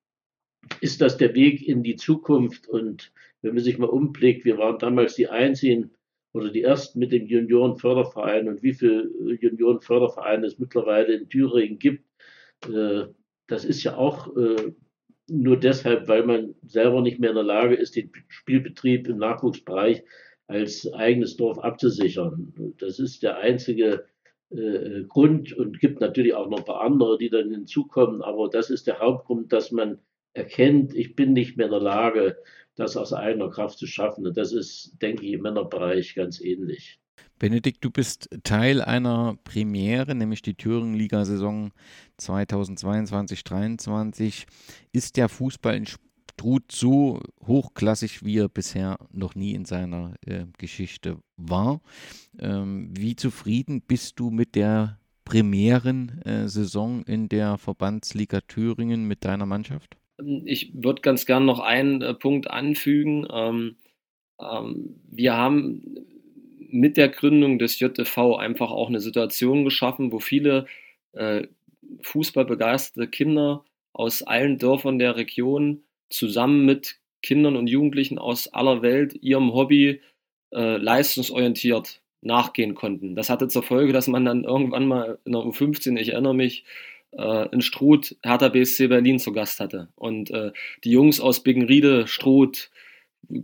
[0.80, 2.66] ist das der Weg in die Zukunft.
[2.66, 3.12] Und
[3.43, 5.90] wenn man sich mal umblickt, wir waren damals die einzigen
[6.32, 9.10] oder die ersten mit dem Juniorenförderverein und wie viele
[9.40, 12.05] Juniorenfördervereine es mittlerweile in Thüringen gibt.
[12.66, 13.05] Äh,
[13.47, 14.72] das ist ja auch äh,
[15.28, 20.02] nur deshalb, weil man selber nicht mehr in der Lage ist, den Spielbetrieb im Nachwuchsbereich
[20.46, 22.74] als eigenes Dorf abzusichern.
[22.78, 24.06] Das ist der einzige
[24.50, 28.70] äh, Grund und gibt natürlich auch noch ein paar andere, die dann hinzukommen, aber das
[28.70, 29.98] ist der Hauptgrund, dass man
[30.32, 32.38] erkennt, ich bin nicht mehr in der Lage,
[32.76, 34.26] das aus eigener Kraft zu schaffen.
[34.26, 37.00] Und das ist, denke ich, im Männerbereich ganz ähnlich.
[37.39, 41.70] Benedikt, du bist Teil einer Premiere, nämlich die Thüringen-Liga-Saison
[42.20, 44.47] 2022-23.
[44.93, 50.47] Ist der Fußball in Struth so hochklassig, wie er bisher noch nie in seiner äh,
[50.59, 51.81] Geschichte war?
[52.39, 59.97] Ähm, wie zufrieden bist du mit der Premieren-Saison in der Verbandsliga Thüringen mit deiner Mannschaft?
[60.45, 63.27] Ich würde ganz gern noch einen äh, Punkt anfügen.
[63.31, 63.77] Ähm,
[64.40, 65.82] ähm, wir haben
[66.70, 70.66] mit der Gründung des JTV einfach auch eine Situation geschaffen, wo viele
[71.12, 71.47] äh,
[72.03, 79.15] fußballbegeisterte Kinder aus allen Dörfern der Region zusammen mit Kindern und Jugendlichen aus aller Welt
[79.20, 80.01] ihrem Hobby
[80.53, 83.15] äh, leistungsorientiert nachgehen konnten.
[83.15, 86.65] Das hatte zur Folge, dass man dann irgendwann mal in der U15, ich erinnere mich,
[87.12, 89.89] äh, in Struth Hertha BSC Berlin zu Gast hatte.
[89.95, 90.53] Und äh,
[90.85, 92.70] die Jungs aus Biggenriede, Struth,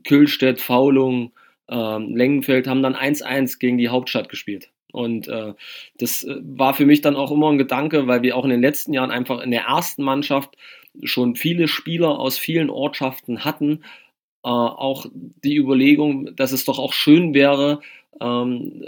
[0.04, 1.32] Kühlstedt, Faulung,
[1.68, 4.70] äh, Lengenfeld haben dann 1-1 gegen die Hauptstadt gespielt.
[4.92, 5.54] Und äh,
[5.98, 8.60] das äh, war für mich dann auch immer ein Gedanke, weil wir auch in den
[8.60, 10.56] letzten Jahren einfach in der ersten Mannschaft
[11.02, 13.80] schon viele Spieler aus vielen Ortschaften hatten.
[14.44, 17.80] Äh, auch die Überlegung, dass es doch auch schön wäre,
[18.20, 18.84] ähm,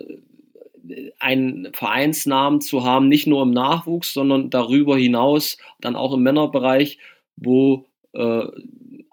[1.18, 6.98] einen Vereinsnamen zu haben, nicht nur im Nachwuchs, sondern darüber hinaus dann auch im Männerbereich,
[7.36, 8.44] wo äh,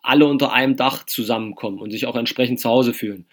[0.04, 3.26] alle unter einem Dach zusammenkommen und sich auch entsprechend zu Hause fühlen.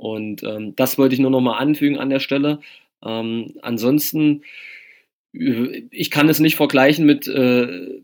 [0.00, 2.60] Und ähm, das wollte ich nur noch mal anfügen an der Stelle.
[3.04, 4.44] Ähm, ansonsten,
[5.34, 8.00] äh, ich kann es nicht vergleichen mit äh,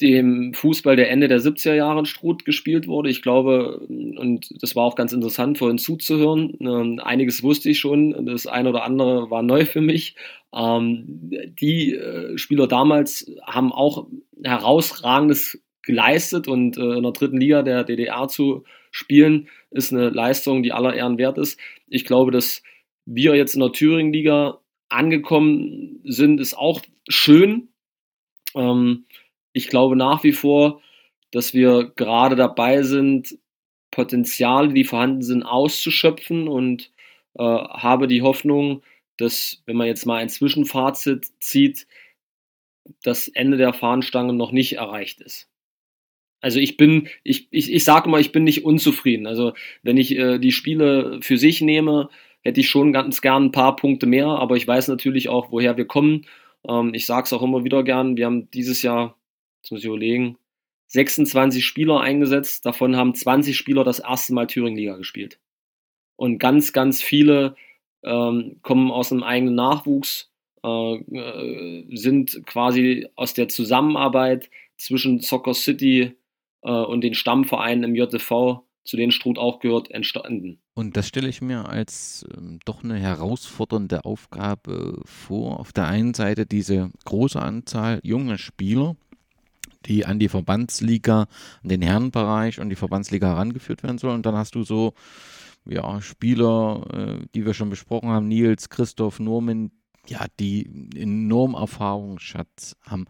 [0.00, 3.10] dem Fußball, der Ende der 70er Jahre in Struth gespielt wurde.
[3.10, 8.26] Ich glaube, und das war auch ganz interessant vorhin zuzuhören, ähm, einiges wusste ich schon,
[8.26, 10.14] das eine oder andere war neu für mich.
[10.54, 14.06] Ähm, die äh, Spieler damals haben auch
[14.44, 20.62] herausragendes geleistet und äh, in der dritten Liga der DDR zu spielen, ist eine Leistung,
[20.62, 21.58] die aller Ehren wert ist.
[21.88, 22.62] Ich glaube, dass
[23.06, 27.68] wir jetzt in der Thüringen-Liga angekommen sind, ist auch schön.
[28.54, 29.06] Ähm,
[29.52, 30.80] ich glaube nach wie vor,
[31.30, 33.38] dass wir gerade dabei sind,
[33.90, 36.92] Potenziale, die vorhanden sind, auszuschöpfen und
[37.34, 38.82] äh, habe die Hoffnung,
[39.16, 41.86] dass, wenn man jetzt mal ein Zwischenfazit zieht,
[43.02, 45.49] das Ende der Fahnenstange noch nicht erreicht ist.
[46.40, 49.26] Also ich bin, ich, ich, ich sage mal, ich bin nicht unzufrieden.
[49.26, 49.52] Also
[49.82, 52.08] wenn ich äh, die Spiele für sich nehme,
[52.42, 55.76] hätte ich schon ganz gern ein paar Punkte mehr, aber ich weiß natürlich auch, woher
[55.76, 56.26] wir kommen.
[56.66, 59.16] Ähm, ich sage es auch immer wieder gern, wir haben dieses Jahr
[59.62, 60.38] jetzt muss ich überlegen,
[60.88, 65.38] 26 Spieler eingesetzt, davon haben 20 Spieler das erste Mal Thüringen-Liga gespielt.
[66.16, 67.54] Und ganz, ganz viele
[68.02, 70.32] ähm, kommen aus einem eigenen Nachwuchs,
[70.64, 76.16] äh, äh, sind quasi aus der Zusammenarbeit zwischen Soccer City
[76.62, 80.60] äh, und den Stammvereinen im JTV, zu denen Struth auch gehört, entstanden.
[80.74, 85.60] Und das stelle ich mir als ähm, doch eine herausfordernde Aufgabe vor.
[85.60, 88.96] Auf der einen Seite diese große Anzahl junger Spieler,
[89.86, 91.26] die an die Verbandsliga,
[91.62, 94.14] an den Herrenbereich und die Verbandsliga herangeführt werden soll.
[94.14, 94.94] Und dann hast du so
[95.66, 99.70] ja, Spieler, äh, die wir schon besprochen haben, Nils, Christoph, Norman,
[100.06, 103.06] ja, die enorm Erfahrungsschatz haben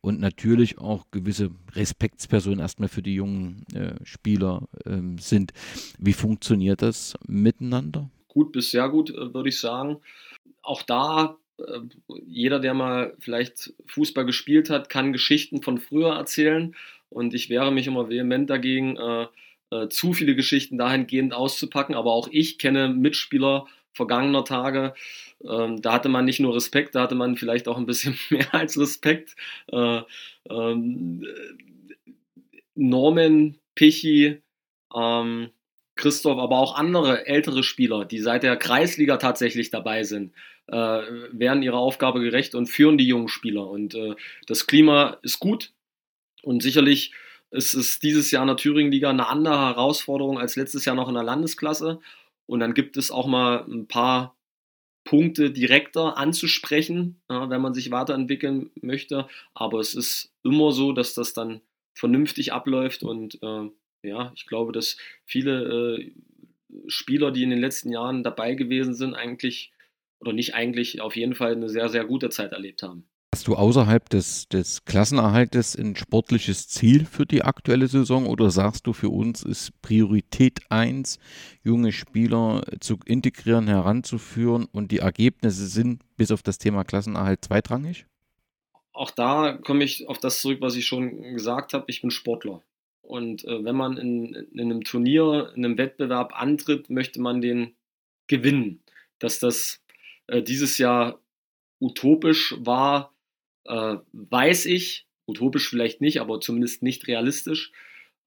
[0.00, 5.52] und natürlich auch gewisse Respektspersonen erstmal für die jungen äh, Spieler äh, sind.
[5.98, 8.10] Wie funktioniert das miteinander?
[8.28, 9.98] Gut bis sehr gut, äh, würde ich sagen.
[10.62, 11.80] Auch da äh,
[12.26, 16.74] jeder, der mal vielleicht Fußball gespielt hat, kann Geschichten von früher erzählen.
[17.08, 19.26] Und ich wehre mich immer vehement dagegen, äh,
[19.70, 21.94] äh, zu viele Geschichten dahingehend auszupacken.
[21.94, 24.94] Aber auch ich kenne Mitspieler vergangener Tage.
[25.44, 28.54] Ähm, da hatte man nicht nur Respekt, da hatte man vielleicht auch ein bisschen mehr
[28.54, 29.36] als Respekt.
[29.72, 30.02] Äh,
[30.48, 31.26] ähm,
[32.74, 34.40] Norman, Pichi,
[34.94, 35.50] ähm,
[35.96, 40.32] Christoph, aber auch andere ältere Spieler, die seit der Kreisliga tatsächlich dabei sind,
[40.68, 43.68] äh, werden ihrer Aufgabe gerecht und führen die jungen Spieler.
[43.68, 44.14] Und äh,
[44.46, 45.72] das Klima ist gut
[46.42, 47.12] und sicherlich
[47.50, 51.14] ist es dieses Jahr in der Thüringen-Liga eine andere Herausforderung als letztes Jahr noch in
[51.14, 52.00] der Landesklasse.
[52.50, 54.36] Und dann gibt es auch mal ein paar
[55.04, 59.28] Punkte direkter anzusprechen, ja, wenn man sich weiterentwickeln möchte.
[59.54, 61.60] Aber es ist immer so, dass das dann
[61.94, 63.70] vernünftig abläuft und äh,
[64.02, 66.12] ja, ich glaube, dass viele äh,
[66.88, 69.70] Spieler, die in den letzten Jahren dabei gewesen sind, eigentlich
[70.18, 73.04] oder nicht eigentlich auf jeden Fall eine sehr, sehr gute Zeit erlebt haben.
[73.32, 78.88] Hast du außerhalb des, des Klassenerhaltes ein sportliches Ziel für die aktuelle Saison oder sagst
[78.88, 81.20] du, für uns ist Priorität 1,
[81.62, 88.06] junge Spieler zu integrieren, heranzuführen und die Ergebnisse sind bis auf das Thema Klassenerhalt zweitrangig?
[88.92, 91.84] Auch da komme ich auf das zurück, was ich schon gesagt habe.
[91.86, 92.64] Ich bin Sportler.
[93.00, 97.76] Und äh, wenn man in, in einem Turnier, in einem Wettbewerb antritt, möchte man den
[98.26, 98.82] gewinnen.
[99.20, 99.80] Dass das
[100.26, 101.20] äh, dieses Jahr
[101.78, 103.14] utopisch war,
[103.64, 107.72] äh, weiß ich, utopisch vielleicht nicht, aber zumindest nicht realistisch.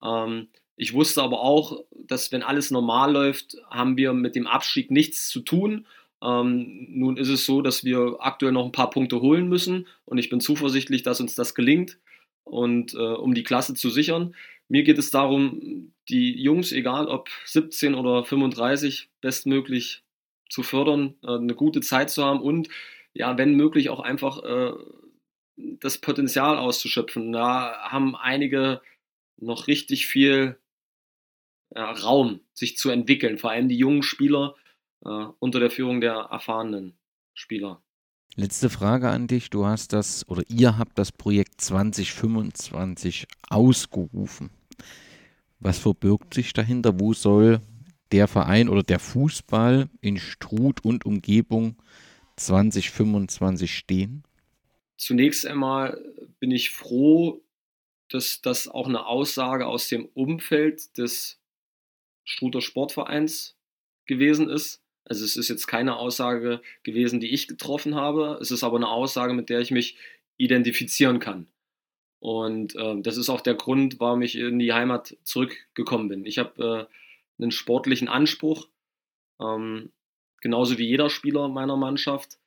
[0.03, 4.89] Ähm, ich wusste aber auch, dass wenn alles normal läuft, haben wir mit dem Abstieg
[4.89, 5.85] nichts zu tun.
[6.21, 10.17] Ähm, nun ist es so, dass wir aktuell noch ein paar Punkte holen müssen und
[10.17, 11.99] ich bin zuversichtlich, dass uns das gelingt
[12.43, 14.35] und äh, um die Klasse zu sichern.
[14.69, 20.03] Mir geht es darum, die Jungs, egal ob 17 oder 35, bestmöglich
[20.49, 22.69] zu fördern, äh, eine gute Zeit zu haben und
[23.13, 24.73] ja, wenn möglich auch einfach äh,
[25.55, 27.31] das Potenzial auszuschöpfen.
[27.31, 28.81] Da haben einige
[29.37, 30.57] noch richtig viel
[31.75, 34.55] ja, Raum, sich zu entwickeln, vor allem die jungen Spieler
[35.05, 36.97] äh, unter der Führung der erfahrenen
[37.33, 37.81] Spieler.
[38.35, 39.51] Letzte Frage an dich.
[39.51, 44.49] Du hast das oder ihr habt das Projekt 2025 ausgerufen.
[45.59, 46.99] Was verbirgt sich dahinter?
[46.99, 47.61] Wo soll
[48.11, 51.75] der Verein oder der Fußball in Struth und Umgebung
[52.37, 54.23] 2025 stehen?
[55.03, 56.01] Zunächst einmal
[56.39, 57.41] bin ich froh,
[58.07, 61.41] dass das auch eine Aussage aus dem Umfeld des
[62.23, 63.57] Struter Sportvereins
[64.05, 64.81] gewesen ist.
[65.03, 68.37] Also es ist jetzt keine Aussage gewesen, die ich getroffen habe.
[68.39, 69.97] Es ist aber eine Aussage, mit der ich mich
[70.37, 71.47] identifizieren kann.
[72.21, 76.25] Und äh, das ist auch der Grund, warum ich in die Heimat zurückgekommen bin.
[76.25, 78.69] Ich habe äh, einen sportlichen Anspruch,
[79.41, 79.91] ähm,
[80.39, 82.39] genauso wie jeder Spieler meiner Mannschaft.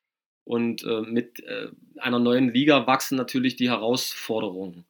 [0.46, 4.86] Und äh, mit äh, einer neuen Liga wachsen natürlich die Herausforderungen.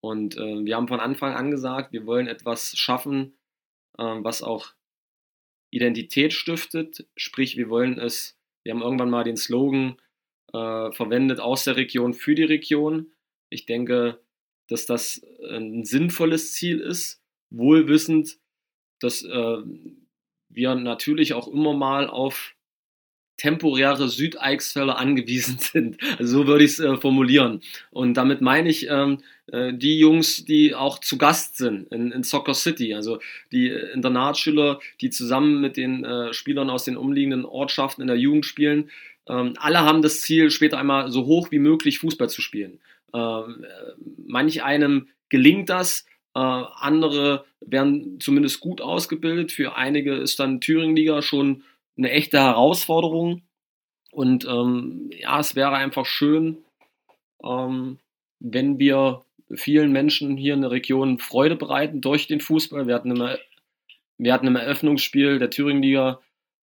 [0.00, 3.38] Und äh, wir haben von Anfang an gesagt, wir wollen etwas schaffen,
[3.96, 4.72] äh, was auch
[5.70, 7.06] Identität stiftet.
[7.16, 10.00] Sprich, wir wollen es, wir haben irgendwann mal den Slogan
[10.52, 13.12] äh, verwendet, aus der Region für die Region.
[13.50, 14.20] Ich denke,
[14.66, 18.40] dass das ein sinnvolles Ziel ist, wohlwissend,
[19.00, 19.58] dass äh,
[20.48, 22.56] wir natürlich auch immer mal auf
[23.38, 25.96] temporäre Südeichsfelder angewiesen sind.
[26.18, 27.62] Also so würde ich es äh, formulieren.
[27.90, 32.22] Und damit meine ich ähm, äh, die Jungs, die auch zu Gast sind in, in
[32.22, 33.18] Soccer City, also
[33.50, 38.44] die Internatsschüler, die zusammen mit den äh, Spielern aus den umliegenden Ortschaften in der Jugend
[38.44, 38.90] spielen.
[39.26, 42.80] Ähm, alle haben das Ziel, später einmal so hoch wie möglich Fußball zu spielen.
[43.14, 43.92] Ähm, äh,
[44.26, 49.52] manch einem gelingt das, äh, andere werden zumindest gut ausgebildet.
[49.52, 51.62] Für einige ist dann Thüringen-Liga schon
[51.98, 53.42] eine echte Herausforderung.
[54.10, 56.58] Und ähm, ja, es wäre einfach schön,
[57.44, 57.98] ähm,
[58.40, 62.86] wenn wir vielen Menschen hier in der Region Freude bereiten durch den Fußball.
[62.86, 63.36] Wir hatten im,
[64.18, 66.20] wir hatten im Eröffnungsspiel der Thüringen-Liga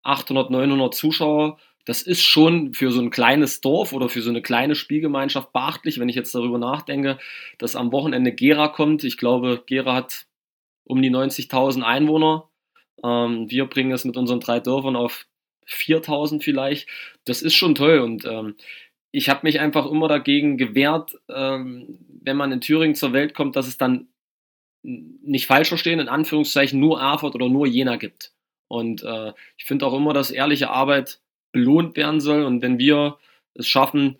[0.04, 1.58] 800, 900 Zuschauer.
[1.86, 6.00] Das ist schon für so ein kleines Dorf oder für so eine kleine Spielgemeinschaft beachtlich,
[6.00, 7.18] wenn ich jetzt darüber nachdenke,
[7.58, 9.04] dass am Wochenende Gera kommt.
[9.04, 10.26] Ich glaube, Gera hat
[10.84, 12.49] um die 90.000 Einwohner.
[13.04, 15.26] Ähm, wir bringen es mit unseren drei Dörfern auf
[15.66, 16.88] 4000 vielleicht.
[17.26, 18.56] Das ist schon toll und ähm,
[19.12, 23.56] ich habe mich einfach immer dagegen gewehrt, ähm, wenn man in Thüringen zur Welt kommt,
[23.56, 24.08] dass es dann
[24.84, 28.34] nicht falsch verstehen, in Anführungszeichen nur Erfurt oder nur Jena gibt.
[28.68, 31.20] Und äh, ich finde auch immer, dass ehrliche Arbeit
[31.52, 32.44] belohnt werden soll.
[32.44, 33.18] Und wenn wir
[33.56, 34.20] es schaffen,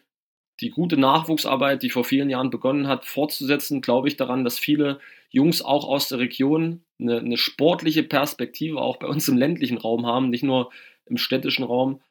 [0.60, 5.00] die gute Nachwuchsarbeit, die vor vielen Jahren begonnen hat, fortzusetzen, glaube ich daran, dass viele
[5.30, 10.06] Jungs auch aus der Region eine, eine, sportliche Perspektive auch bei uns im ländlichen Raum
[10.06, 10.72] haben, nicht nur
[11.06, 12.02] im städtischen Raum.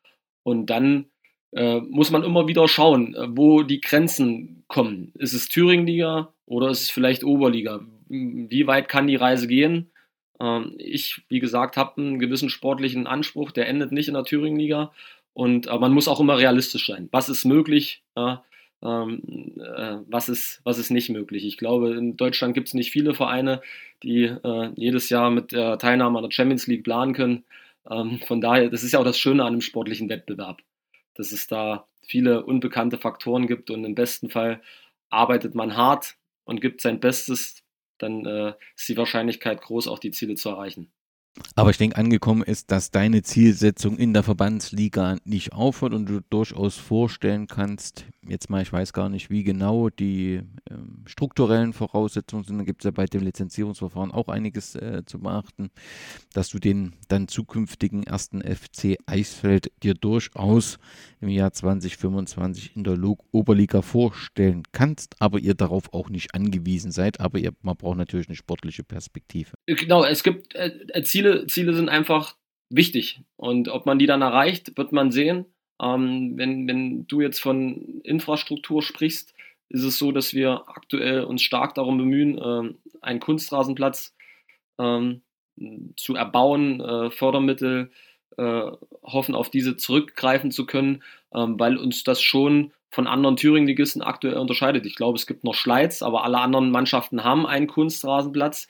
[0.42, 1.06] Und dann
[1.52, 5.12] äh, muss man immer wieder schauen, äh, wo die Grenzen kommen.
[5.18, 7.80] Ist es Thüringen-Liga oder ist es vielleicht Oberliga?
[8.08, 9.90] Wie weit kann die Reise gehen?
[10.40, 14.92] Ähm, ich, wie gesagt, habe einen gewissen sportlichen Anspruch, der endet nicht in der Thüringen-Liga.
[15.32, 17.08] Und aber man muss auch immer realistisch sein.
[17.12, 18.02] Was ist möglich?
[18.16, 18.44] Ja,
[18.82, 19.22] ähm,
[19.58, 21.44] äh, was, ist, was ist nicht möglich?
[21.44, 23.60] Ich glaube, in Deutschland gibt es nicht viele Vereine,
[24.02, 27.44] die äh, jedes Jahr mit der Teilnahme an der Champions League planen können.
[27.90, 30.62] Ähm, von daher, das ist ja auch das Schöne an einem sportlichen Wettbewerb,
[31.14, 34.62] dass es da viele unbekannte Faktoren gibt und im besten Fall
[35.10, 37.62] arbeitet man hart und gibt sein Bestes,
[37.98, 40.90] dann äh, ist die Wahrscheinlichkeit groß, auch die Ziele zu erreichen.
[41.54, 46.20] Aber ich denke, angekommen ist, dass deine Zielsetzung in der Verbandsliga nicht aufhört und du
[46.30, 52.44] durchaus vorstellen kannst, jetzt mal, ich weiß gar nicht, wie genau die ähm, strukturellen Voraussetzungen
[52.44, 55.70] sind, da gibt es ja bei dem Lizenzierungsverfahren auch einiges äh, zu beachten,
[56.32, 60.78] dass du den dann zukünftigen ersten FC Eisfeld dir durchaus
[61.20, 66.92] im Jahr 2025 in der Log Oberliga vorstellen kannst, aber ihr darauf auch nicht angewiesen
[66.92, 69.57] seid, aber ihr, man braucht natürlich eine sportliche Perspektive.
[69.76, 72.36] Genau, es gibt äh, äh Ziele, Ziele sind einfach
[72.70, 75.44] wichtig und ob man die dann erreicht, wird man sehen.
[75.80, 79.34] Ähm, wenn, wenn du jetzt von Infrastruktur sprichst,
[79.68, 84.14] ist es so, dass wir aktuell uns stark darum bemühen, äh, einen Kunstrasenplatz
[84.78, 85.20] ähm,
[85.96, 87.90] zu erbauen, äh, Fördermittel
[88.38, 88.62] äh,
[89.02, 91.02] hoffen, auf diese zurückgreifen zu können,
[91.34, 94.86] ähm, weil uns das schon von anderen Thüringen-Ligisten aktuell unterscheidet.
[94.86, 98.66] Ich glaube, es gibt noch Schleiz, aber alle anderen Mannschaften haben einen Kunstrasenplatz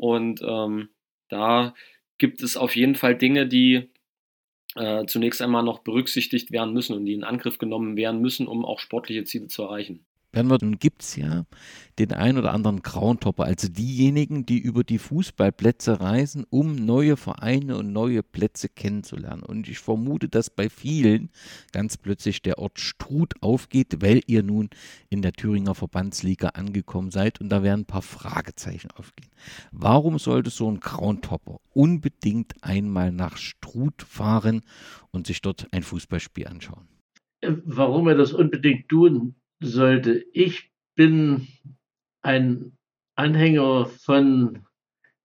[0.00, 0.88] und ähm,
[1.28, 1.74] da
[2.16, 3.90] gibt es auf jeden Fall Dinge, die
[4.74, 8.64] äh, zunächst einmal noch berücksichtigt werden müssen und die in Angriff genommen werden müssen, um
[8.64, 10.06] auch sportliche Ziele zu erreichen.
[10.32, 11.44] Bernhard, nun gibt es ja
[11.98, 17.76] den ein oder anderen Groundhopper, also diejenigen, die über die Fußballplätze reisen, um neue Vereine
[17.76, 19.42] und neue Plätze kennenzulernen.
[19.42, 21.30] Und ich vermute, dass bei vielen
[21.72, 24.70] ganz plötzlich der Ort Struth aufgeht, weil ihr nun
[25.08, 29.30] in der Thüringer Verbandsliga angekommen seid und da werden ein paar Fragezeichen aufgehen.
[29.72, 34.62] Warum sollte so ein Groundhopper unbedingt einmal nach Struth fahren
[35.10, 36.86] und sich dort ein Fußballspiel anschauen?
[37.42, 40.24] Warum er das unbedingt tun sollte.
[40.32, 41.48] Ich bin
[42.22, 42.72] ein
[43.14, 44.66] Anhänger von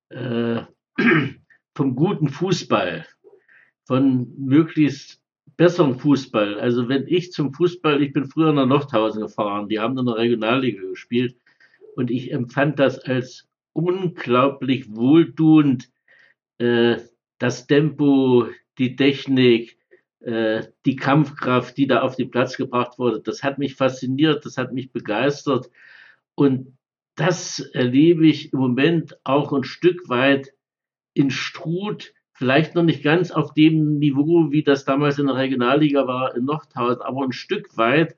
[0.10, 0.62] äh,
[1.76, 3.06] vom guten Fußball,
[3.86, 5.22] von möglichst
[5.58, 6.60] besseren Fußball.
[6.60, 10.18] Also wenn ich zum Fußball, ich bin früher nach Nordhausen gefahren, die haben in der
[10.18, 11.38] Regionalliga gespielt
[11.96, 15.90] und ich empfand das als unglaublich wohltuend,
[16.58, 16.98] äh,
[17.40, 18.48] das Tempo,
[18.78, 19.78] die Technik,
[20.26, 24.74] die Kampfkraft, die da auf den Platz gebracht wurde, das hat mich fasziniert, das hat
[24.74, 25.70] mich begeistert.
[26.34, 26.76] Und
[27.16, 30.54] das erlebe ich im Moment auch ein Stück weit
[31.14, 36.08] in Struth, vielleicht noch nicht ganz auf dem Niveau, wie das damals in der Regionalliga
[36.08, 38.18] war in Nordhausen, aber ein Stück weit.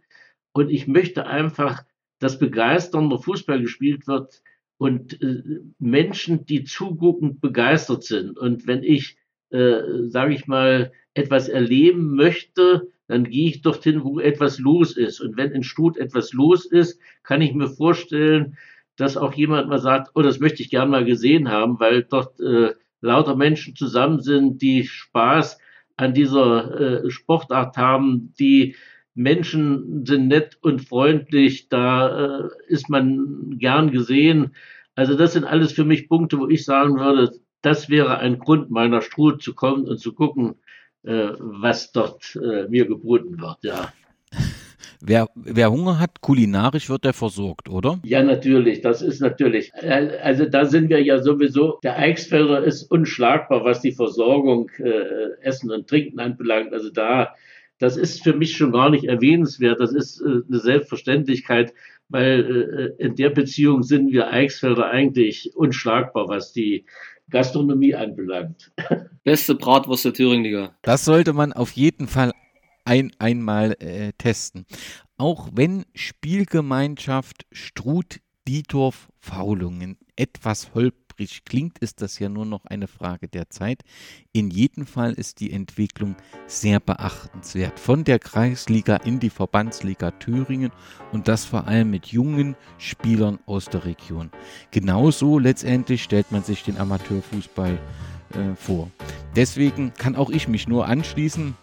[0.52, 1.84] Und ich möchte einfach,
[2.20, 4.42] dass begeisternder Fußball gespielt wird
[4.78, 8.40] und äh, Menschen, die zuguckend begeistert sind.
[8.40, 9.18] Und wenn ich,
[9.52, 15.22] äh, sage ich mal, etwas erleben möchte, dann gehe ich dorthin, wo etwas los ist.
[15.22, 18.58] Und wenn in Stut etwas los ist, kann ich mir vorstellen,
[18.98, 22.40] dass auch jemand mal sagt, oh, das möchte ich gern mal gesehen haben, weil dort
[22.40, 25.60] äh, lauter Menschen zusammen sind, die Spaß
[25.96, 28.76] an dieser äh, Sportart haben, die
[29.14, 34.56] Menschen sind nett und freundlich, da äh, ist man gern gesehen.
[34.96, 37.32] Also das sind alles für mich Punkte, wo ich sagen würde,
[37.62, 40.56] das wäre ein Grund, meiner Struhe zu kommen und zu gucken,
[41.08, 43.94] was dort äh, mir geboten wird, ja.
[45.00, 48.00] Wer, wer, Hunger hat, kulinarisch wird er versorgt, oder?
[48.04, 48.82] Ja, natürlich.
[48.82, 49.72] Das ist natürlich.
[49.76, 51.80] Äh, also da sind wir ja sowieso.
[51.84, 56.74] Der Eichsfelder ist unschlagbar, was die Versorgung äh, Essen und Trinken anbelangt.
[56.74, 57.36] Also da,
[57.78, 59.80] das ist für mich schon gar nicht erwähnenswert.
[59.80, 61.74] Das ist äh, eine Selbstverständlichkeit,
[62.10, 66.86] weil äh, in der Beziehung sind wir Eichsfelder eigentlich unschlagbar, was die
[67.30, 68.72] Gastronomie anbelangt.
[69.24, 70.76] Beste Bratwurst der Thüringen-Liga.
[70.82, 72.32] Das sollte man auf jeden Fall
[72.86, 74.66] ein, einmal äh, testen.
[75.18, 82.66] Auch wenn Spielgemeinschaft Struth Dietorf Faulungen etwas holprig holprig klingt, ist das ja nur noch
[82.66, 83.84] eine Frage der Zeit.
[84.34, 86.16] In jedem Fall ist die Entwicklung
[86.46, 87.80] sehr beachtenswert.
[87.80, 90.72] Von der Kreisliga in die Verbandsliga Thüringen
[91.12, 94.30] und das vor allem mit jungen Spielern aus der Region.
[94.72, 97.80] Genauso letztendlich stellt man sich den Amateurfußball
[98.34, 98.92] äh, vor.
[99.36, 101.56] Deswegen kann auch ich mich nur anschließen.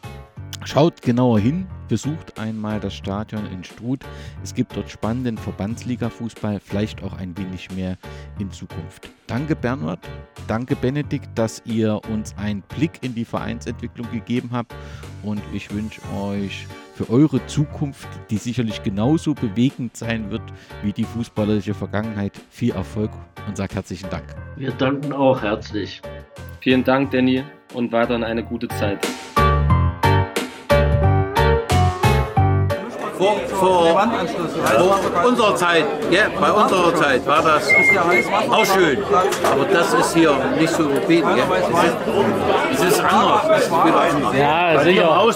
[0.67, 4.01] Schaut genauer hin, besucht einmal das Stadion in Struth.
[4.43, 7.99] Es gibt dort spannenden Verbandsliga-Fußball, vielleicht auch ein wenig mehr
[8.39, 9.11] in Zukunft.
[9.27, 10.01] Danke Bernhard,
[10.49, 14.75] danke Benedikt, dass ihr uns einen Blick in die Vereinsentwicklung gegeben habt
[15.23, 20.43] und ich wünsche euch für eure Zukunft, die sicherlich genauso bewegend sein wird
[20.83, 23.11] wie die fußballerische Vergangenheit, viel Erfolg
[23.47, 24.25] und sage herzlichen Dank.
[24.57, 26.01] Wir danken auch herzlich.
[26.61, 29.07] Vielen Dank, Danny, und weiterhin eine gute Zeit.
[33.25, 37.69] Vor, vor, unserer Zeit, ja, bei unserer Zeit war das
[38.51, 38.99] auch schön.
[39.51, 41.37] Aber das ist hier nicht so überbieten.
[41.37, 41.45] Ja.
[42.73, 43.43] Es ist anders.
[43.57, 44.35] Es ist wieder anders.
[44.37, 45.35] Ja, sicher.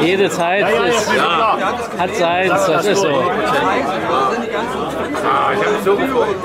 [0.00, 1.58] Jede Zeit ist, ja.
[1.98, 3.08] hat seins, das ist so.
[5.30, 6.36] Ah, mich so gefreut.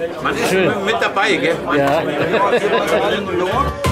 [0.00, 0.84] Ist, man ist Schön.
[0.84, 1.56] mit dabei, gell?
[1.64, 2.02] Man Ja.